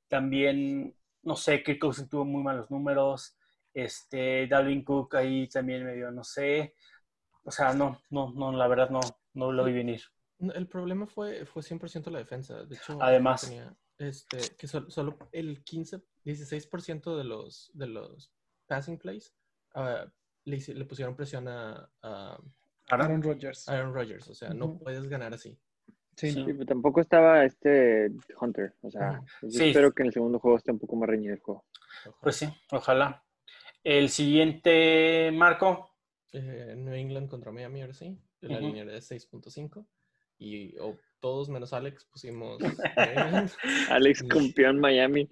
también, 0.08 0.96
no 1.24 1.36
sé, 1.36 1.62
Kirk 1.62 1.78
Cousins 1.78 2.10
tuvo 2.10 2.24
muy 2.24 2.42
malos 2.42 2.72
números. 2.72 3.36
Este, 3.74 4.48
Dalvin 4.48 4.82
Cook 4.86 5.16
ahí 5.16 5.50
también 5.50 5.84
medio, 5.84 6.10
no 6.10 6.24
sé. 6.24 6.74
O 7.44 7.52
sea, 7.52 7.74
no, 7.74 8.02
no, 8.12 8.32
no, 8.32 8.54
la 8.54 8.68
verdad 8.70 8.90
no, 8.90 9.02
no 9.34 9.52
lo 9.52 9.66
vi 9.66 9.74
venir. 9.74 10.02
El 10.40 10.68
problema 10.68 11.06
fue, 11.06 11.46
fue 11.46 11.62
100% 11.62 12.10
la 12.12 12.20
defensa. 12.20 12.64
De 12.64 12.78
hecho, 12.78 12.98
Además. 13.02 13.42
tenía, 13.42 13.76
este, 13.98 14.38
que 14.58 14.68
sol- 14.68 14.90
solo 14.90 15.18
el 15.34 15.66
15, 15.66 16.02
16% 16.24 17.18
de 17.18 17.26
los, 17.26 17.72
de 17.74 17.88
los 17.88 18.32
passing 18.68 18.98
plays 18.98 19.34
ah, 19.76 20.06
le, 20.46 20.86
pusieron 20.86 21.16
presión 21.16 21.48
a, 21.48 21.90
a 22.02 22.38
Aaron 22.90 23.22
Rodgers. 23.22 23.68
Aaron 23.70 23.94
Rodgers. 23.94 24.28
O 24.30 24.34
sea, 24.36 24.54
no 24.54 24.78
puedes 24.78 25.08
ganar 25.08 25.34
así. 25.34 25.58
Sí, 26.16 26.32
sí. 26.32 26.44
no. 26.44 26.66
Tampoco 26.66 27.00
estaba 27.02 27.46
este 27.46 28.12
Hunter. 28.40 28.76
O 28.82 28.92
sea, 28.92 29.10
Ajá. 29.10 29.24
yo 29.44 29.50
Sí. 29.50 29.70
espero 29.70 29.94
que 29.94 30.04
en 30.04 30.08
el 30.08 30.14
segundo 30.14 30.40
juego 30.40 30.58
esté 30.58 30.72
un 30.72 30.80
poco 30.80 30.96
más 30.96 31.10
reñido 31.10 31.34
el 31.34 31.40
juego. 31.40 31.66
pues 32.22 32.36
sí, 32.36 32.48
ojalá. 32.72 33.24
El 33.84 34.10
siguiente, 34.10 35.32
Marco. 35.34 35.90
Eh, 36.34 36.76
New 36.78 36.94
England 36.94 37.30
contra 37.30 37.52
Miami, 37.52 37.82
ahora 37.82 37.94
sí. 37.94 38.18
La 38.42 38.58
Ujú. 38.58 38.68
línea 38.68 38.84
era 38.84 38.94
de 38.94 39.02
6.5. 39.02 39.86
Y 40.38 40.78
o 40.80 40.98
todos 41.22 41.50
menos 41.50 41.72
Alex 41.72 42.04
pusimos. 42.06 42.58
Alex 43.90 44.24
campeón 44.24 44.80
Miami. 44.80 45.30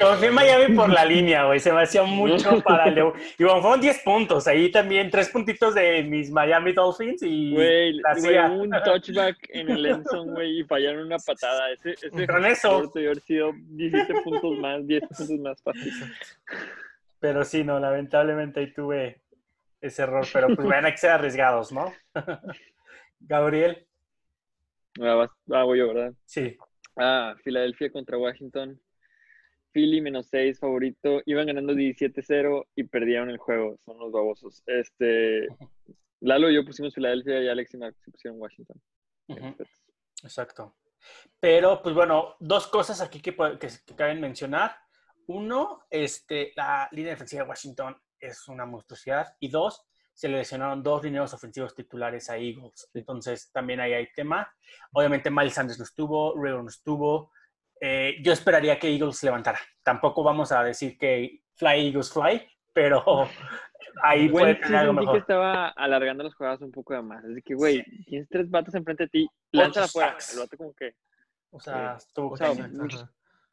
Confío 0.00 0.28
en 0.28 0.34
Miami 0.34 0.74
por 0.74 0.88
la 0.88 1.04
línea, 1.04 1.44
güey. 1.44 1.60
Se 1.60 1.72
me 1.72 1.82
hacía 1.82 2.02
mucho 2.04 2.60
para 2.62 2.86
el 2.86 2.94
de... 2.94 3.12
Y 3.38 3.44
bueno, 3.44 3.60
fueron 3.60 3.80
10 3.80 4.02
puntos. 4.02 4.48
Ahí 4.48 4.70
también, 4.70 5.10
tres 5.10 5.28
puntitos 5.28 5.74
de 5.74 6.02
mis 6.02 6.30
Miami 6.30 6.72
Dolphins 6.72 7.22
y... 7.22 7.54
Güey, 7.54 8.00
un 8.50 8.70
touchback 8.84 9.36
en 9.50 9.70
el 9.70 9.86
end 9.86 10.06
zone, 10.08 10.32
güey, 10.32 10.60
y 10.60 10.64
fallaron 10.64 11.06
una 11.06 11.18
patada. 11.18 11.70
Ese, 11.70 11.90
ese 11.92 12.26
Con 12.26 12.46
eso. 12.46 12.90
haber 12.94 13.20
sido 13.20 13.52
17 13.54 14.22
puntos 14.22 14.58
más, 14.58 14.86
10 14.86 15.02
puntos 15.02 15.38
más 15.38 15.62
fácil. 15.62 15.92
Pero 17.20 17.44
sí, 17.44 17.62
no, 17.62 17.78
lamentablemente 17.78 18.60
ahí 18.60 18.72
tuve 18.72 19.20
ese 19.82 20.02
error. 20.02 20.26
Pero 20.32 20.48
pues 20.56 20.66
van 20.66 20.86
a 20.86 20.90
que 20.90 20.96
ser 20.96 21.10
arriesgados, 21.10 21.72
¿no? 21.72 21.92
Gabriel, 23.20 23.87
Ah, 25.00 25.14
vas- 25.14 25.30
ah, 25.52 25.64
voy 25.64 25.78
yo, 25.78 25.88
¿verdad? 25.88 26.12
sí. 26.24 26.56
Ah, 27.00 27.36
Filadelfia 27.44 27.92
contra 27.92 28.18
Washington. 28.18 28.80
Philly 29.70 30.00
menos 30.00 30.26
6 30.26 30.58
favorito. 30.58 31.22
Iban 31.26 31.46
ganando 31.46 31.72
17-0 31.74 32.66
y 32.74 32.82
perdieron 32.84 33.30
el 33.30 33.38
juego. 33.38 33.78
Son 33.84 33.98
los 33.98 34.10
babosos. 34.10 34.64
Este, 34.66 35.46
Lalo 36.20 36.50
y 36.50 36.54
yo 36.56 36.64
pusimos 36.64 36.94
Filadelfia 36.94 37.40
y 37.40 37.48
Alex 37.48 37.74
y 37.74 37.76
Marcos 37.78 38.02
pusieron 38.10 38.40
Washington. 38.40 38.82
Exacto. 40.24 40.76
Pero, 41.38 41.80
pues 41.82 41.94
bueno, 41.94 42.34
dos 42.40 42.66
cosas 42.66 43.00
aquí 43.00 43.20
que, 43.20 43.36
que, 43.36 43.68
que 43.86 43.94
caben 43.94 44.20
mencionar. 44.20 44.74
Uno, 45.28 45.84
este, 45.90 46.52
la 46.56 46.88
línea 46.90 47.12
defensiva 47.12 47.44
de 47.44 47.48
Washington 47.50 47.96
es 48.18 48.48
una 48.48 48.66
monstruosidad. 48.66 49.36
Y 49.38 49.50
dos, 49.50 49.86
se 50.18 50.26
le 50.28 50.38
lesionaron 50.38 50.82
dos 50.82 51.04
lineos 51.04 51.32
ofensivos 51.32 51.76
titulares 51.76 52.28
a 52.28 52.36
Eagles. 52.36 52.90
Entonces, 52.92 53.52
también 53.52 53.78
ahí 53.78 53.92
hay 53.92 54.12
tema. 54.12 54.52
Obviamente, 54.90 55.30
Miles 55.30 55.54
Sanders 55.54 55.78
no 55.78 55.84
estuvo, 55.84 56.34
River 56.34 56.60
no 56.60 56.68
estuvo. 56.68 57.30
Eh, 57.80 58.16
yo 58.20 58.32
esperaría 58.32 58.80
que 58.80 58.92
Eagles 58.92 59.22
levantara. 59.22 59.60
Tampoco 59.80 60.24
vamos 60.24 60.50
a 60.50 60.64
decir 60.64 60.98
que 60.98 61.44
Fly 61.54 61.86
Eagles 61.86 62.12
Fly, 62.12 62.44
pero 62.72 63.28
ahí 64.02 64.28
puede 64.28 64.50
Igual 64.50 64.56
sí 64.56 64.62
tener 64.62 64.76
algo 64.78 64.92
sentí 64.94 65.06
que 65.06 65.06
mejor. 65.06 65.18
estaba 65.20 65.68
alargando 65.68 66.24
las 66.24 66.34
jugadas 66.34 66.62
un 66.62 66.72
poco 66.72 66.94
de 66.94 67.02
más. 67.02 67.24
Así 67.24 67.40
que, 67.40 67.54
güey, 67.54 67.84
tienes 68.04 68.28
tres 68.28 68.50
vatos 68.50 68.74
enfrente 68.74 69.04
de 69.04 69.10
ti, 69.10 69.30
lánzala 69.52 69.86
afuera. 69.86 70.16
El 70.32 70.38
vato 70.40 70.56
como 70.56 70.74
que... 70.74 70.96
O 71.52 71.60
sea, 71.60 71.94
estuvo 71.96 72.32
O 72.32 72.36
sea, 72.36 72.52
muchos-. 72.54 73.06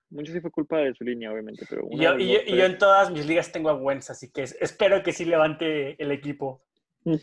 Mucho 0.09 0.31
sí 0.31 0.39
fue 0.39 0.51
culpa 0.51 0.77
de 0.77 0.93
su 0.93 1.03
línea, 1.03 1.31
obviamente, 1.31 1.65
pero... 1.69 1.83
Una, 1.85 2.03
yo, 2.03 2.11
dos, 2.13 2.21
y 2.21 2.27
yo- 2.27 2.39
y 2.45 2.49
yo 2.51 2.55
tres. 2.57 2.69
en 2.71 2.77
todas 2.77 3.11
mis 3.11 3.25
ligas 3.25 3.51
tengo 3.51 3.69
a 3.69 3.73
Wentz, 3.75 4.09
así 4.11 4.31
que 4.31 4.43
es- 4.43 4.57
espero 4.61 5.01
que 5.03 5.11
sí 5.11 5.25
levante 5.25 6.01
el 6.01 6.11
equipo. 6.11 6.63
Mm. 7.03 7.15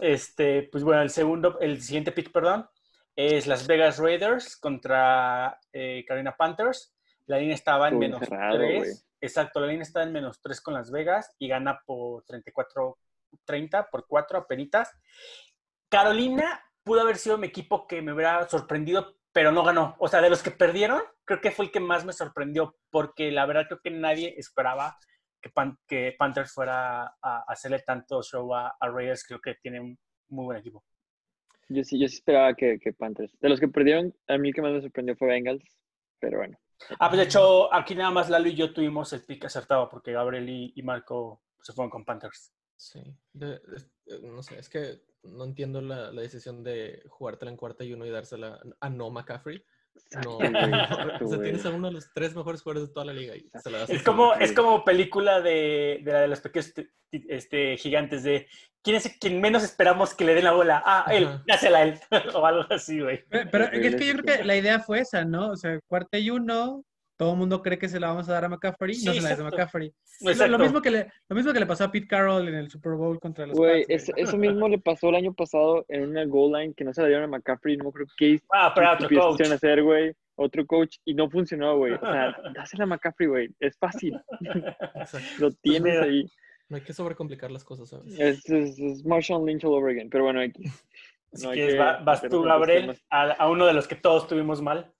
Este, 0.00 0.64
pues 0.64 0.84
bueno, 0.84 1.00
el 1.02 1.10
segundo, 1.10 1.58
el 1.60 1.80
siguiente 1.80 2.12
pick, 2.12 2.30
perdón, 2.30 2.68
es 3.16 3.46
Las 3.46 3.66
Vegas 3.66 3.98
Raiders 3.98 4.56
contra 4.56 5.58
eh, 5.72 6.04
Carolina 6.06 6.36
Panthers. 6.36 6.94
La 7.26 7.38
línea 7.38 7.54
estaba 7.54 7.88
en 7.88 7.98
menos 7.98 8.20
encerrado, 8.22 8.58
3. 8.58 8.78
güey. 8.78 8.90
Exacto, 9.22 9.58
la 9.60 9.66
línea 9.68 9.82
está 9.82 10.02
en 10.02 10.12
menos 10.12 10.40
3 10.42 10.60
con 10.60 10.74
Las 10.74 10.90
Vegas 10.90 11.34
y 11.38 11.48
gana 11.48 11.80
por 11.86 12.22
34-30, 12.26 13.88
por 13.90 14.06
4 14.06 14.38
apenitas. 14.38 14.92
Carolina 15.88 16.60
pudo 16.84 17.00
haber 17.00 17.16
sido 17.16 17.38
mi 17.38 17.46
equipo 17.46 17.86
que 17.86 18.02
me 18.02 18.12
hubiera 18.12 18.46
sorprendido, 18.48 19.16
pero 19.36 19.52
no 19.52 19.62
ganó. 19.62 19.96
O 19.98 20.08
sea, 20.08 20.22
de 20.22 20.30
los 20.30 20.42
que 20.42 20.50
perdieron, 20.50 21.02
creo 21.26 21.42
que 21.42 21.50
fue 21.50 21.66
el 21.66 21.70
que 21.70 21.78
más 21.78 22.06
me 22.06 22.14
sorprendió, 22.14 22.74
porque 22.88 23.30
la 23.30 23.44
verdad 23.44 23.66
creo 23.66 23.80
que 23.82 23.90
nadie 23.90 24.34
esperaba 24.38 24.96
que, 25.42 25.50
Pan- 25.50 25.78
que 25.86 26.14
Panthers 26.18 26.54
fuera 26.54 27.02
a, 27.02 27.12
a 27.20 27.44
hacerle 27.46 27.80
tanto 27.80 28.22
show 28.22 28.54
a, 28.54 28.74
a 28.80 28.88
Raiders. 28.88 29.26
Creo 29.26 29.38
que 29.42 29.56
tiene 29.56 29.78
un 29.78 29.98
muy 30.30 30.46
buen 30.46 30.56
equipo. 30.56 30.82
Yo 31.68 31.84
sí, 31.84 32.00
yo 32.00 32.08
sí 32.08 32.14
esperaba 32.14 32.54
que, 32.54 32.78
que 32.78 32.94
Panthers. 32.94 33.38
De 33.38 33.50
los 33.50 33.60
que 33.60 33.68
perdieron, 33.68 34.14
a 34.26 34.38
mí 34.38 34.48
el 34.48 34.54
que 34.54 34.62
más 34.62 34.72
me 34.72 34.80
sorprendió 34.80 35.14
fue 35.16 35.28
Bengals, 35.28 35.78
pero 36.18 36.38
bueno. 36.38 36.56
Ah, 36.98 37.10
pues 37.10 37.18
de 37.18 37.24
hecho, 37.24 37.74
aquí 37.74 37.94
nada 37.94 38.10
más 38.10 38.30
Lalo 38.30 38.48
y 38.48 38.54
yo 38.54 38.72
tuvimos 38.72 39.12
el 39.12 39.22
pick 39.22 39.44
acertado 39.44 39.90
porque 39.90 40.12
Gabriel 40.12 40.48
y, 40.48 40.72
y 40.74 40.82
Marco 40.82 41.42
se 41.60 41.74
fueron 41.74 41.90
con 41.90 42.06
Panthers. 42.06 42.54
Sí. 42.76 43.00
De- 43.32 43.60
es- 43.74 43.90
eh, 44.06 44.20
no 44.22 44.42
sé, 44.42 44.58
es 44.58 44.68
que 44.68 45.00
no 45.22 45.44
entiendo 45.44 45.80
la, 45.80 46.12
la 46.12 46.22
decisión 46.22 46.62
de 46.62 47.02
jugártela 47.08 47.50
en 47.50 47.56
cuarta 47.56 47.84
y 47.84 47.92
uno 47.92 48.06
y 48.06 48.10
dársela 48.10 48.60
a 48.80 48.90
no 48.90 49.10
McCaffrey. 49.10 49.62
No, 50.22 50.38
Exacto, 50.42 51.24
güey, 51.24 51.24
o 51.24 51.28
sea, 51.28 51.42
tienes 51.42 51.64
a 51.66 51.70
uno 51.70 51.88
de 51.88 51.94
los 51.94 52.12
tres 52.14 52.36
mejores 52.36 52.60
jugadores 52.60 52.88
de 52.88 52.92
toda 52.94 53.06
la 53.06 53.14
liga 53.14 53.34
y 53.34 53.48
se 53.62 53.70
la 53.70 53.78
das 53.78 53.90
Es 53.90 54.02
como, 54.02 54.34
es 54.34 54.52
como 54.52 54.84
película 54.84 55.40
de, 55.40 56.00
de 56.04 56.12
la 56.12 56.20
de 56.20 56.28
los 56.28 56.40
pequeños 56.40 56.74
este, 57.10 57.76
gigantes 57.78 58.22
de 58.22 58.46
¿quién 58.82 58.96
es 58.96 59.16
quien 59.18 59.40
menos 59.40 59.64
esperamos 59.64 60.14
que 60.14 60.26
le 60.26 60.34
den 60.34 60.44
la 60.44 60.52
bola? 60.52 60.82
Ah, 60.84 61.06
él, 61.10 61.24
Ajá. 61.26 61.44
dásela 61.46 61.78
a 61.78 61.82
él. 61.84 61.98
o 62.34 62.44
algo 62.44 62.66
así, 62.70 63.00
güey. 63.00 63.24
Pero, 63.30 63.50
pero 63.50 63.64
es 63.64 63.96
que 63.96 64.06
yo 64.06 64.12
creo 64.18 64.36
que 64.36 64.44
la 64.44 64.56
idea 64.56 64.80
fue 64.80 65.00
esa, 65.00 65.24
¿no? 65.24 65.50
O 65.50 65.56
sea, 65.56 65.80
cuarta 65.88 66.18
y 66.18 66.28
uno, 66.30 66.84
todo 67.16 67.32
el 67.32 67.38
mundo 67.38 67.62
cree 67.62 67.78
que 67.78 67.88
se 67.88 67.98
la 67.98 68.08
vamos 68.08 68.28
a 68.28 68.32
dar 68.34 68.44
a 68.44 68.48
McCaffrey, 68.48 68.94
Sí, 68.94 69.06
no 69.06 69.12
se 69.14 69.22
la 69.22 69.30
das 69.30 69.40
a. 69.40 69.44
McCaffrey. 69.44 69.92
Lo-. 70.20 70.46
Lo, 70.48 70.58
mismo 70.58 70.82
que 70.82 70.90
le, 70.90 71.12
lo 71.28 71.36
mismo 71.36 71.52
que 71.52 71.60
le 71.60 71.66
pasó 71.66 71.84
a 71.84 71.90
Pete 71.92 72.06
Carroll 72.06 72.48
en 72.48 72.54
el 72.54 72.70
Super 72.70 72.92
Bowl 72.92 73.18
contra 73.20 73.46
los 73.46 73.56
Güey, 73.56 73.84
es- 73.88 74.10
eso 74.16 74.36
mismo 74.36 74.68
le 74.68 74.78
pasó 74.78 75.08
el 75.08 75.14
año 75.16 75.32
pasado 75.34 75.84
en 75.88 76.08
una 76.10 76.24
goal 76.26 76.52
line 76.60 76.74
que 76.74 76.84
no 76.84 76.92
se 76.92 77.02
la 77.02 77.08
dieron 77.08 77.24
a 77.24 77.28
McCaffrey, 77.38 77.76
no 77.76 77.90
creo 77.92 78.06
qué 78.16 78.40
Ah, 78.52 78.72
pero 78.74 78.92
otro 78.92 79.08
coach. 79.08 79.40
hacer, 79.42 79.82
güey. 79.82 80.12
Otro 80.38 80.66
coach 80.66 80.96
y 81.06 81.14
no 81.14 81.30
funcionó, 81.30 81.78
güey. 81.78 81.94
O 81.94 82.00
sea, 82.00 82.36
dásela 82.54 82.84
a 82.84 82.86
McCaffrey, 82.86 83.26
güey. 83.28 83.48
Es 83.58 83.78
fácil. 83.78 84.20
Lo 85.38 85.50
tienes 85.52 85.94
mira. 85.94 86.02
ahí. 86.04 86.30
No 86.68 86.76
hay 86.76 86.82
que 86.82 86.92
sobrecomplicar 86.92 87.50
las 87.50 87.64
cosas, 87.64 87.88
¿sabes? 87.88 88.18
Es, 88.18 88.48
es, 88.50 88.78
es 88.78 89.04
Marshall 89.06 89.46
Lynch 89.46 89.64
all 89.64 89.72
over 89.74 89.92
again. 89.92 90.10
Pero 90.10 90.24
bueno, 90.24 90.40
aquí. 90.40 90.64
No 91.42 91.52
que 91.52 91.76
va- 91.78 91.98
vas 92.02 92.22
tú, 92.28 92.42
Gabriel, 92.42 92.98
a, 93.10 93.30
a 93.32 93.48
uno 93.50 93.66
de 93.66 93.72
los 93.74 93.86
que 93.86 93.94
todos 93.94 94.26
tuvimos 94.26 94.60
mal. 94.62 94.92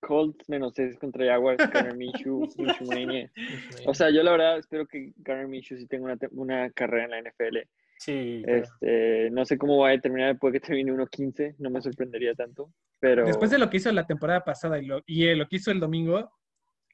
Colts 0.00 0.48
menos 0.48 0.72
6 0.74 0.98
contra 0.98 1.24
Jaguars, 1.26 1.70
Garner 1.70 1.96
Minshew, 1.96 2.40
Minshew 2.58 2.86
Mania. 2.86 3.30
O 3.86 3.94
sea, 3.94 4.10
yo 4.10 4.22
la 4.22 4.32
verdad 4.32 4.58
espero 4.58 4.86
que 4.86 5.12
Garner 5.18 5.46
Minshew 5.48 5.78
sí 5.78 5.86
tenga 5.86 6.04
una, 6.04 6.18
una 6.32 6.70
carrera 6.70 7.04
en 7.04 7.10
la 7.24 7.30
NFL. 7.30 7.58
Sí, 7.98 8.42
Este, 8.46 9.28
no 9.30 9.44
sé 9.44 9.58
cómo 9.58 9.76
va 9.78 9.90
a 9.90 10.00
terminar 10.00 10.30
después 10.32 10.52
que 10.54 10.60
termine 10.60 10.90
1-15, 10.92 11.56
no 11.58 11.68
me 11.68 11.82
sorprendería 11.82 12.34
tanto. 12.34 12.72
Pero 12.98 13.26
Después 13.26 13.50
de 13.50 13.58
lo 13.58 13.68
que 13.68 13.76
hizo 13.76 13.92
la 13.92 14.06
temporada 14.06 14.42
pasada 14.42 14.78
y 14.78 14.86
lo, 14.86 15.02
y 15.06 15.26
eh, 15.26 15.36
lo 15.36 15.46
que 15.46 15.56
hizo 15.56 15.70
el 15.70 15.80
domingo, 15.80 16.32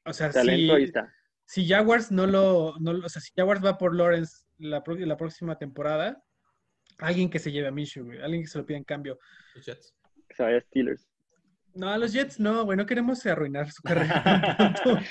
o 0.05 0.13
sea, 0.13 0.29
talento 0.31 0.73
ahí 0.73 0.81
si, 0.81 0.87
está. 0.87 1.13
si 1.45 1.65
Jaguars 1.67 2.11
no 2.11 2.27
lo, 2.27 2.75
no, 2.79 2.91
lo- 2.91 3.05
o 3.05 3.09
sea, 3.09 3.21
si 3.21 3.31
Jaguars 3.35 3.63
va 3.63 3.77
por 3.77 3.95
Lawrence 3.95 4.43
la, 4.57 4.83
la 4.85 5.17
próxima 5.17 5.57
temporada, 5.57 6.21
alguien 6.97 7.29
que 7.29 7.39
se 7.39 7.51
lleve 7.53 7.67
a 7.67 7.71
Minshew, 7.71 8.03
güey, 8.05 8.21
alguien 8.21 8.41
que 8.41 8.47
se 8.49 8.57
lo 8.57 8.65
pida 8.65 8.77
en 8.77 8.83
cambio. 8.83 9.17
los 9.55 9.65
Jets. 9.65 9.95
Que 10.27 10.35
se 10.35 10.43
vaya 10.43 10.57
a 10.57 10.61
Steelers. 10.61 11.07
No, 11.77 11.89
a 11.89 11.97
los 11.97 12.11
Jets 12.13 12.39
no, 12.39 12.65
güey, 12.65 12.77
no 12.77 12.85
queremos 12.85 13.25
arruinar 13.25 13.71
su 13.71 13.81
carrera. 13.83 14.73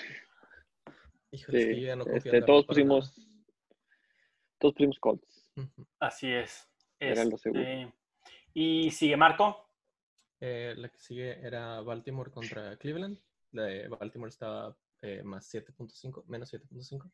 Híjole, 1.30 1.58
es 1.58 1.64
Sí, 1.64 1.70
que 1.74 1.80
yo 1.80 1.86
ya 1.86 1.96
no 1.96 2.04
confío 2.04 2.32
este, 2.32 2.38
en 2.38 2.44
todos 2.46 2.66
pusimos 2.66 3.14
todos 4.58 4.74
pusimos 4.74 4.98
Colts. 4.98 5.52
así 6.00 6.28
es. 6.32 6.68
Era 6.98 7.24
lo 7.24 7.36
seguro. 7.36 7.60
Este, 7.62 7.92
y 8.54 8.90
sigue 8.90 9.16
Marco. 9.16 9.68
Eh, 10.40 10.74
la 10.76 10.88
que 10.88 10.98
sigue 10.98 11.38
era 11.46 11.80
Baltimore 11.82 12.30
contra 12.30 12.76
Cleveland. 12.78 13.18
La 13.52 13.64
de 13.64 13.88
Baltimore 13.88 14.28
estaba 14.30 14.76
eh, 15.02 15.22
más 15.22 15.52
7.5, 15.52 16.24
menos 16.26 16.52
7.5. 16.52 17.10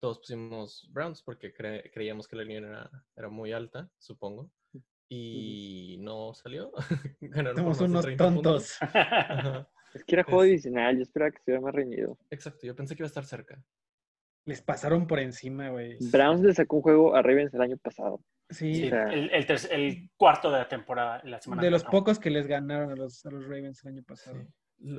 Todos 0.00 0.18
pusimos 0.18 0.88
Browns 0.92 1.22
porque 1.22 1.54
cre- 1.54 1.90
creíamos 1.92 2.28
que 2.28 2.36
la 2.36 2.44
línea 2.44 2.58
era, 2.68 2.90
era 3.16 3.28
muy 3.28 3.52
alta, 3.52 3.90
supongo. 3.98 4.50
Y 5.14 5.96
no 6.00 6.32
salió. 6.34 6.72
Ganaron 7.20 7.56
Somos 7.56 7.80
unos 7.82 8.04
30 8.04 8.24
puntos. 8.24 8.78
tontos. 8.80 9.66
Es 9.94 10.04
que 10.04 10.14
era 10.14 10.24
juego 10.24 10.42
divisional, 10.44 10.96
yo 10.96 11.02
esperaba 11.02 11.30
que 11.32 11.36
estuviera 11.36 11.60
más 11.60 11.74
reñido. 11.74 12.16
Exacto, 12.30 12.66
yo 12.66 12.74
pensé 12.74 12.96
que 12.96 13.02
iba 13.02 13.06
a 13.06 13.08
estar 13.08 13.26
cerca. 13.26 13.62
Les 14.46 14.62
pasaron 14.62 15.06
por 15.06 15.18
encima, 15.20 15.68
güey. 15.68 15.98
Browns 16.10 16.40
le 16.40 16.54
sacó 16.54 16.76
un 16.76 16.82
juego 16.82 17.14
a 17.14 17.20
Ravens 17.20 17.52
el 17.52 17.60
año 17.60 17.76
pasado. 17.76 18.24
Sí, 18.48 18.74
Sí, 18.74 18.86
o 18.86 18.88
sea- 18.88 19.12
el, 19.12 19.30
el 19.70 20.10
cuarto 20.16 20.50
de 20.50 20.58
la 20.60 20.68
temporada, 20.68 21.20
la 21.24 21.38
semana 21.42 21.62
de 21.62 21.70
los 21.70 21.84
pocos 21.84 22.18
que 22.18 22.30
les 22.30 22.46
ganaron 22.46 22.90
a 22.90 22.96
los, 22.96 23.24
a 23.26 23.30
los 23.30 23.44
Ravens 23.44 23.84
el 23.84 23.92
año 23.92 24.02
pasado. 24.02 24.38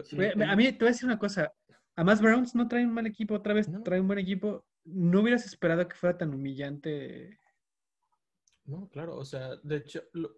Sí. 0.03 0.15
A 0.47 0.55
mí 0.55 0.71
te 0.73 0.77
voy 0.77 0.89
a 0.89 0.91
decir 0.91 1.05
una 1.07 1.17
cosa. 1.17 1.51
Además, 1.95 2.21
Browns 2.21 2.53
no 2.53 2.67
trae 2.67 2.85
un 2.85 2.93
mal 2.93 3.07
equipo, 3.07 3.33
otra 3.33 3.55
vez 3.55 3.67
No. 3.67 3.81
trae 3.81 3.99
un 3.99 4.05
buen 4.05 4.19
equipo. 4.19 4.63
No 4.85 5.21
hubieras 5.21 5.43
esperado 5.47 5.87
que 5.87 5.95
fuera 5.95 6.19
tan 6.19 6.35
humillante. 6.35 7.39
No, 8.65 8.87
claro, 8.89 9.17
o 9.17 9.25
sea, 9.25 9.55
de 9.63 9.77
hecho, 9.77 10.01
lo- 10.13 10.37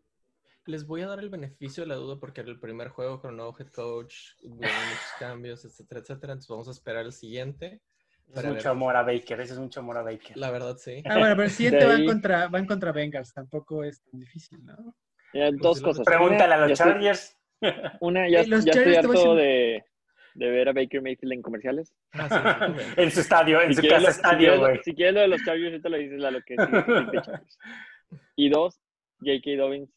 les 0.65 0.87
voy 0.87 1.01
a 1.01 1.07
dar 1.07 1.19
el 1.19 1.29
beneficio 1.29 1.83
de 1.83 1.89
la 1.89 1.95
duda 1.95 2.17
porque 2.19 2.41
era 2.41 2.49
el 2.49 2.59
primer 2.59 2.89
juego 2.89 3.21
con 3.21 3.31
un 3.31 3.37
nuevo 3.37 3.55
head 3.59 3.67
coach, 3.67 4.15
hubo 4.41 4.55
muchos 4.55 5.13
cambios, 5.19 5.63
etcétera, 5.63 6.01
etcétera. 6.01 6.33
Entonces 6.33 6.49
vamos 6.49 6.67
a 6.67 6.71
esperar 6.71 7.05
el 7.05 7.13
siguiente. 7.13 7.81
Es 8.33 8.43
mucho 8.43 8.55
ver. 8.55 8.67
amor 8.67 8.95
a 8.95 9.03
Baker, 9.03 9.39
ese 9.41 9.53
es 9.53 9.59
mucho 9.59 9.81
amor 9.81 9.97
a 9.97 10.01
Baker. 10.01 10.35
La 10.37 10.49
verdad, 10.49 10.75
sí. 10.77 11.03
Ah, 11.05 11.19
bueno, 11.19 11.35
pero 11.35 11.43
el 11.43 11.51
siguiente 11.51 11.85
van 11.85 12.01
ahí- 12.01 12.05
contra, 12.07 12.47
van 12.47 12.65
contra 12.65 12.91
Bengals, 12.91 13.31
tampoco 13.33 13.83
es 13.83 14.01
tan 14.01 14.19
difícil, 14.19 14.65
¿no? 14.65 14.95
Mira, 15.31 15.51
dos 15.51 15.79
cosas. 15.81 16.03
Pregúntale 16.03 16.53
a 16.55 16.57
ya 16.57 16.67
los 16.67 16.71
estoy- 16.71 16.91
Chargers. 16.93 17.37
Una, 18.01 18.27
ya, 18.27 18.41
Eh, 18.41 18.45
ya 18.49 18.57
estoy 18.57 18.95
harto 18.95 19.35
de, 19.35 19.85
de 20.33 20.49
ver 20.49 20.69
a 20.69 20.73
Baker 20.73 21.03
Mayfield 21.03 21.33
en 21.33 21.41
comerciales. 21.43 21.93
Ah, 22.13 22.27
sí, 22.27 22.35
sí, 22.35 22.59
también. 22.59 22.87
en 22.97 23.11
su 23.11 23.19
estadio, 23.19 23.61
en 23.61 23.75
Si 23.75 23.81
su 23.83 23.87
casa 23.87 23.99
lo, 23.99 24.05
si, 24.07 24.11
estadio, 24.17 24.59
güey. 24.59 24.79
si 24.83 24.95
quieres 24.95 25.13
lo 25.13 25.19
de 25.21 25.27
los 25.27 25.43
Chargers, 25.43 25.71
ahorita 25.73 25.89
lo 25.89 25.97
dices 25.97 26.23
a 26.23 26.31
lo 26.31 26.41
que 26.41 26.55
Chargers. 26.55 27.59
Y 28.35 28.49
dos, 28.49 28.79
J.K. 29.19 29.51
Dobbins 29.57 29.89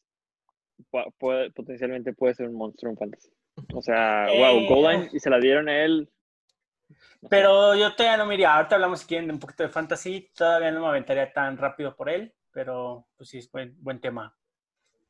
pu- 0.90 1.12
puede- 1.18 1.50
potencialmente 1.50 2.12
puede 2.12 2.34
ser 2.34 2.48
un 2.48 2.54
monstruo 2.56 2.90
en 2.92 2.96
fantasy. 2.98 3.30
O 3.74 3.82
sea, 3.82 4.26
Eh. 4.32 4.38
wow, 4.38 4.66
goal 4.68 4.92
line 4.92 5.10
y 5.12 5.18
se 5.18 5.30
la 5.30 5.38
dieron 5.38 5.68
a 5.68 5.84
él. 5.84 6.08
Pero 7.28 7.74
yo 7.74 7.94
todavía 7.94 8.16
no 8.16 8.26
me 8.26 8.34
iría. 8.34 8.54
Ahorita 8.54 8.76
hablamos 8.76 9.00
si 9.00 9.06
quieren 9.06 9.26
de 9.26 9.32
un 9.34 9.40
poquito 9.40 9.62
de 9.64 9.68
fantasy. 9.68 10.30
Todavía 10.34 10.70
no 10.70 10.80
me 10.80 10.86
aventaría 10.86 11.32
tan 11.32 11.56
rápido 11.58 11.94
por 11.96 12.08
él, 12.08 12.32
pero 12.52 13.06
pues 13.16 13.28
sí 13.28 13.38
es 13.38 13.50
buen, 13.50 13.74
buen 13.82 14.00
tema. 14.00 14.34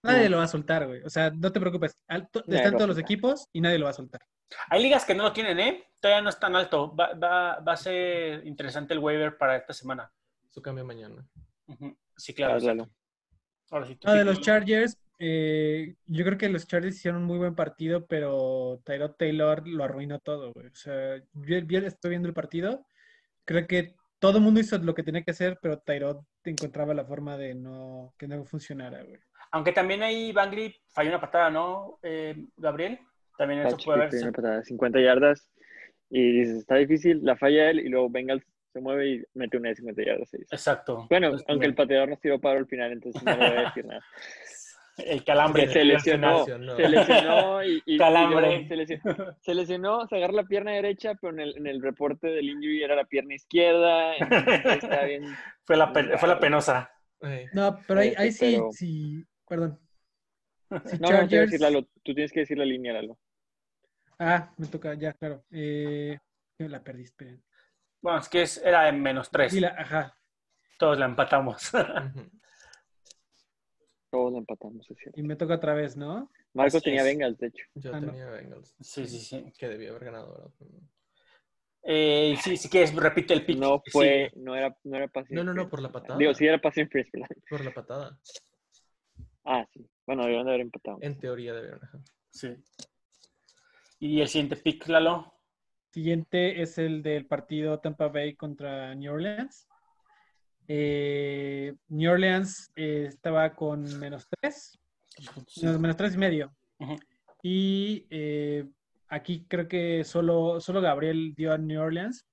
Nadie 0.02 0.28
lo 0.28 0.38
va 0.38 0.44
a 0.44 0.48
soltar, 0.48 0.86
güey. 0.86 1.02
O 1.02 1.10
sea, 1.10 1.30
no 1.30 1.52
te 1.52 1.60
preocupes. 1.60 1.98
Están 2.08 2.76
todos 2.76 2.88
los 2.88 2.98
equipos 2.98 3.48
y 3.52 3.60
nadie 3.60 3.78
lo 3.78 3.84
va 3.84 3.90
a 3.90 3.94
soltar. 3.94 4.22
Hay 4.70 4.82
ligas 4.82 5.04
que 5.04 5.14
no 5.14 5.24
lo 5.24 5.32
tienen, 5.32 5.60
¿eh? 5.60 5.84
Todavía 6.00 6.22
no 6.22 6.30
es 6.30 6.38
tan 6.40 6.56
alto. 6.56 6.94
Va, 6.96 7.12
va, 7.14 7.60
va 7.60 7.72
a 7.72 7.76
ser 7.76 8.46
interesante 8.46 8.94
el 8.94 9.00
waiver 9.00 9.36
para 9.36 9.56
esta 9.56 9.74
semana. 9.74 10.10
Su 10.48 10.62
cambio 10.62 10.84
mañana. 10.84 11.26
Sí, 12.16 12.32
claro. 12.32 12.54
Háblalo. 12.54 12.84
exacto. 12.84 12.97
Ahora 13.70 13.86
sí. 13.86 13.98
No, 14.04 14.12
de 14.14 14.24
los 14.24 14.40
Chargers, 14.40 14.98
eh, 15.18 15.94
yo 16.06 16.24
creo 16.24 16.38
que 16.38 16.48
los 16.48 16.66
Chargers 16.66 16.96
hicieron 16.96 17.22
un 17.22 17.26
muy 17.26 17.38
buen 17.38 17.54
partido, 17.54 18.06
pero 18.06 18.80
Tyrod 18.84 19.12
Taylor 19.12 19.66
lo 19.66 19.84
arruinó 19.84 20.20
todo, 20.20 20.52
güey. 20.52 20.68
O 20.68 20.74
sea, 20.74 21.16
yo, 21.34 21.58
yo 21.58 21.78
estoy 21.80 22.10
viendo 22.10 22.28
el 22.28 22.34
partido, 22.34 22.86
creo 23.44 23.66
que 23.66 23.94
todo 24.18 24.38
el 24.38 24.44
mundo 24.44 24.60
hizo 24.60 24.78
lo 24.78 24.94
que 24.94 25.02
tenía 25.02 25.22
que 25.22 25.30
hacer, 25.30 25.58
pero 25.60 25.78
Tyrod 25.78 26.22
encontraba 26.44 26.94
la 26.94 27.04
forma 27.04 27.36
de 27.36 27.54
no, 27.54 28.14
que 28.18 28.26
no 28.26 28.44
funcionara, 28.44 29.02
güey. 29.02 29.18
Aunque 29.52 29.72
también 29.72 30.02
ahí 30.02 30.32
Bangry 30.32 30.74
falló 30.88 31.10
una 31.10 31.20
patada, 31.20 31.50
¿no, 31.50 31.98
eh, 32.02 32.36
Gabriel? 32.56 32.98
También 33.36 33.60
eso 33.60 33.76
puede 33.76 34.08
tiene 34.08 34.24
una 34.24 34.32
patada 34.32 34.56
de 34.56 34.64
50 34.64 35.00
yardas. 35.00 35.50
Y 36.10 36.40
dices, 36.40 36.58
está 36.58 36.76
difícil, 36.76 37.20
la 37.22 37.36
falla 37.36 37.70
él 37.70 37.80
y 37.80 37.88
luego 37.88 38.10
Bengals 38.10 38.44
se 38.72 38.80
mueve 38.80 39.08
y 39.10 39.24
mete 39.34 39.56
una 39.56 39.70
de 39.70 39.74
50 39.76 40.02
yardas. 40.04 40.34
Exacto. 40.34 41.06
Bueno, 41.10 41.30
Pues, 41.30 41.44
aunque 41.48 41.66
el 41.66 41.74
pateador 41.74 42.08
nos 42.08 42.20
tiró 42.20 42.40
paro 42.40 42.58
al 42.58 42.66
final, 42.66 42.92
entonces 42.92 43.22
no 43.22 43.36
le 43.36 43.48
voy 43.48 43.56
a 43.58 43.62
decir 43.64 43.84
nada. 43.86 44.04
El 44.98 45.22
calambre. 45.22 45.66
Que 45.66 45.72
se 45.74 45.84
lesionó, 45.84 46.44
se 46.44 46.88
lesionó 46.88 47.62
y, 47.64 47.96
Calambre. 47.98 48.66
se 48.66 48.74
lesionó, 48.74 49.36
se 49.40 49.54
lesionó, 49.54 50.06
se 50.08 50.16
agarra 50.16 50.32
la 50.32 50.42
pierna 50.42 50.72
derecha, 50.72 51.14
pero 51.20 51.32
en 51.34 51.38
el, 51.38 51.56
en 51.56 51.66
el 51.68 51.80
reporte 51.80 52.26
del 52.26 52.48
injury 52.48 52.82
era 52.82 52.96
la 52.96 53.04
pierna 53.04 53.34
izquierda. 53.36 54.16
entonces 54.16 54.82
está 54.82 55.04
bien. 55.04 55.22
Fue 55.64 55.76
la, 55.76 55.92
pe- 55.92 56.18
fue 56.18 56.28
la 56.28 56.40
penosa. 56.40 56.90
No, 57.52 57.78
pero 57.86 58.00
ahí, 58.00 58.08
Este, 58.08 58.22
ahí 58.22 58.32
sí, 58.32 58.52
pero- 58.56 58.72
sí, 58.72 59.24
perdón. 59.48 59.78
Si 60.86 60.96
No, 60.98 61.02
no, 61.02 61.08
Chargers, 61.18 61.50
decir, 61.52 61.60
Lalo, 61.60 61.82
tú 62.02 62.12
tienes 62.14 62.32
que 62.32 62.40
decir 62.40 62.58
la 62.58 62.64
línea, 62.64 62.92
Lalo. 62.94 63.16
ah, 64.18 64.52
me 64.56 64.66
toca, 64.66 64.94
ya, 64.94 65.12
claro. 65.12 65.44
Eh, 65.52 66.18
yo 66.58 66.66
la 66.68 66.82
perdí, 66.82 67.04
esperen. 67.04 67.40
Bueno, 68.08 68.22
es 68.22 68.28
que 68.30 68.40
es- 68.40 68.56
era 68.64 68.84
de 68.84 68.92
menos 68.92 69.28
tres. 69.30 69.52
Sí, 69.52 69.60
la- 69.60 69.74
ajá. 69.76 70.16
Todos 70.78 70.98
la 70.98 71.04
empatamos. 71.04 71.60
Todos 74.10 74.32
la 74.32 74.38
empatamos, 74.38 74.90
es 74.90 74.96
cierto. 74.96 75.20
Y 75.20 75.22
me 75.22 75.36
toca 75.36 75.56
otra 75.56 75.74
vez, 75.74 75.94
¿no? 75.94 76.30
Marcos 76.54 76.76
Así 76.76 76.84
tenía 76.84 77.02
es. 77.02 77.06
Bengals, 77.06 77.36
de 77.36 77.48
hecho. 77.48 77.64
Yo 77.74 77.94
Ah, 77.94 78.00
no. 78.00 78.06
tenía 78.06 78.30
Bengals. 78.30 78.74
Sí, 78.80 79.06
sí, 79.06 79.18
sí. 79.20 79.52
Que 79.58 79.68
debía 79.68 79.90
haber 79.90 80.06
ganado, 80.06 80.32
¿verdad? 80.32 80.50
Eh, 81.82 82.38
sí, 82.42 82.56
si 82.56 82.70
quieres, 82.70 82.94
repite 82.94 83.34
el 83.34 83.44
pitch. 83.44 83.58
No 83.58 83.82
Sí. 83.84 83.90
fue, 83.90 84.32
no 84.36 84.56
era, 84.56 84.74
no 84.84 84.96
era 84.96 85.08
passing 85.08 85.36
No, 85.36 85.44
no, 85.44 85.52
no, 85.52 85.68
por 85.68 85.82
la 85.82 85.92
patada. 85.92 86.18
Digo, 86.18 86.32
sí 86.32 86.46
era 86.46 86.58
passing 86.58 86.88
¿verdad? 86.88 87.28
Por 87.50 87.62
la 87.62 87.74
patada. 87.74 88.18
Ah, 89.44 89.66
sí. 89.70 89.86
Bueno, 90.06 90.22
debieron 90.22 90.46
de 90.46 90.52
haber 90.52 90.62
empatado. 90.62 90.96
En 91.02 91.18
teoría 91.20 91.52
debieron. 91.52 91.84
ajá. 91.84 91.98
Sí. 92.30 92.56
Y 93.98 94.22
el 94.22 94.28
siguiente 94.28 94.56
pick, 94.56 94.88
Lalo. 94.88 95.34
Siguiente 95.98 96.62
es 96.62 96.78
el 96.78 97.02
del 97.02 97.26
partido 97.26 97.80
Tampa 97.80 98.06
Bay 98.06 98.36
contra 98.36 98.94
New 98.94 99.12
Orleans. 99.12 99.66
Eh, 100.68 101.74
New 101.88 102.12
Orleans 102.12 102.70
eh, 102.76 103.06
estaba 103.08 103.56
con 103.56 103.98
menos 103.98 104.28
tres, 104.30 104.78
menos, 105.60 105.96
tres 105.96 106.14
y 106.14 106.18
medio. 106.18 106.54
Y 107.42 108.06
eh, 108.10 108.64
aquí 109.08 109.44
creo 109.48 109.66
que 109.66 110.04
solo, 110.04 110.60
solo 110.60 110.80
Gabriel 110.80 111.34
dio 111.34 111.52
a 111.52 111.58
New 111.58 111.82
Orleans. 111.82 112.24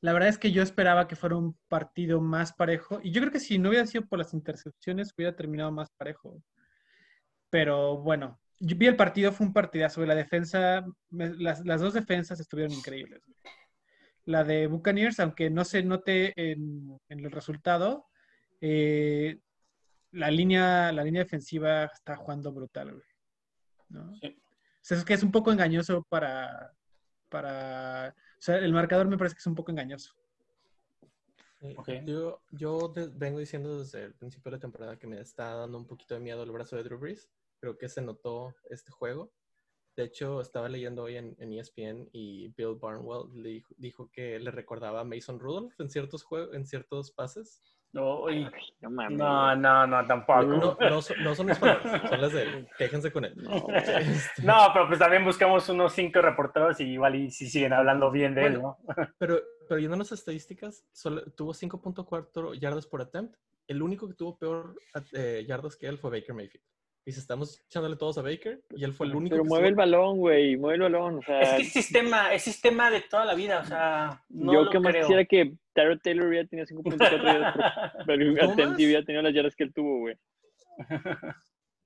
La 0.00 0.14
verdad 0.14 0.30
es 0.30 0.38
que 0.38 0.50
yo 0.50 0.62
esperaba 0.62 1.06
que 1.06 1.14
fuera 1.14 1.36
un 1.36 1.58
partido 1.68 2.22
más 2.22 2.54
parejo. 2.54 3.00
Y 3.02 3.10
yo 3.10 3.20
creo 3.20 3.32
que 3.32 3.40
si 3.40 3.58
no 3.58 3.68
hubiera 3.68 3.86
sido 3.86 4.06
por 4.06 4.18
las 4.18 4.32
intercepciones, 4.32 5.12
hubiera 5.14 5.36
terminado 5.36 5.70
más 5.70 5.90
parejo. 5.90 6.42
Pero 7.50 7.98
bueno, 7.98 8.40
yo 8.60 8.76
vi 8.76 8.86
el 8.86 8.96
partido, 8.96 9.32
fue 9.32 9.46
un 9.46 9.52
partidazo. 9.52 10.04
La 10.06 10.14
defensa, 10.14 10.84
las, 11.10 11.64
las 11.64 11.80
dos 11.80 11.94
defensas 11.94 12.38
estuvieron 12.40 12.72
increíbles. 12.72 13.22
La 14.26 14.44
de 14.44 14.66
Buccaneers, 14.66 15.18
aunque 15.20 15.50
no 15.50 15.64
se 15.64 15.82
note 15.82 16.32
en, 16.36 16.98
en 17.08 17.20
el 17.24 17.30
resultado, 17.32 18.06
eh, 18.60 19.40
la, 20.12 20.30
línea, 20.30 20.92
la 20.92 21.02
línea 21.04 21.22
defensiva 21.24 21.84
está 21.86 22.16
jugando 22.16 22.52
brutal. 22.52 22.92
güey. 22.92 23.04
¿no? 23.88 24.14
Sí. 24.16 24.36
O 24.38 24.78
sea, 24.82 24.98
es 24.98 25.04
que 25.04 25.14
es 25.14 25.22
un 25.22 25.32
poco 25.32 25.50
engañoso 25.50 26.04
para, 26.08 26.72
para... 27.28 28.14
O 28.38 28.42
sea, 28.42 28.56
el 28.58 28.72
marcador 28.72 29.08
me 29.08 29.18
parece 29.18 29.34
que 29.34 29.40
es 29.40 29.46
un 29.46 29.54
poco 29.54 29.70
engañoso. 29.72 30.14
Sí, 31.60 31.74
Ok. 31.76 31.88
Yo, 32.06 32.42
yo 32.52 32.88
de- 32.88 33.08
vengo 33.08 33.38
diciendo 33.38 33.80
desde 33.80 34.04
el 34.04 34.14
principio 34.14 34.50
de 34.50 34.56
la 34.56 34.60
temporada 34.60 34.98
que 34.98 35.06
me 35.06 35.20
está 35.20 35.54
dando 35.56 35.76
un 35.76 35.86
poquito 35.86 36.14
de 36.14 36.20
miedo 36.20 36.42
el 36.42 36.50
brazo 36.50 36.76
de 36.76 36.84
Drew 36.84 36.98
Brees. 36.98 37.30
Creo 37.60 37.76
que 37.76 37.88
se 37.88 38.00
notó 38.02 38.54
este 38.70 38.90
juego. 38.90 39.32
De 39.96 40.04
hecho, 40.04 40.40
estaba 40.40 40.68
leyendo 40.68 41.02
hoy 41.02 41.16
en, 41.16 41.36
en 41.38 41.52
ESPN 41.52 42.08
y 42.12 42.48
Bill 42.56 42.76
Barnwell 42.80 43.28
le 43.34 43.48
dijo, 43.50 43.74
dijo 43.76 44.10
que 44.10 44.38
le 44.38 44.50
recordaba 44.50 45.00
a 45.00 45.04
Mason 45.04 45.38
Rudolph 45.38 45.78
en 45.78 45.90
ciertos, 45.90 46.22
juegos, 46.24 46.54
en 46.54 46.64
ciertos 46.64 47.10
pases. 47.12 47.62
No, 47.92 48.30
y- 48.30 48.44
Ay, 48.44 48.50
no 48.80 48.90
mames. 48.90 49.18
no, 49.18 49.56
no, 49.56 49.86
no, 49.86 50.06
tampoco. 50.06 50.42
No, 50.44 50.76
no, 50.88 51.02
son, 51.02 51.22
no 51.22 51.34
son 51.34 51.46
mis 51.46 51.58
palabras, 51.58 52.08
son 52.08 52.20
las 52.20 52.32
de 52.32 52.42
él. 52.44 52.68
Quéjense 52.78 53.12
con 53.12 53.24
él. 53.24 53.34
No, 53.36 53.66
Este, 53.98 54.42
No, 54.42 54.68
pero 54.72 54.86
pues 54.86 54.98
también 55.00 55.24
buscamos 55.24 55.68
unos 55.68 55.92
cinco 55.92 56.22
reporteros 56.22 56.80
y 56.80 56.84
igual 56.84 57.16
y 57.16 57.30
si 57.30 57.50
siguen 57.50 57.72
hablando 57.74 58.10
bien 58.10 58.34
de 58.34 58.46
él, 58.46 58.62
¿no? 58.62 58.78
Pero, 59.18 59.42
pero 59.68 59.78
yendo 59.80 59.96
a 59.96 59.98
las 59.98 60.12
estadísticas, 60.12 60.82
solo, 60.92 61.22
tuvo 61.32 61.52
5.4 61.52 62.54
yardas 62.58 62.86
por 62.86 63.02
attempt. 63.02 63.36
El 63.66 63.82
único 63.82 64.08
que 64.08 64.14
tuvo 64.14 64.38
peor 64.38 64.76
eh, 65.12 65.44
yardas 65.46 65.76
que 65.76 65.86
él 65.88 65.98
fue 65.98 66.10
Baker 66.10 66.34
Mayfield. 66.34 66.64
Y 67.10 67.12
si 67.12 67.18
estamos 67.18 67.60
echándole 67.66 67.96
todos 67.96 68.18
a 68.18 68.22
Baker, 68.22 68.62
y 68.76 68.84
él 68.84 68.92
fue 68.92 69.08
el 69.08 69.16
único 69.16 69.34
Pero 69.34 69.42
que 69.42 69.48
mueve 69.48 69.66
el 69.66 69.74
balón, 69.74 70.18
güey. 70.18 70.56
Mueve 70.56 70.76
el 70.76 70.92
balón. 70.92 71.16
O 71.18 71.22
sea, 71.22 71.40
Es 71.40 71.54
que 71.56 71.62
es 71.62 71.72
sistema, 71.72 72.32
es 72.32 72.42
sistema 72.42 72.88
de 72.88 73.00
toda 73.00 73.24
la 73.24 73.34
vida, 73.34 73.58
o 73.58 73.64
sea, 73.64 74.22
no 74.28 74.52
yo 74.52 74.62
lo 74.62 74.70
que 74.70 74.78
más 74.78 74.92
creo. 74.92 75.02
quisiera 75.02 75.24
que 75.24 75.52
Tyrod 75.72 75.98
Taylor 76.04 76.28
hubiera 76.28 76.46
tenido 76.46 76.66
5.4 76.68 77.24
yardas 77.24 77.92
pero 78.06 78.22
y 78.78 78.86
hubiera 78.86 79.02
tenido 79.04 79.22
las 79.22 79.34
yardas 79.34 79.56
que 79.56 79.64
él 79.64 79.74
tuvo, 79.74 79.98
güey. 79.98 80.16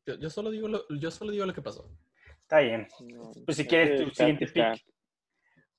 Yo, 0.07 0.17
yo 0.19 0.29
solo 0.29 0.51
digo 0.51 0.69
lo, 0.69 0.85
yo 0.91 1.11
solo 1.11 1.31
digo 1.31 1.47
lo 1.47 1.55
que 1.55 1.63
pasó. 1.63 1.89
Está 2.43 2.61
bien. 2.61 2.87
No, 3.01 3.33
Pues 3.47 3.57
si 3.57 3.63
es 3.63 3.69
quieres 3.69 4.05
tu 4.05 4.11
siguiente 4.11 4.45
está- 4.45 4.73
pick, 4.75 4.85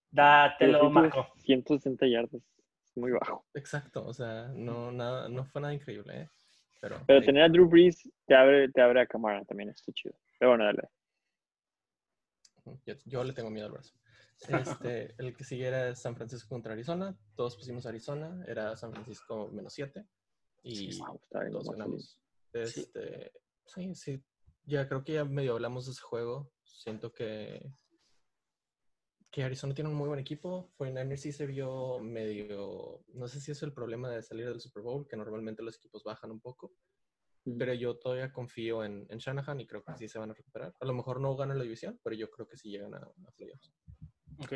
dátelo, 0.10 0.90
Marco. 0.90 1.28
160 1.38 2.08
yardas. 2.08 2.42
Muy 2.96 3.12
bajo. 3.12 3.46
Exacto, 3.54 4.04
o 4.08 4.14
sea, 4.14 4.48
no, 4.56 4.92
nada, 4.92 5.30
no 5.30 5.46
fue 5.46 5.62
nada 5.62 5.74
increíble, 5.76 6.22
¿eh? 6.22 6.30
Pero, 6.82 7.22
tener 7.22 7.44
a 7.44 7.50
Drew 7.50 7.68
Brees 7.68 8.10
te 8.26 8.36
abre, 8.36 8.70
te 8.70 8.82
abre 8.82 9.02
a 9.02 9.08
Camara 9.08 9.44
también. 9.46 9.70
Está 9.70 9.92
chido. 9.92 10.16
Pero 10.40 10.52
bueno, 10.52 10.66
dale. 10.66 10.88
yo, 12.86 12.94
yo 13.06 13.24
le 13.24 13.34
tengo 13.34 13.50
miedo 13.50 13.68
al 13.68 13.74
brazo. 13.74 13.94
Este, 14.48 15.16
el 15.18 15.36
que 15.36 15.44
siguiera 15.44 15.90
es 15.90 16.02
San 16.02 16.16
Francisco 16.16 16.50
contra 16.50 16.74
Arizona. 16.74 17.18
Todos 17.36 17.56
pusimos 17.56 17.86
Arizona, 17.86 18.44
era 18.48 18.76
San 18.76 18.92
Francisco 18.92 19.50
menos 19.52 19.74
7. 19.74 20.06
Y 20.64 20.98
Wow, 20.98 21.20
está 21.24 21.40
bien, 21.42 21.52
todos 21.52 21.70
ganamos. 21.70 22.20
Este, 22.54 23.32
sí, 23.66 23.96
sí. 23.96 24.24
Ya 24.64 24.88
creo 24.88 25.04
que 25.04 25.14
ya 25.14 25.26
medio 25.26 25.54
hablamos 25.54 25.86
de 25.86 25.92
ese 25.92 26.02
juego. 26.02 26.52
Siento 26.64 27.14
que, 27.14 27.72
que 29.36 29.44
Arizona 29.44 29.74
tiene 29.74 29.90
un 29.90 29.98
muy 29.98 30.08
buen 30.08 30.22
equipo. 30.22 30.72
49ers 30.78 31.18
sí 31.18 31.34
se 31.34 31.46
vio 31.46 32.00
medio. 32.00 33.04
No 33.16 33.28
sé 33.28 33.42
si 33.42 33.52
es 33.52 33.62
el 33.64 33.74
problema 33.74 34.10
de 34.10 34.22
salir 34.22 34.48
del 34.48 34.62
Super 34.62 34.82
Bowl, 34.82 35.06
que 35.10 35.18
normalmente 35.18 35.62
los 35.62 35.76
equipos 35.76 36.06
bajan 36.06 36.32
un 36.32 36.40
poco. 36.40 36.72
Pero 37.44 37.74
yo 37.74 37.98
todavía 37.98 38.32
confío 38.32 38.86
en, 38.86 39.06
en 39.10 39.18
Shanahan 39.18 39.60
y 39.60 39.68
creo 39.68 39.84
que 39.84 39.94
sí 39.98 40.08
se 40.08 40.20
van 40.20 40.32
a 40.32 40.34
recuperar. 40.34 40.74
A 40.80 40.86
lo 40.86 40.94
mejor 40.94 41.20
no 41.20 41.36
ganan 41.36 41.58
la 41.58 41.66
división, 41.66 42.00
pero 42.02 42.16
yo 42.16 42.32
creo 42.32 42.48
que 42.48 42.56
sí 42.56 42.70
llegan 42.70 42.94
a, 42.94 43.00
a 43.00 43.32
playoffs. 43.36 43.74
Ok. 44.38 44.54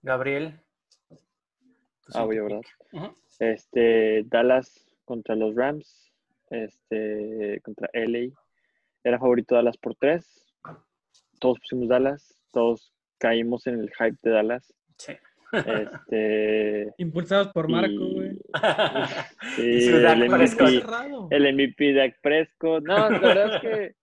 Gabriel. 0.00 0.60
tu 1.08 2.12
Ah, 2.14 2.26
voy 2.26 2.36
a. 2.36 2.44
Ujú. 2.44 3.14
Este, 3.40 4.22
Dallas 4.28 4.96
contra 5.04 5.34
los 5.34 5.56
Rams. 5.56 6.12
Este, 6.50 7.60
contra 7.64 7.90
LA. 7.94 8.32
Era 9.02 9.18
favorito 9.18 9.56
Dallas 9.56 9.76
por 9.76 9.96
3. 9.96 10.24
Todos 11.40 11.58
pusimos 11.58 11.88
Dallas. 11.88 12.40
Todos 12.52 12.94
caímos 13.20 13.66
en 13.68 13.78
el 13.80 13.90
hype 13.90 14.16
de 14.22 14.30
Dallas. 14.30 14.74
Sí. 14.96 15.12
Este. 15.52 16.92
Impulsados 16.98 17.48
por 17.52 17.68
Marco, 17.68 18.08
güey. 18.14 18.32
Sí, 19.56 19.88
el. 19.88 20.28
MVP, 20.28 20.48
cerrado. 20.80 21.28
el 21.30 21.54
MVP 21.54 21.92
Dak 21.94 22.20
Prescott. 22.20 22.82
No, 22.84 23.10
la 23.10 23.18
verdad 23.18 23.54
es 23.56 23.60
que 23.60 23.94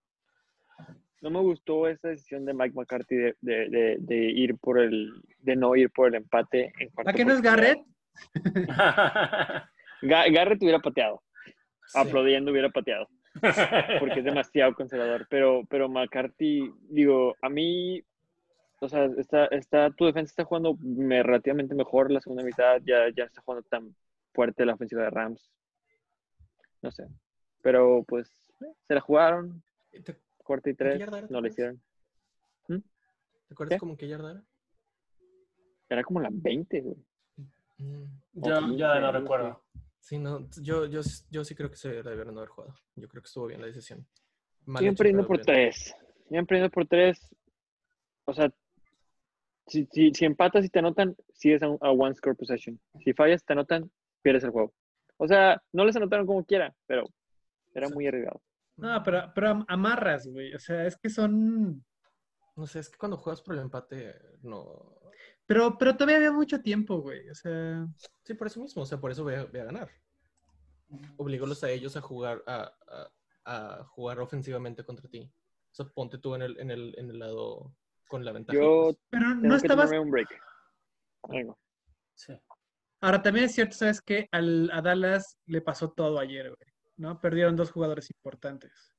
no 1.22 1.30
me 1.32 1.40
gustó 1.40 1.88
esa 1.88 2.10
decisión 2.10 2.46
de 2.46 2.54
Mike 2.54 2.76
McCarthy 2.76 3.16
de, 3.16 3.36
de- 3.42 3.70
de- 3.70 3.98
de 4.00 4.16
ir 4.16 4.56
por 4.60 4.80
el, 4.80 5.12
de 5.40 5.56
no 5.56 5.76
ir 5.76 5.90
por 5.90 6.10
el 6.10 6.16
empate 6.16 6.72
en 6.80 6.90
¿A 7.06 7.12
qué 7.14 7.26
no 7.26 7.34
es. 7.34 7.42
Garrett? 7.42 7.80
Ga- 10.02 10.32
Garrett 10.32 10.62
hubiera 10.62 10.80
pateado, 10.80 11.22
Sí. 11.88 12.00
aplaudiendo 12.00 12.52
hubiera 12.52 12.70
pateado, 12.70 13.08
porque 14.00 14.20
es 14.20 14.26
demasiado 14.26 14.74
conservador. 14.76 15.26
Pero, 15.30 15.64
pero 15.70 15.90
McCarthy, 15.90 16.72
digo, 16.90 17.36
a 17.42 17.50
mí, 17.50 18.04
o 18.80 18.90
sea, 18.90 19.06
está, 19.18 19.46
está, 19.48 19.90
tu 19.92 20.06
defensa 20.06 20.32
está 20.32 20.46
jugando 20.46 20.76
me- 20.80 21.24
relativamente 21.24 21.74
mejor 21.76 22.12
la 22.12 22.22
segunda 22.22 22.44
mitad, 22.44 22.82
ya, 22.86 23.10
ya 23.16 23.24
está 23.26 23.42
jugando 23.42 23.68
tan 23.70 23.96
fuerte 24.34 24.66
la 24.66 24.74
ofensiva 24.76 25.04
de 25.04 25.10
Rams. 25.10 25.52
No 26.82 26.92
sé. 26.92 27.08
Pero 27.62 28.04
pues 28.08 28.30
se 28.88 28.94
la 28.94 29.02
jugaron, 29.02 29.64
¿Te, 29.92 30.16
cuarta 30.38 30.70
y 30.70 30.74
tres, 30.76 31.02
no 31.30 31.42
le 31.42 31.50
hicieron. 31.50 31.82
¿te 32.68 33.54
acuerdas 33.54 33.76
¿Qué? 33.76 33.80
como 33.80 33.96
qué 33.98 34.08
yarda 34.08 34.32
era? 34.32 34.44
Era 35.90 36.04
como 36.04 36.20
la 36.20 36.30
20, 36.32 36.82
güey. 36.82 36.98
Mm, 37.78 38.04
Ok, 38.42 38.76
ya 38.76 39.00
no 39.00 39.12
recuerdo. 39.12 39.64
Sí, 40.00 40.18
no, 40.20 40.48
yo, 40.62 40.86
yo, 40.86 41.02
yo 41.32 41.44
sí 41.44 41.56
creo 41.56 41.70
que 41.70 41.76
se 41.78 41.90
debieron 42.02 42.38
haber 42.38 42.50
jugado. 42.50 42.74
Yo 42.96 43.08
creo 43.08 43.22
que 43.22 43.28
estuvo 43.28 43.48
bien 43.48 43.62
la 43.62 43.68
decisión. 43.68 44.06
Mal 44.66 44.80
Siguen 44.80 44.94
hecho, 44.94 44.98
perdiendo 45.00 45.24
pero 45.24 45.28
por 45.28 45.38
bien. 45.38 45.46
tres. 45.46 45.96
Siguen 46.28 46.46
perdiendo 46.46 46.70
por 46.72 46.88
tres. 46.88 47.36
O 48.26 48.34
sea, 48.34 48.52
si, 49.68 49.86
si, 49.92 50.14
si 50.14 50.26
empatas 50.26 50.66
y 50.66 50.70
te 50.70 50.80
anotan, 50.80 51.16
sigues 51.34 51.62
a, 51.64 51.70
un- 51.70 51.78
a 51.82 51.92
one 51.92 52.16
score 52.16 52.36
possession. 52.36 52.80
Si 53.04 53.14
fallas, 53.14 53.44
te 53.46 53.54
anotan, 53.54 53.92
pierdes 54.22 54.44
el 54.44 54.52
juego. 54.52 54.74
O 55.18 55.28
sea, 55.28 55.62
no 55.74 55.86
les 55.86 55.96
anotaron 55.96 56.26
como 56.28 56.46
quiera, 56.46 56.74
pero 56.86 57.06
era 57.74 57.90
muy 57.90 58.08
arriesgado. 58.08 58.42
No, 58.78 59.02
pero, 59.04 59.32
pero 59.34 59.50
am- 59.50 59.66
amarras, 59.68 60.28
güey. 60.28 60.54
O 60.54 60.60
sea, 60.60 60.86
es 60.86 60.96
que 60.98 61.10
son. 61.10 61.84
No 62.56 62.66
sé, 62.68 62.80
es 62.80 62.90
que 62.90 62.98
cuando 62.98 63.18
juegas 63.18 63.42
por 63.42 63.56
el 63.56 63.62
empate, 63.62 64.16
no. 64.44 64.96
Pero, 65.46 65.78
pero 65.78 65.94
todavía 65.96 66.18
había 66.18 66.32
mucho 66.32 66.62
tiempo, 66.62 67.02
güey. 67.02 67.30
O 67.30 67.36
sea. 67.36 67.88
Sí, 68.24 68.34
por 68.36 68.48
eso 68.48 68.62
mismo, 68.62 68.84
o 68.84 68.86
sea, 68.86 69.00
por 69.00 69.12
eso 69.12 69.24
voy 69.24 69.36
a, 69.36 69.46
voy 69.46 69.60
a 69.60 69.66
ganar. 69.66 69.90
Obligólos 71.18 71.64
a 71.64 71.70
ellos 71.72 71.98
a 71.98 72.02
jugar, 72.02 72.44
a, 72.48 72.72
a- 72.88 73.12
a 73.46 73.84
jugar 73.86 74.20
ofensivamente 74.20 74.84
contra 74.84 75.08
ti. 75.10 75.32
O 75.72 75.76
sea, 75.76 75.86
ponte 75.88 76.18
tú 76.18 76.36
en 76.36 76.42
el, 76.42 76.60
en 76.60 76.70
el, 76.72 76.94
en 76.98 77.10
el 77.10 77.20
lado 77.20 77.74
con 78.08 78.26
la 78.26 78.32
ventaja. 78.32 78.58
Yo 78.58 78.86
pues. 78.86 78.98
Pero 79.10 79.26
tengo 79.30 79.42
no 79.42 79.50
que 79.50 79.56
estabas. 79.56 79.92
un 79.92 80.12
break. 80.12 80.30
Algo. 81.24 81.60
Sí. 82.16 82.34
Ahora 83.02 83.22
también 83.22 83.46
es 83.46 83.54
cierto, 83.54 83.76
¿sabes 83.76 84.02
qué? 84.02 84.28
Al, 84.32 84.72
a 84.72 84.82
Dallas 84.82 85.38
le 85.46 85.62
pasó 85.62 85.92
todo 85.92 86.20
ayer, 86.20 86.48
güey. 86.48 86.74
¿No? 86.98 87.22
Perdieron 87.22 87.56
dos 87.56 87.72
jugadores 87.72 88.10
importantes. 88.10 88.96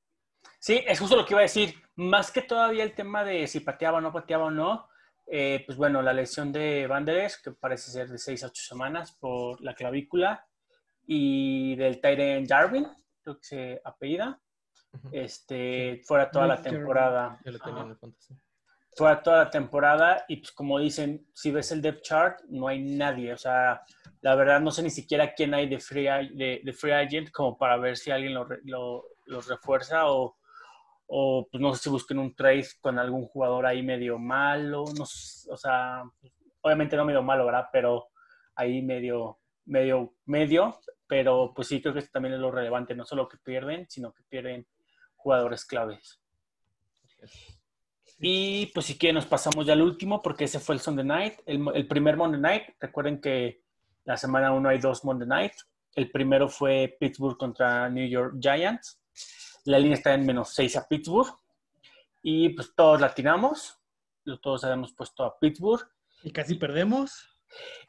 Sí, 0.60 0.82
es 0.86 1.00
justo 1.00 1.16
lo 1.16 1.24
que 1.24 1.34
iba 1.34 1.40
a 1.40 1.42
decir. 1.42 1.74
Más 1.96 2.30
que 2.30 2.42
todavía 2.42 2.84
el 2.84 2.94
tema 2.94 3.24
de 3.24 3.46
si 3.46 3.60
pateaba 3.60 3.98
o 3.98 4.00
no 4.00 4.12
pateaba 4.12 4.44
o 4.44 4.50
no, 4.50 4.88
eh, 5.26 5.62
pues 5.66 5.76
bueno, 5.76 6.00
la 6.00 6.12
lesión 6.12 6.52
de 6.52 6.86
Vanderes, 6.86 7.40
que 7.42 7.52
parece 7.52 7.90
ser 7.90 8.08
de 8.08 8.18
6 8.18 8.44
a 8.44 8.46
8 8.46 8.62
semanas 8.62 9.12
por 9.12 9.60
la 9.60 9.74
clavícula, 9.74 10.46
y 11.06 11.74
del 11.76 12.00
Tyrion 12.00 12.46
Jarvin, 12.46 12.86
creo 13.22 13.38
que 13.38 13.44
se 13.44 13.80
apellida, 13.84 14.40
este, 15.12 16.02
fuera 16.04 16.30
toda 16.30 16.46
la 16.46 16.62
temporada. 16.62 17.38
Yo 17.44 17.52
lo 17.52 17.58
tenía 17.58 17.82
en 17.82 17.90
el 17.90 17.96
fantasy. 17.96 18.34
Fuera 18.34 18.47
toda 19.22 19.44
la 19.44 19.50
temporada, 19.50 20.24
y 20.28 20.36
pues 20.38 20.52
como 20.52 20.78
dicen, 20.78 21.26
si 21.32 21.50
ves 21.50 21.72
el 21.72 21.80
depth 21.82 22.02
chart, 22.02 22.40
no 22.48 22.68
hay 22.68 22.82
nadie. 22.82 23.32
O 23.32 23.38
sea, 23.38 23.82
la 24.20 24.34
verdad 24.34 24.60
no 24.60 24.70
sé 24.70 24.82
ni 24.82 24.90
siquiera 24.90 25.34
quién 25.34 25.54
hay 25.54 25.68
de 25.68 25.78
free, 25.80 26.06
de, 26.34 26.72
free 26.72 26.92
agent 26.92 27.30
como 27.30 27.56
para 27.56 27.76
ver 27.76 27.96
si 27.96 28.10
alguien 28.10 28.34
lo, 28.34 28.44
re- 28.44 28.60
lo- 28.64 29.04
los 29.26 29.46
refuerza 29.48 30.10
o, 30.10 30.36
o 31.06 31.48
pues 31.50 31.60
no 31.60 31.74
sé 31.74 31.82
si 31.84 31.90
busquen 31.90 32.18
un 32.18 32.34
trade 32.34 32.66
con 32.80 32.98
algún 32.98 33.24
jugador 33.26 33.66
ahí 33.66 33.82
medio 33.82 34.18
malo, 34.18 34.84
no 34.96 35.04
o 35.04 35.56
sea, 35.56 36.02
obviamente 36.62 36.96
no 36.96 37.04
medio 37.04 37.22
malo, 37.22 37.46
¿verdad? 37.46 37.66
Pero 37.72 38.08
ahí 38.56 38.82
medio, 38.82 39.38
medio, 39.66 40.14
medio, 40.26 40.80
pero 41.06 41.52
pues 41.54 41.68
sí 41.68 41.80
creo 41.80 41.92
que 41.94 42.00
eso 42.00 42.10
también 42.12 42.34
es 42.34 42.40
lo 42.40 42.50
relevante, 42.50 42.94
no 42.94 43.04
solo 43.04 43.28
que 43.28 43.38
pierden, 43.38 43.86
sino 43.88 44.12
que 44.12 44.22
pierden 44.28 44.66
jugadores 45.16 45.64
claves. 45.64 46.20
Y 48.20 48.66
pues 48.66 48.86
si 48.86 48.98
quieren 48.98 49.14
nos 49.14 49.26
pasamos 49.26 49.64
ya 49.64 49.74
al 49.74 49.82
último, 49.82 50.22
porque 50.22 50.44
ese 50.44 50.58
fue 50.58 50.74
el 50.74 50.80
Sunday 50.80 51.04
Night, 51.04 51.34
el, 51.46 51.64
el 51.74 51.86
primer 51.86 52.16
Monday 52.16 52.40
Night. 52.40 52.62
Recuerden 52.80 53.20
que 53.20 53.62
la 54.04 54.16
semana 54.16 54.52
1 54.52 54.68
hay 54.68 54.78
dos 54.78 55.04
Monday 55.04 55.28
Night. 55.28 55.52
El 55.94 56.10
primero 56.10 56.48
fue 56.48 56.96
Pittsburgh 56.98 57.36
contra 57.36 57.88
New 57.88 58.08
York 58.08 58.36
Giants. 58.40 59.00
La 59.64 59.78
línea 59.78 59.96
está 59.96 60.14
en 60.14 60.24
menos 60.26 60.54
6 60.54 60.76
a 60.76 60.88
Pittsburgh. 60.88 61.32
Y 62.22 62.50
pues 62.50 62.72
todos 62.74 63.00
la 63.00 63.14
tiramos. 63.14 63.78
Todos 64.42 64.64
habíamos 64.64 64.92
puesto 64.92 65.24
a 65.24 65.38
Pittsburgh. 65.38 65.86
Y 66.22 66.32
casi 66.32 66.54
perdemos. 66.54 67.28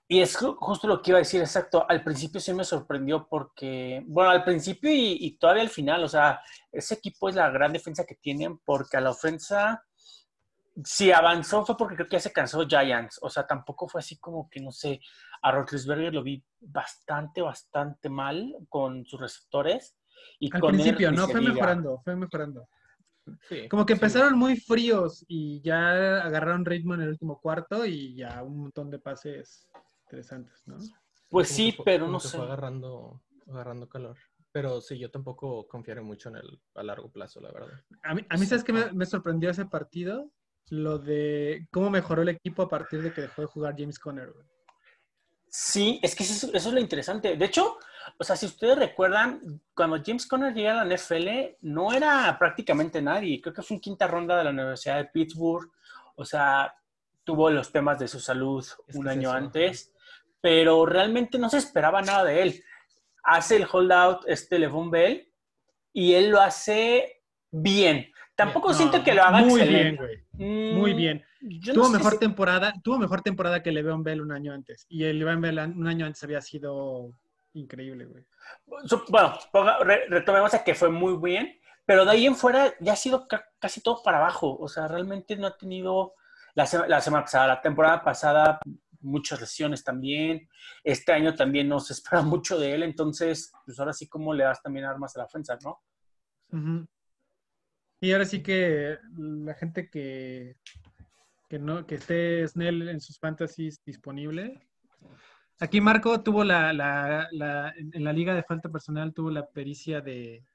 Y 0.07 0.21
es 0.21 0.36
justo 0.36 0.88
lo 0.88 1.01
que 1.01 1.11
iba 1.11 1.19
a 1.19 1.21
decir, 1.21 1.41
exacto. 1.41 1.86
Al 1.88 2.03
principio 2.03 2.39
sí 2.39 2.53
me 2.53 2.63
sorprendió 2.63 3.27
porque, 3.27 4.03
bueno, 4.07 4.32
al 4.32 4.43
principio 4.43 4.89
y, 4.91 5.17
y, 5.19 5.38
todavía 5.38 5.63
al 5.63 5.69
final, 5.69 6.03
o 6.03 6.09
sea, 6.09 6.41
ese 6.71 6.95
equipo 6.95 7.30
es 7.30 7.36
la 7.36 7.49
gran 7.49 7.73
defensa 7.73 8.05
que 8.05 8.15
tienen 8.15 8.57
porque 8.59 8.97
a 8.97 9.01
la 9.01 9.11
ofensa, 9.11 9.86
si 10.84 11.11
avanzó 11.11 11.65
fue 11.65 11.77
porque 11.77 11.95
creo 11.95 12.07
que 12.07 12.15
ya 12.17 12.19
se 12.21 12.34
cansó 12.34 12.67
Giants. 12.67 13.19
O 13.21 13.30
sea, 13.30 13.45
tampoco 13.47 13.88
fue 13.88 13.99
así 13.99 14.17
como 14.19 14.49
que, 14.49 14.59
no 14.61 14.71
sé, 14.71 14.99
a 15.41 15.51
Roethlisberger 15.51 16.13
lo 16.13 16.23
vi 16.23 16.43
bastante, 16.61 17.41
bastante 17.41 18.09
mal 18.09 18.55
con 18.69 19.05
sus 19.05 19.19
receptores. 19.19 19.95
Y 20.39 20.49
al 20.51 20.61
con 20.61 20.71
él 20.71 20.77
principio, 20.77 21.11
¿no? 21.11 21.27
Fue 21.27 21.39
diga. 21.39 21.53
mejorando, 21.53 22.01
fue 22.03 22.15
mejorando. 22.15 22.67
Sí, 23.47 23.67
Como 23.69 23.86
que 23.86 23.93
sí. 23.93 23.97
empezaron 23.97 24.38
muy 24.38 24.57
fríos 24.57 25.23
y 25.27 25.61
ya 25.61 26.21
agarraron 26.23 26.65
ritmo 26.65 26.95
en 26.95 27.01
el 27.01 27.09
último 27.09 27.39
cuarto 27.39 27.86
y 27.86 28.15
ya 28.15 28.41
un 28.43 28.57
montón 28.61 28.89
de 28.89 28.99
pases 28.99 29.67
interesantes, 30.05 30.63
¿no? 30.65 30.77
Pues 31.30 31.47
Como 31.47 31.57
sí, 31.57 31.71
que 31.71 31.77
fue- 31.77 31.86
pero 31.86 32.07
no 32.07 32.19
que 32.19 32.27
sé. 32.27 32.38
Fue 32.38 32.45
agarrando, 32.45 33.21
agarrando 33.47 33.88
calor. 33.88 34.17
Pero 34.51 34.82
sí, 34.82 34.97
yo 34.97 35.11
tampoco 35.11 35.67
confiaré 35.67 36.01
mucho 36.01 36.30
en 36.30 36.38
el 36.38 36.61
a 36.73 36.82
largo 36.84 37.11
plazo, 37.11 37.39
la 37.39 37.51
verdad. 37.51 37.80
A 38.01 38.15
mí, 38.15 38.25
a 38.27 38.38
mí 38.38 38.45
¿sabes 38.47 38.63
qué 38.63 38.73
me, 38.73 38.91
me 38.93 39.05
sorprendió 39.05 39.51
ese 39.51 39.65
partido? 39.65 40.32
Lo 40.70 40.97
de 40.99 41.67
cómo 41.72 41.89
mejoró 41.89 42.22
el 42.22 42.30
equipo 42.30 42.61
a 42.63 42.70
partir 42.70 43.01
de 43.01 43.11
que 43.13 43.22
dejó 43.22 43.41
de 43.41 43.47
jugar 43.47 43.76
James 43.78 43.99
Conner. 43.99 44.32
güey. 44.32 44.45
Sí, 45.51 45.99
es 46.03 46.15
que 46.15 46.24
eso, 46.24 46.34
es- 46.47 46.53
eso 46.53 46.70
es 46.70 46.74
lo 46.76 46.80
interesante. 46.80 47.36
De 47.36 47.45
hecho, 47.45 47.78
o 48.20 48.24
sea, 48.24 48.36
si 48.36 48.45
ustedes 48.45 48.78
recuerdan, 48.78 49.61
cuando 49.74 49.97
James 50.05 50.28
Conner 50.28 50.53
llega 50.53 50.74
a 50.80 50.86
la 50.86 50.95
NFL, 50.95 51.57
no 51.61 51.91
era 51.91 52.36
prácticamente 52.38 53.01
nadie. 53.01 53.41
Creo 53.41 53.53
que 53.53 53.63
fue 53.63 53.76
en 53.76 53.82
quinta 53.82 54.05
ronda 54.07 54.38
de 54.38 54.43
la 54.43 54.49
Universidad 54.51 54.97
de 54.97 55.05
Pittsburgh. 55.05 55.72
O 56.15 56.24
sea, 56.24 56.74
tuvo 57.24 57.49
los 57.49 57.72
temas 57.72 57.97
de 57.99 58.07
su 58.07 58.20
salud 58.20 58.63
Es 58.88 58.95
un 58.95 59.07
es 59.07 59.11
año 59.11 59.32
antes, 59.32 59.91
pero 60.41 60.86
realmente 60.86 61.38
no 61.39 61.49
se 61.49 61.57
esperaba 61.57 62.01
nada 62.03 62.24
de 62.26 62.41
él. 62.43 62.63
Hace 63.24 63.55
el 63.57 63.67
holdout 63.72 64.26
este 64.28 64.59
Levon 64.59 64.91
Bell 64.91 65.32
y 65.93 66.13
él 66.13 66.30
lo 66.30 66.39
hace 66.41 67.24
bien. 67.51 68.11
Tampoco 68.39 68.69
No, 68.69 68.73
siento 68.73 69.03
que 69.03 69.13
lo 69.13 69.23
haga 69.23 69.39
muy 69.41 69.61
bien, 69.67 69.95
güey. 69.95 70.23
Mm, 70.33 70.77
Muy 70.79 70.93
bien. 70.93 71.23
yo 71.41 71.73
tuvo 71.73 71.85
no 71.85 71.89
mejor 71.97 72.13
si- 72.13 72.19
temporada, 72.19 72.73
tuvo 72.83 72.97
mejor 72.97 73.21
temporada 73.21 73.61
que 73.61 73.71
Le'Veon 73.71 74.03
Bell 74.03 74.21
un 74.21 74.31
año 74.31 74.53
antes. 74.53 74.85
Y 74.89 75.03
el 75.03 75.19
Le'Veon 75.19 75.41
Bell 75.41 75.59
un 75.59 75.87
año 75.87 76.05
antes 76.05 76.23
había 76.23 76.41
sido 76.41 77.11
increíble, 77.53 78.05
güey. 78.05 78.25
Bueno, 79.09 79.37
re- 79.81 80.05
retomemos 80.07 80.53
a 80.53 80.63
que 80.63 80.73
fue 80.75 80.89
muy 80.89 81.17
bien, 81.17 81.59
pero 81.85 82.05
de 82.05 82.11
ahí 82.11 82.25
en 82.25 82.35
fuera 82.35 82.73
ya 82.79 82.93
ha 82.93 82.95
sido 82.95 83.27
ca- 83.27 83.45
casi 83.59 83.81
todo 83.81 84.01
para 84.03 84.17
abajo. 84.19 84.57
O 84.59 84.67
sea, 84.67 84.87
realmente 84.87 85.35
no 85.35 85.47
ha 85.47 85.57
tenido 85.57 86.13
la, 86.55 86.65
sema- 86.65 86.87
la 86.87 87.01
semana 87.01 87.23
pasada, 87.23 87.47
la 87.47 87.61
temporada 87.61 88.01
pasada, 88.03 88.59
muchas 89.01 89.39
lesiones 89.41 89.83
también. 89.83 90.47
Este 90.83 91.11
año 91.11 91.35
también 91.35 91.67
no 91.67 91.79
se 91.79 91.93
espera 91.99 92.21
mucho 92.21 92.57
de 92.57 92.73
él, 92.75 92.83
entonces, 92.83 93.51
pues 93.65 93.79
ahora 93.79 93.91
sí, 93.93 94.07
como 94.07 94.33
le 94.33 94.43
das 94.45 94.61
también 94.61 94.85
armas 94.85 95.15
a 95.15 95.19
la 95.19 95.25
ofensa, 95.25 95.57
¿no? 95.63 95.79
Ujú. 96.51 96.87
Y 98.01 98.11
ahora 98.11 98.25
sí 98.25 98.41
que 98.41 98.97
la 99.17 99.53
gente 99.55 99.89
que, 99.89 100.55
que 101.49 101.59
no, 101.59 101.85
que 101.85 101.95
esté 101.95 102.47
Snell 102.47 102.87
en 102.89 103.01
sus 103.01 103.19
fantasies 103.19 103.83
disponible. 103.83 104.59
Aquí 105.59 105.81
Marco 105.81 106.21
tuvo 106.23 106.43
la, 106.45 106.71
la, 106.71 107.27
la- 107.31 107.73
en 107.77 108.03
la 108.03 108.13
liga 108.13 108.33
de 108.33 108.43
falta 108.43 108.69
personal 108.69 109.13
tuvo 109.13 109.29
la 109.29 109.45
pericia 109.49 109.99
de, 109.99 110.45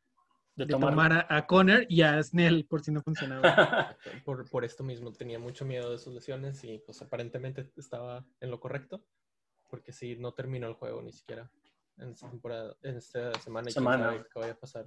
De 0.57 0.65
de 0.65 0.67
tomar. 0.67 0.91
tomar 0.91 1.13
a, 1.13 1.37
a 1.37 1.47
Conner 1.47 1.87
y 1.91 2.01
a 2.01 2.23
Snell 2.23 2.65
por 2.67 2.83
si 2.83 2.91
no 2.93 3.03
funcionaba. 3.03 3.43
Por, 4.25 4.49
por 4.49 4.65
esto 4.65 4.83
mismo 4.85 5.13
tenía 5.13 5.39
mucho 5.39 5.65
miedo 5.67 5.91
de 5.91 5.99
sus 5.99 6.15
lesiones 6.15 6.63
y 6.65 6.79
pues 6.79 7.03
aparentemente 7.03 7.71
estaba 7.77 8.25
en 8.41 8.51
lo 8.51 8.59
correcto. 8.61 9.05
Porque 9.69 9.93
sí, 9.93 10.17
no 10.17 10.33
terminó 10.33 10.69
el 10.69 10.75
juego 10.75 11.03
ni 11.03 11.13
siquiera 11.13 11.51
en 11.99 12.11
esta 12.11 12.31
temporada, 12.31 12.75
en 12.83 12.97
esta 12.97 13.35
semana. 13.41 13.71
Semana. 13.71 14.25
qué 14.33 14.39
vaya 14.41 14.53
a 14.53 14.59
pasar 14.59 14.87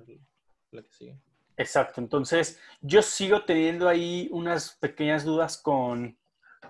la 0.72 0.82
que 0.82 0.92
sigue. 0.92 1.20
Exacto, 1.58 2.00
entonces 2.00 2.60
yo 2.82 3.02
sigo 3.02 3.44
teniendo 3.44 3.90
ahí 3.90 4.30
unas 4.32 4.76
pequeñas 4.80 5.26
dudas 5.26 5.58
con, 5.58 6.18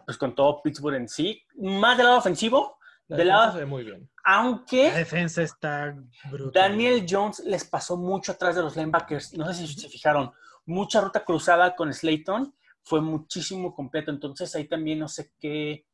pues, 0.06 0.18
con 0.18 0.34
todo 0.34 0.62
Pittsburgh 0.62 0.96
en 0.96 1.10
sí, 1.10 1.44
más 1.58 1.98
del 1.98 2.06
lado 2.08 2.20
ofensivo, 2.20 2.78
La 3.10 3.18
del 3.18 3.28
lado, 3.28 3.52
se 3.52 3.60
ve 3.60 3.66
muy 3.66 3.84
bien. 3.84 4.10
aunque... 4.24 4.90
La 4.90 4.98
defensa 5.00 5.42
está 5.42 5.94
brutal. 6.32 6.52
Daniel 6.54 7.06
Jones 7.08 7.40
les 7.46 7.66
pasó 7.66 7.98
mucho 7.98 8.32
atrás 8.32 8.56
de 8.56 8.62
los 8.62 8.76
linebackers. 8.78 9.34
No 9.38 9.46
sé 9.54 9.68
si 9.68 9.74
se 9.74 9.90
fijaron. 9.90 10.32
Mucha 10.66 11.02
ruta 11.02 11.24
cruzada 11.24 11.76
con 11.76 11.94
Slayton. 11.94 12.54
Fue 12.84 13.02
muchísimo 13.02 13.74
completo. 13.76 14.12
Entonces 14.12 14.54
ahí 14.56 14.68
también 14.68 15.00
no 15.00 15.08
sé 15.10 15.32
qué. 15.40 15.86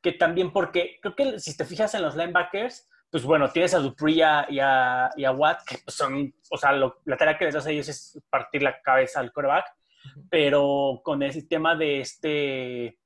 Que 0.00 0.12
también, 0.12 0.52
porque 0.52 0.98
creo 1.02 1.14
que 1.14 1.38
si 1.38 1.56
te 1.56 1.64
fijas 1.64 1.94
en 1.94 2.02
los 2.02 2.16
linebackers, 2.16 2.88
pues 3.10 3.24
bueno, 3.24 3.50
tienes 3.50 3.74
a 3.74 3.78
Dupree 3.78 4.14
y 4.14 4.22
a, 4.22 4.46
y 4.48 4.58
a- 4.60 5.10
y 5.16 5.24
a 5.24 5.32
Watt, 5.32 5.62
que 5.66 5.78
pues, 5.84 5.96
son, 5.96 6.32
o 6.50 6.56
sea, 6.56 6.72
lo- 6.72 7.00
la 7.04 7.16
tarea 7.16 7.36
que 7.36 7.44
les 7.46 7.54
das 7.54 7.66
a 7.66 7.70
ellos 7.70 7.88
es 7.88 8.20
partir 8.30 8.62
la 8.62 8.80
cabeza 8.80 9.20
al. 9.20 9.32
Ujú. 9.34 10.26
Pero 10.30 11.00
con 11.02 11.22
el 11.22 11.48
tema 11.48 11.74
de 11.76 12.00
este, 12.00 12.98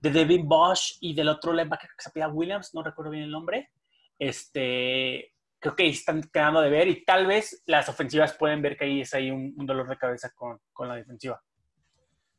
de 0.00 0.10
Devin 0.10 0.46
Bosch 0.48 0.96
y 1.00 1.14
del 1.14 1.28
otro 1.28 1.52
linebacker 1.52 1.90
que 1.96 2.02
se 2.02 2.08
apellida 2.10 2.28
Williams, 2.28 2.74
no 2.74 2.82
recuerdo 2.82 3.12
bien 3.12 3.24
el 3.24 3.30
nombre, 3.30 3.70
este, 4.18 5.32
creo 5.58 5.76
que 5.76 5.86
están 5.88 6.22
quedando 6.32 6.60
de 6.60 6.70
ver 6.70 6.88
y 6.88 7.04
tal 7.04 7.26
vez 7.26 7.62
las 7.66 7.88
ofensivas 7.88 8.34
pueden 8.34 8.60
ver 8.62 8.76
que 8.76 8.84
ahí 8.84 9.00
es 9.02 9.14
ahí 9.14 9.30
un, 9.30 9.54
un 9.56 9.66
dolor 9.66 9.88
de 9.88 9.96
cabeza 9.96 10.30
con, 10.34 10.58
con 10.72 10.88
la 10.88 10.96
defensiva. 10.96 11.40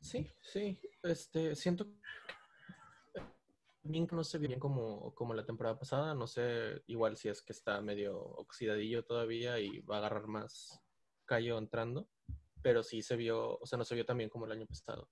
Sí, 0.00 0.30
sí. 0.42 0.78
Este, 1.02 1.54
siento 1.54 1.86
bien 3.84 4.06
que 4.06 4.16
no 4.16 4.24
se 4.24 4.38
ve 4.38 4.48
bien 4.48 4.58
como, 4.58 5.14
como 5.14 5.34
la 5.34 5.44
temporada 5.44 5.78
pasada. 5.78 6.14
No 6.14 6.26
sé, 6.26 6.82
igual 6.86 7.16
si 7.16 7.28
es 7.28 7.42
que 7.42 7.52
está 7.52 7.80
medio 7.80 8.18
oxidadillo 8.18 9.04
todavía 9.04 9.60
y 9.60 9.80
va 9.80 9.96
a 9.96 9.98
agarrar 9.98 10.26
más 10.26 10.80
callo 11.24 11.58
entrando. 11.58 12.08
Pero 12.62 12.82
sí 12.82 13.02
se 13.02 13.16
vio, 13.16 13.58
o 13.58 13.66
sea, 13.66 13.76
no 13.76 13.84
se 13.84 13.94
vio 13.94 14.06
tan 14.06 14.16
bien 14.18 14.30
como 14.30 14.46
el 14.46 14.52
año 14.52 14.66
pasado. 14.66 15.08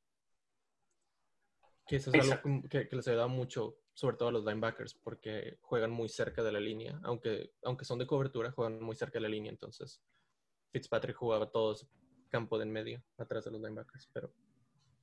Que 1.87 1.97
eso 1.97 2.11
es 2.12 2.31
algo 2.31 2.62
que, 2.70 2.89
que 2.89 2.97
les 2.97 3.07
ayuda 3.09 3.27
mucho, 3.27 3.77
sobre 3.93 4.16
todo 4.16 4.31
a 4.31 4.33
los 4.33 4.45
linebackers, 4.45 4.95
porque 4.95 5.59
juegan 5.61 5.91
muy 5.91 6.09
cerca 6.09 6.43
de 6.43 6.53
la 6.53 6.61
línea. 6.61 6.99
Aunque, 7.03 7.53
aunque 7.64 7.85
son 7.85 7.99
de 7.99 8.07
cobertura, 8.07 8.53
juegan 8.53 8.81
muy 8.81 8.97
cerca 8.97 9.18
de 9.18 9.23
la 9.23 9.29
línea. 9.29 9.51
Entonces, 9.51 10.03
Fitzpatrick 10.70 11.16
jugaba 11.16 11.51
todo 11.51 11.75
ese 11.75 11.87
campo 12.31 12.57
de 12.57 12.64
en 12.64 12.73
medio, 12.73 13.05
atrás 13.18 13.45
de 13.45 13.51
los 13.51 13.61
linebackers. 13.61 14.09
Pero 14.14 14.33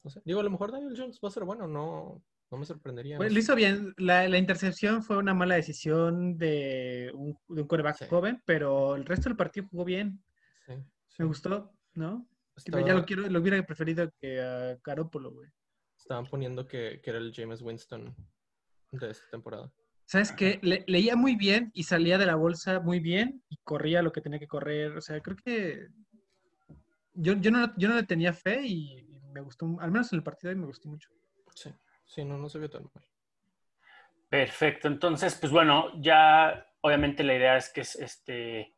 no 0.03 0.09
sé. 0.09 0.21
Digo, 0.25 0.39
a 0.39 0.43
lo 0.43 0.49
mejor 0.49 0.71
Daniel 0.71 0.95
Jones 0.97 1.19
va 1.23 1.27
a 1.27 1.31
ser 1.31 1.43
bueno, 1.43 1.67
no, 1.67 2.23
no 2.51 2.57
me 2.57 2.65
sorprendería. 2.65 3.17
Pues, 3.17 3.31
lo 3.31 3.39
hizo 3.39 3.55
bien. 3.55 3.93
La, 3.97 4.27
la 4.27 4.37
intercepción 4.37 5.03
fue 5.03 5.17
una 5.17 5.33
mala 5.33 5.55
decisión 5.55 6.37
de 6.37 7.11
un, 7.13 7.37
de 7.49 7.61
un 7.61 7.67
quarterback 7.67 7.97
Sí. 7.97 8.05
joven, 8.09 8.41
pero 8.45 8.95
el 8.95 9.05
resto 9.05 9.29
del 9.29 9.37
partido 9.37 9.67
jugó 9.69 9.85
bien. 9.85 10.23
Sí, 10.65 10.73
sí. 11.07 11.15
Me 11.19 11.25
gustó, 11.25 11.71
¿no? 11.93 12.27
Estaba- 12.55 12.85
Ya 12.85 12.93
lo 12.93 13.05
quiero, 13.05 13.29
lo 13.29 13.39
hubiera 13.39 13.63
preferido 13.65 14.11
que 14.19 14.41
a 14.41 14.77
Garoppolo, 14.83 15.31
güey. 15.31 15.49
Estaban 15.97 16.25
poniendo 16.25 16.65
que, 16.67 16.99
que 17.03 17.09
era 17.09 17.19
el 17.19 17.31
James 17.35 17.61
Winston 17.61 18.15
de 18.91 19.09
esta 19.11 19.29
temporada. 19.29 19.71
¿Sabes 20.05 20.31
qué? 20.31 20.59
Le- 20.63 20.83
leía 20.87 21.15
muy 21.15 21.35
bien 21.35 21.69
y 21.75 21.83
salía 21.83 22.17
de 22.17 22.25
la 22.25 22.35
bolsa 22.35 22.79
muy 22.79 22.99
bien 22.99 23.43
y 23.47 23.57
corría 23.63 24.01
lo 24.01 24.11
que 24.11 24.21
tenía 24.21 24.39
que 24.39 24.47
correr. 24.47 24.97
O 24.97 25.01
sea, 25.01 25.21
creo 25.21 25.37
que 25.37 25.87
yo, 27.13 27.33
yo, 27.33 27.51
no, 27.51 27.73
yo 27.77 27.89
no 27.89 27.95
le 27.95 28.03
tenía 28.03 28.33
fe 28.33 28.65
y 28.65 29.07
me 29.33 29.41
gustó, 29.41 29.65
al 29.79 29.91
menos 29.91 30.11
en 30.11 30.17
el 30.17 30.23
partido 30.23 30.49
de 30.49 30.55
hoy 30.55 30.61
me 30.61 30.67
gustó 30.67 30.89
mucho. 30.89 31.09
Sí, 31.53 31.69
sí, 32.09 32.25
no, 32.25 32.37
no 32.37 32.49
se 32.49 32.59
vio 32.59 32.69
tan 32.69 32.83
mal. 32.83 33.05
Perfecto. 34.29 34.87
Entonces, 34.87 35.35
pues 35.35 35.51
bueno, 35.51 35.91
ya 36.01 36.67
obviamente 36.81 37.23
la 37.23 37.35
idea 37.35 37.57
es 37.57 37.71
que 37.71 37.81
es 37.81 37.95
este. 37.95 38.75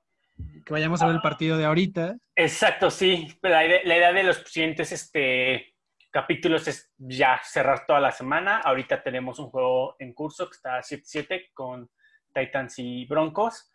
Que 0.66 0.74
vayamos 0.74 1.02
a 1.02 1.08
ver 1.08 1.16
el 1.16 1.22
partido 1.22 1.58
de 1.58 1.66
ahorita. 1.66 2.18
Exacto, 2.36 2.90
sí. 2.90 3.28
Pero 3.42 3.56
la 3.56 3.66
idea, 3.66 3.82
la 3.84 3.98
idea 3.98 4.14
de 4.14 4.24
los 4.24 4.38
siguientes 4.38 4.92
este, 4.92 5.76
capítulos 6.10 6.68
es 6.68 6.92
ya 6.98 7.40
cerrar 7.44 7.86
toda 7.86 8.00
la 8.00 8.12
semana. 8.12 8.60
Ahorita 8.60 9.04
tenemos 9.04 9.40
un 9.40 9.50
juego 9.50 9.96
en 10.00 10.14
curso 10.14 10.50
que 10.50 10.56
está 10.56 10.80
7-7 10.80 11.52
con 11.54 11.90
Titans 12.34 12.80
y 12.80 13.06
Broncos. 13.06 13.72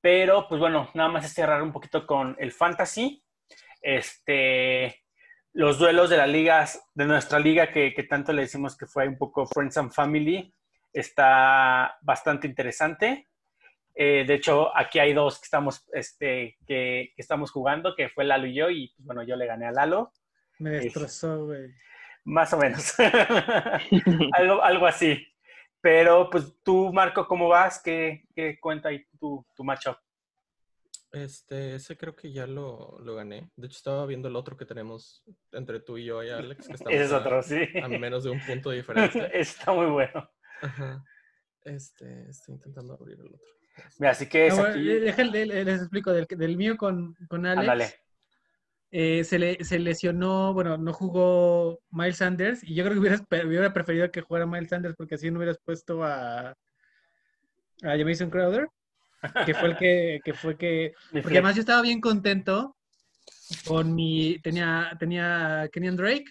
Pero, 0.00 0.48
pues 0.48 0.60
bueno, 0.60 0.90
nada 0.94 1.08
más 1.08 1.24
es 1.24 1.32
cerrar 1.32 1.62
un 1.62 1.72
poquito 1.72 2.06
con 2.06 2.36
el 2.38 2.52
fantasy. 2.52 3.24
Este, 3.80 5.01
los 5.54 5.78
duelos 5.78 6.10
de 6.10 6.16
las 6.16 6.28
ligas, 6.28 6.82
de 6.94 7.04
nuestra 7.04 7.38
liga, 7.38 7.70
que, 7.70 7.92
que 7.94 8.04
tanto 8.04 8.32
le 8.32 8.42
decimos 8.42 8.76
que 8.76 8.86
fue 8.86 9.06
un 9.06 9.18
poco 9.18 9.46
Friends 9.46 9.76
and 9.76 9.92
Family. 9.92 10.54
está 10.92 11.98
bastante 12.02 12.46
interesante. 12.46 13.28
Eh, 13.94 14.24
de 14.26 14.34
hecho, 14.34 14.74
aquí 14.76 14.98
hay 14.98 15.12
dos 15.12 15.38
que 15.38 15.44
estamos, 15.44 15.84
este, 15.92 16.56
que, 16.66 17.12
que 17.14 17.22
estamos 17.22 17.50
jugando, 17.50 17.94
que 17.94 18.08
fue 18.08 18.24
Lalo 18.24 18.46
y 18.46 18.54
yo, 18.54 18.70
y 18.70 18.88
pues, 18.96 19.06
bueno, 19.06 19.22
yo 19.22 19.36
le 19.36 19.46
gané 19.46 19.66
a 19.66 19.72
Lalo. 19.72 20.12
Me 20.58 20.70
destrozó, 20.70 21.46
güey. 21.46 21.70
Más 22.24 22.52
o 22.52 22.58
menos. 22.58 22.94
algo, 24.32 24.62
algo 24.62 24.86
así. 24.86 25.26
Pero, 25.80 26.30
pues 26.30 26.56
tú, 26.62 26.92
Marco, 26.92 27.26
¿cómo 27.26 27.48
vas? 27.48 27.82
¿Qué, 27.82 28.24
qué 28.34 28.58
cuenta 28.60 28.88
ahí 28.88 29.04
tu, 29.18 29.44
tu 29.54 29.64
matchup? 29.64 29.96
Este, 31.12 31.74
ese 31.74 31.96
creo 31.98 32.16
que 32.16 32.32
ya 32.32 32.46
lo, 32.46 32.98
lo 33.00 33.14
gané. 33.14 33.50
De 33.56 33.66
hecho, 33.66 33.76
estaba 33.76 34.06
viendo 34.06 34.28
el 34.28 34.36
otro 34.36 34.56
que 34.56 34.64
tenemos 34.64 35.22
entre 35.52 35.80
tú 35.80 35.98
y 35.98 36.06
yo 36.06 36.22
y 36.22 36.30
Alex. 36.30 36.66
Que 36.66 36.72
estamos 36.74 36.94
es 36.94 37.12
a- 37.12 37.18
otro, 37.18 37.42
sí. 37.42 37.60
A 37.82 37.88
menos 37.88 38.24
de 38.24 38.30
un 38.30 38.40
punto 38.46 38.70
de 38.70 38.76
diferencia. 38.76 39.26
Está 39.32 39.72
muy 39.72 39.86
bueno. 39.86 40.28
Ajá. 40.62 41.04
Este, 41.64 42.28
estoy 42.30 42.54
intentando 42.54 42.94
abrir 42.94 43.20
el 43.20 43.26
otro. 43.26 43.48
Mira, 43.98 44.12
así 44.12 44.26
que 44.28 44.46
es 44.46 44.54
No, 44.54 44.60
bueno, 44.62 44.74
aquí. 44.74 44.84
le- 44.84 45.00
déjale- 45.00 45.46
le- 45.46 45.64
les 45.64 45.80
explico, 45.80 46.12
del, 46.12 46.26
del 46.28 46.56
mío 46.56 46.76
con, 46.76 47.14
con 47.28 47.44
Alex. 47.46 47.60
Ándale. 47.60 47.94
eh, 48.90 49.24
se, 49.24 49.38
le, 49.38 49.62
se 49.64 49.78
lesionó, 49.78 50.52
bueno, 50.54 50.76
no 50.78 50.92
jugó 50.92 51.80
Miles 51.90 52.16
Sanders 52.18 52.62
y 52.64 52.74
yo 52.74 52.84
creo 52.84 52.94
que 52.94 53.00
hubieras, 53.00 53.22
hubiera 53.46 53.72
preferido 53.72 54.10
que 54.10 54.20
jugara 54.22 54.46
Miles 54.46 54.68
Sanders 54.70 54.94
porque 54.96 55.14
así 55.16 55.30
no 55.30 55.38
hubieras 55.38 55.58
puesto 55.64 56.02
a, 56.04 56.50
a 56.50 56.54
Jamison 57.82 58.28
Crowder, 58.30 58.68
que 59.46 59.54
fue 59.54 59.70
el 59.70 59.76
que, 59.76 60.20
que 60.24 60.34
fue 60.34 60.56
que, 60.56 60.94
porque 61.10 61.38
además 61.38 61.54
yo 61.54 61.60
estaba 61.60 61.82
bien 61.82 62.00
contento 62.00 62.76
con 63.66 63.94
mi, 63.94 64.38
tenía, 64.42 64.96
tenía 64.98 65.62
a 65.62 65.68
Kenyan 65.68 65.96
Drake 65.96 66.24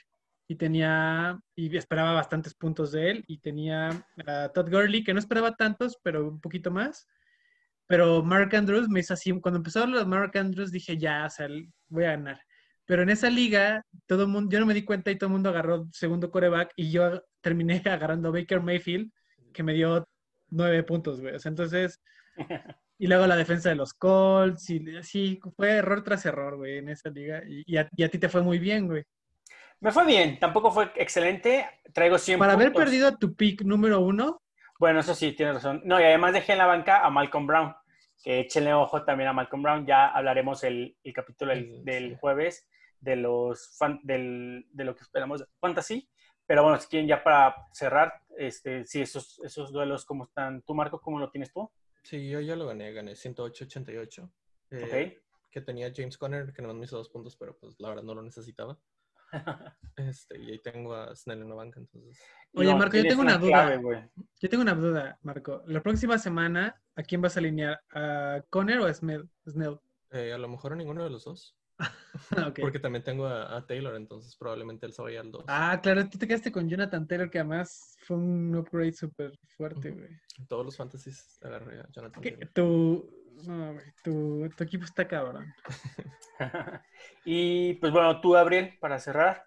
y 0.48 0.56
tenía, 0.56 1.40
y 1.56 1.76
esperaba 1.78 2.14
bastantes 2.14 2.54
puntos 2.54 2.92
de 2.92 3.12
él 3.12 3.24
y 3.28 3.40
tenía 3.40 4.06
a 4.26 4.50
Todd 4.50 4.70
Gurley, 4.70 5.04
que 5.04 5.14
no 5.14 5.20
esperaba 5.20 5.56
tantos, 5.56 5.98
pero 6.04 6.28
un 6.28 6.42
poquito 6.42 6.72
más. 6.72 7.08
Pero 7.88 8.24
Mark 8.24 8.56
Andrews 8.56 8.90
me 8.90 9.02
hizo 9.02 9.14
así, 9.14 9.32
cuando 9.40 9.58
empezó 9.58 9.86
los 9.86 10.08
Mark 10.08 10.38
Andrews 10.38 10.72
dije, 10.72 10.98
ya, 10.98 11.26
o 11.26 11.30
sea, 11.30 11.48
voy 11.90 12.06
a 12.06 12.12
ganar. 12.12 12.42
Pero 12.86 13.04
en 13.04 13.10
esa 13.10 13.30
liga, 13.30 13.86
todo 14.06 14.28
mundo, 14.28 14.52
yo 14.52 14.60
no 14.60 14.66
me 14.66 14.74
di 14.74 14.84
cuenta 14.84 15.12
y 15.12 15.18
todo 15.18 15.28
el 15.28 15.34
mundo 15.34 15.50
agarró 15.50 15.88
segundo 15.94 16.30
coreback 16.32 16.74
y 16.76 16.92
yo 16.92 17.24
terminé 17.42 17.82
agarrando 17.86 18.30
a 18.30 18.32
Baker 18.32 18.62
Mayfield, 18.62 19.12
que 19.54 19.64
me 19.64 19.74
dio 19.74 20.06
nueve 20.50 20.84
puntos, 20.84 21.22
güey. 21.22 21.36
O 21.36 21.40
sea, 21.40 21.50
entonces, 21.50 22.02
y 22.98 23.08
luego 23.08 23.28
la 23.28 23.36
defensa 23.36 23.70
de 23.70 23.76
los 23.76 23.94
Colts, 23.94 24.70
y 24.70 24.98
así, 24.98 25.40
fue 25.56 25.72
error 25.72 26.04
tras 26.04 26.26
error, 26.26 26.58
güey, 26.58 26.78
en 26.78 26.90
esa 26.90 27.10
liga. 27.10 27.42
Y, 27.48 27.64
y 27.66 27.78
a, 27.78 27.90
y 27.96 28.04
a 28.04 28.10
ti 28.10 28.18
te 28.20 28.30
fue 28.30 28.42
muy 28.42 28.60
bien, 28.60 28.88
güey. 28.88 29.04
Me 29.80 29.92
fue 29.92 30.06
bien, 30.06 30.38
tampoco 30.40 30.72
fue 30.72 30.92
excelente. 30.96 31.66
Traigo 31.94 32.18
100 32.18 32.38
Para 32.40 32.54
haber 32.54 32.72
perdido 32.72 33.08
a 33.08 33.18
tu 33.18 33.34
pick 33.36 33.64
número 33.64 34.00
uno, 34.00 34.42
Bueno, 34.80 35.00
eso 35.00 35.16
sí, 35.16 35.32
tienes 35.34 35.56
razón. 35.56 35.82
No, 35.86 36.00
y 36.00 36.04
además 36.04 36.34
dejé 36.34 36.52
en 36.52 36.60
la 36.60 36.68
banca 36.68 37.04
a 37.06 37.10
Malcolm 37.10 37.48
Brown. 37.48 37.76
Que 38.24 38.42
échenle 38.42 38.74
ojo 38.76 39.04
también 39.04 39.30
a 39.30 39.34
Malcolm 39.34 39.64
Brown. 39.64 39.86
Ya 39.88 40.08
hablaremos 40.10 40.64
el, 40.64 40.96
el 41.04 41.14
capítulo 41.14 41.52
del, 41.52 41.66
Sí. 41.66 41.82
del 41.84 42.18
jueves 42.18 42.68
de 43.00 43.16
los 43.16 43.76
fan- 43.80 44.00
del, 44.04 44.68
de 44.72 44.84
lo 44.86 44.96
que 44.96 45.02
esperamos 45.02 45.40
de 45.40 45.48
Fantasy. 45.60 46.08
Pero 46.46 46.62
bueno, 46.62 46.80
si 46.80 46.88
quieren 46.88 47.08
ya 47.08 47.24
para 47.24 47.56
cerrar, 47.74 48.14
este, 48.38 48.86
sí, 48.86 49.02
esos, 49.02 49.40
esos 49.44 49.72
duelos, 49.72 50.06
¿cómo 50.06 50.26
están? 50.26 50.62
¿Tú, 50.62 50.76
Marco, 50.76 51.02
cómo 51.02 51.18
lo 51.18 51.32
tienes 51.32 51.52
tú? 51.52 51.72
Sí, 52.04 52.30
yo 52.30 52.40
ya 52.42 52.56
lo 52.56 52.68
gané, 52.68 52.92
gané 52.94 53.14
108-88. 53.14 54.32
Eh, 54.72 54.84
Ok. 54.84 55.22
Que 55.52 55.62
tenía 55.62 55.92
James 55.94 56.18
Conner, 56.18 56.54
que 56.54 56.62
no 56.62 56.74
me 56.74 56.86
hizo 56.86 56.96
dos 56.98 57.10
puntos, 57.10 57.36
pero 57.36 57.58
pues 57.58 57.76
la 57.80 57.90
verdad 57.90 58.04
no 58.04 58.16
lo 58.16 58.22
necesitaba. 58.22 58.80
Este, 59.98 60.40
y 60.40 60.52
ahí 60.52 60.60
tengo 60.60 60.96
a 60.96 61.14
Snell 61.16 61.42
en 61.42 61.50
la 61.50 61.56
banca, 61.56 61.80
entonces. 61.80 62.18
Oye, 62.54 62.74
Marco, 62.74 62.96
yo 62.98 63.04
tengo 63.08 63.22
una 63.22 63.38
duda. 63.38 63.68
clave, 63.78 64.10
yo 64.40 64.50
tengo 64.50 64.62
una 64.64 64.74
duda, 64.74 65.20
Marco. 65.22 65.64
La 65.68 65.84
próxima 65.84 66.18
semana, 66.18 66.82
¿a 66.96 67.04
quién 67.04 67.22
vas 67.22 67.36
a 67.36 67.40
alinear? 67.40 67.82
¿A 67.94 68.42
Conner 68.50 68.80
o 68.80 68.86
a 68.86 68.94
Snell? 68.94 69.30
Snell. 69.48 69.80
eh, 70.12 70.32
a 70.34 70.38
lo 70.38 70.48
mejor 70.48 70.74
a 70.74 70.76
ninguno 70.78 71.04
de 71.04 71.10
los 71.10 71.26
dos. 71.26 71.56
Porque 72.62 72.80
también 72.80 73.04
tengo 73.04 73.26
a, 73.26 73.56
a 73.56 73.66
Taylor, 73.66 73.96
entonces 73.96 74.36
probablemente 74.36 74.86
él 74.86 74.94
se 74.94 75.02
vaya 75.02 75.22
al 75.22 75.32
2. 75.32 75.46
Ah, 75.48 75.80
claro, 75.82 76.08
tú 76.10 76.18
te 76.18 76.28
quedaste 76.28 76.52
con 76.52 76.70
Jonathan 76.70 77.08
Taylor, 77.08 77.30
que 77.30 77.40
además 77.40 77.98
fue 78.06 78.18
un 78.18 78.56
upgrade 78.56 78.94
súper 78.94 79.38
fuerte, 79.58 79.92
güey. 79.92 80.10
Todos 80.48 80.66
los 80.66 80.78
fantasies 80.78 81.40
agarré 81.44 81.80
a 81.80 81.88
Jonathan 81.92 82.22
Taylor. 82.22 82.50
Tu, 82.54 83.10
no, 83.48 83.74
güey, 83.74 83.86
tu, 84.04 84.50
tu 84.56 84.64
equipo 84.64 84.84
está 84.86 85.08
cabrón. 85.08 85.46
y 87.26 87.74
pues 87.76 87.92
bueno, 87.92 88.20
tú, 88.22 88.32
Gabriel, 88.32 88.74
para 88.80 89.00
cerrar. 89.00 89.46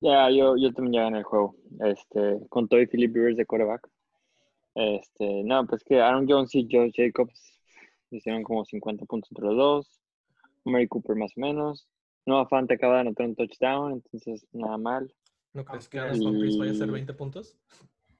Ya, 0.00 0.30
yo, 0.30 0.56
yo 0.56 0.72
también 0.72 0.94
ya 0.94 1.02
gané 1.02 1.18
el 1.18 1.24
juego. 1.24 1.56
Este, 1.80 2.40
con 2.48 2.68
todo 2.68 2.80
y 2.80 2.86
Philip 2.86 3.14
Rivers 3.14 3.36
de 3.36 3.46
quarterback. 3.46 3.88
Este, 4.74 5.42
no, 5.44 5.66
pues 5.66 5.84
que 5.84 6.00
Aaron 6.00 6.26
Jones 6.28 6.54
y 6.54 6.66
Joe 6.70 6.90
Jacobs 6.94 7.58
hicieron 8.10 8.42
como 8.42 8.64
50 8.64 9.04
puntos 9.04 9.30
entre 9.30 9.46
los 9.46 9.56
dos. 9.56 10.00
Mary 10.64 10.86
Cooper 10.88 11.16
más 11.16 11.32
o 11.36 11.40
menos. 11.40 11.88
Noah 12.26 12.46
Fant 12.48 12.70
acaba 12.70 12.94
de 12.96 13.00
anotar 13.00 13.26
un 13.26 13.34
touchdown, 13.36 13.92
entonces 13.92 14.46
nada 14.52 14.76
mal. 14.78 15.12
¿No 15.52 15.64
crees 15.64 15.88
que. 15.88 15.98
Aaron 15.98 16.20
Humphries 16.24 16.58
vaya 16.58 16.70
a 16.70 16.74
hacer 16.74 16.88
Y- 16.88 16.92
20 16.92 17.14
puntos? 17.14 17.56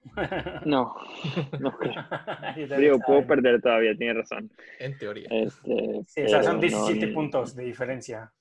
No, 0.64 0.94
no 1.60 1.70
creo. 1.76 2.78
Digo, 2.78 2.98
puedo 3.06 3.26
perder 3.26 3.60
todavía, 3.60 3.94
tiene 3.94 4.14
razón. 4.14 4.50
En 4.78 4.96
teoría. 4.96 5.28
Este, 5.30 6.02
Sí, 6.06 6.22
o 6.22 6.28
sea, 6.28 6.42
son 6.42 6.58
pero 6.58 6.72
no, 6.78 6.86
17 6.86 7.06
ni- 7.06 7.12
puntos 7.12 7.54
de 7.54 7.64
diferencia. 7.64 8.32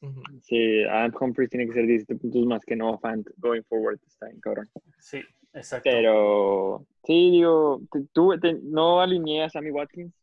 Sí, 0.42 0.84
Adam 0.84 1.12
Humphries 1.20 1.50
tiene 1.50 1.68
que 1.68 1.74
ser 1.74 1.86
17 1.86 2.16
puntos 2.16 2.46
más 2.46 2.64
que 2.64 2.76
Noah 2.78 2.98
Fant 3.00 3.28
going 3.38 3.62
forward. 3.64 4.00
Está 4.08 4.28
bien, 4.28 4.40
cabrón. 4.40 4.70
Sí, 5.00 5.22
exacto. 5.54 5.90
Pero 5.90 6.86
sí, 7.04 7.30
digo, 7.32 7.82
te- 8.42 8.54
no 8.64 9.02
alineé 9.02 9.44
a 9.44 9.50
Sammy 9.50 9.72
Watkins, 9.72 10.14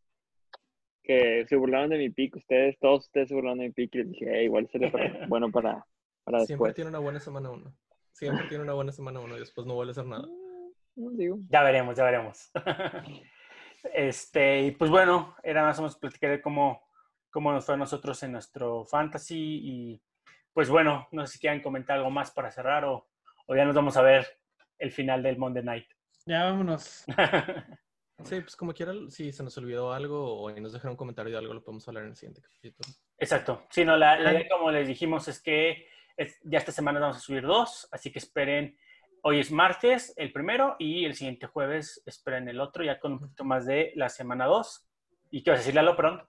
que 1.06 1.46
se 1.48 1.56
burlaron 1.56 1.90
de 1.90 1.98
mi 1.98 2.10
pick, 2.10 2.36
ustedes, 2.36 2.78
todos 2.80 3.06
ustedes 3.06 3.28
se 3.28 3.34
burlaron 3.34 3.58
de 3.60 3.66
mi 3.66 3.72
pick 3.72 3.94
y 3.94 3.98
les 3.98 4.10
dije, 4.10 4.40
"Eh, 4.40 4.44
igual 4.44 4.68
sería 4.68 4.90
para- 4.92 5.26
bueno 5.28 5.50
para, 5.50 5.86
para 6.24 6.40
Siempre 6.40 6.68
después. 6.70 6.74
tiene 6.74 6.90
una 6.90 6.98
buena 6.98 7.20
semana 7.20 7.50
uno. 7.50 7.72
Siempre 8.12 8.46
tiene 8.48 8.64
una 8.64 8.72
buena 8.74 8.92
semana 8.92 9.20
uno 9.20 9.36
y 9.36 9.40
después 9.40 9.66
no 9.66 9.74
vuelve 9.74 9.90
a 9.90 9.92
hacer 9.92 10.06
nada. 10.06 10.26
No, 10.96 11.10
digo, 11.12 11.38
Ya 11.50 11.62
veremos, 11.62 11.96
ya 11.96 12.04
veremos. 12.04 12.50
este, 13.94 14.62
y 14.62 14.70
pues 14.72 14.90
bueno, 14.90 15.36
era 15.42 15.62
más 15.62 15.78
o 15.78 15.82
menos 15.82 15.96
platicar 15.98 16.30
de 16.30 16.40
cómo, 16.40 16.82
cómo 17.30 17.52
nos 17.52 17.64
fue 17.66 17.74
a 17.74 17.78
nosotros 17.78 18.22
en 18.22 18.32
nuestro 18.32 18.84
fantasy. 18.86 19.60
Y 19.62 20.02
pues 20.52 20.68
bueno, 20.70 21.06
no 21.12 21.26
sé 21.26 21.34
si 21.34 21.38
quieran 21.38 21.60
comentar 21.60 21.98
algo 21.98 22.10
más 22.10 22.30
para 22.30 22.50
cerrar 22.50 22.84
o, 22.84 23.06
o 23.46 23.54
ya 23.54 23.64
nos 23.64 23.74
vamos 23.74 23.96
a 23.96 24.02
ver 24.02 24.26
el 24.78 24.90
final 24.90 25.22
del 25.22 25.36
Monday 25.38 25.62
Night. 25.62 25.86
Ya 26.26 26.44
vámonos. 26.44 27.04
Sí, 28.24 28.40
pues 28.40 28.56
como 28.56 28.72
quiera, 28.72 28.92
si 29.10 29.30
se 29.30 29.42
nos 29.42 29.56
olvidó 29.58 29.92
algo 29.92 30.40
o 30.40 30.50
nos 30.50 30.72
dejaron 30.72 30.92
un 30.92 30.96
comentario 30.96 31.32
de 31.32 31.38
algo, 31.38 31.52
lo 31.54 31.62
podemos 31.62 31.86
hablar 31.86 32.04
en 32.04 32.10
el 32.10 32.16
siguiente 32.16 32.40
capítulo. 32.40 32.88
Exacto. 33.18 33.64
Sí, 33.70 33.84
no, 33.84 33.96
la, 33.96 34.18
la 34.18 34.32
idea, 34.32 34.48
como 34.50 34.70
les 34.70 34.88
dijimos, 34.88 35.28
es 35.28 35.40
que 35.40 35.86
es- 36.16 36.38
ya 36.44 36.58
esta 36.58 36.72
semana 36.72 36.98
vamos 36.98 37.18
a 37.18 37.20
subir 37.20 37.42
dos, 37.42 37.88
así 37.92 38.10
que 38.10 38.18
esperen. 38.18 38.76
Hoy 39.22 39.40
es 39.40 39.50
martes, 39.50 40.12
el 40.16 40.32
primero, 40.32 40.76
y 40.78 41.04
el 41.04 41.14
siguiente 41.14 41.46
jueves 41.46 42.02
esperen 42.06 42.48
el 42.48 42.60
otro, 42.60 42.82
ya 42.84 42.98
con 42.98 43.12
un 43.12 43.18
poquito 43.20 43.44
más 43.44 43.66
de 43.66 43.92
la 43.96 44.08
semana 44.08 44.46
dos. 44.46 44.86
¿Y 45.30 45.42
qué 45.42 45.50
vas 45.50 45.58
a 45.58 45.60
decir, 45.60 45.74
Lalo, 45.74 45.94
pronto? 45.96 46.26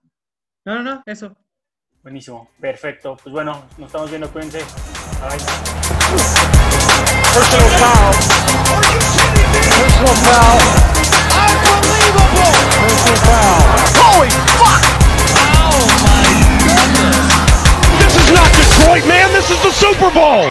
No, 0.66 0.76
no, 0.76 0.84
no, 0.84 1.04
eso. 1.06 1.36
Buenísimo, 2.04 2.52
perfecto. 2.60 3.16
Pues 3.22 3.32
bueno, 3.34 3.66
nos 3.78 3.88
estamos 3.88 4.10
viendo, 4.10 4.32
cuídense. 4.32 4.60
Bye. 4.60 5.38
Personal 7.34 7.70
foul. 7.80 8.16
Personal 9.64 10.16
foul. 10.26 10.97
Personal 13.08 13.24
foul. 13.24 13.64
Holy 14.04 14.28
fuck. 14.60 14.84
Oh 15.64 15.80
my 16.04 16.28
goodness. 16.60 17.32
This 18.04 18.20
is 18.20 18.28
not 18.36 18.52
Detroit, 18.52 19.08
man. 19.08 19.32
This 19.32 19.50
is 19.50 19.60
the 19.64 19.72
Super 19.72 20.12
Bowl. 20.12 20.44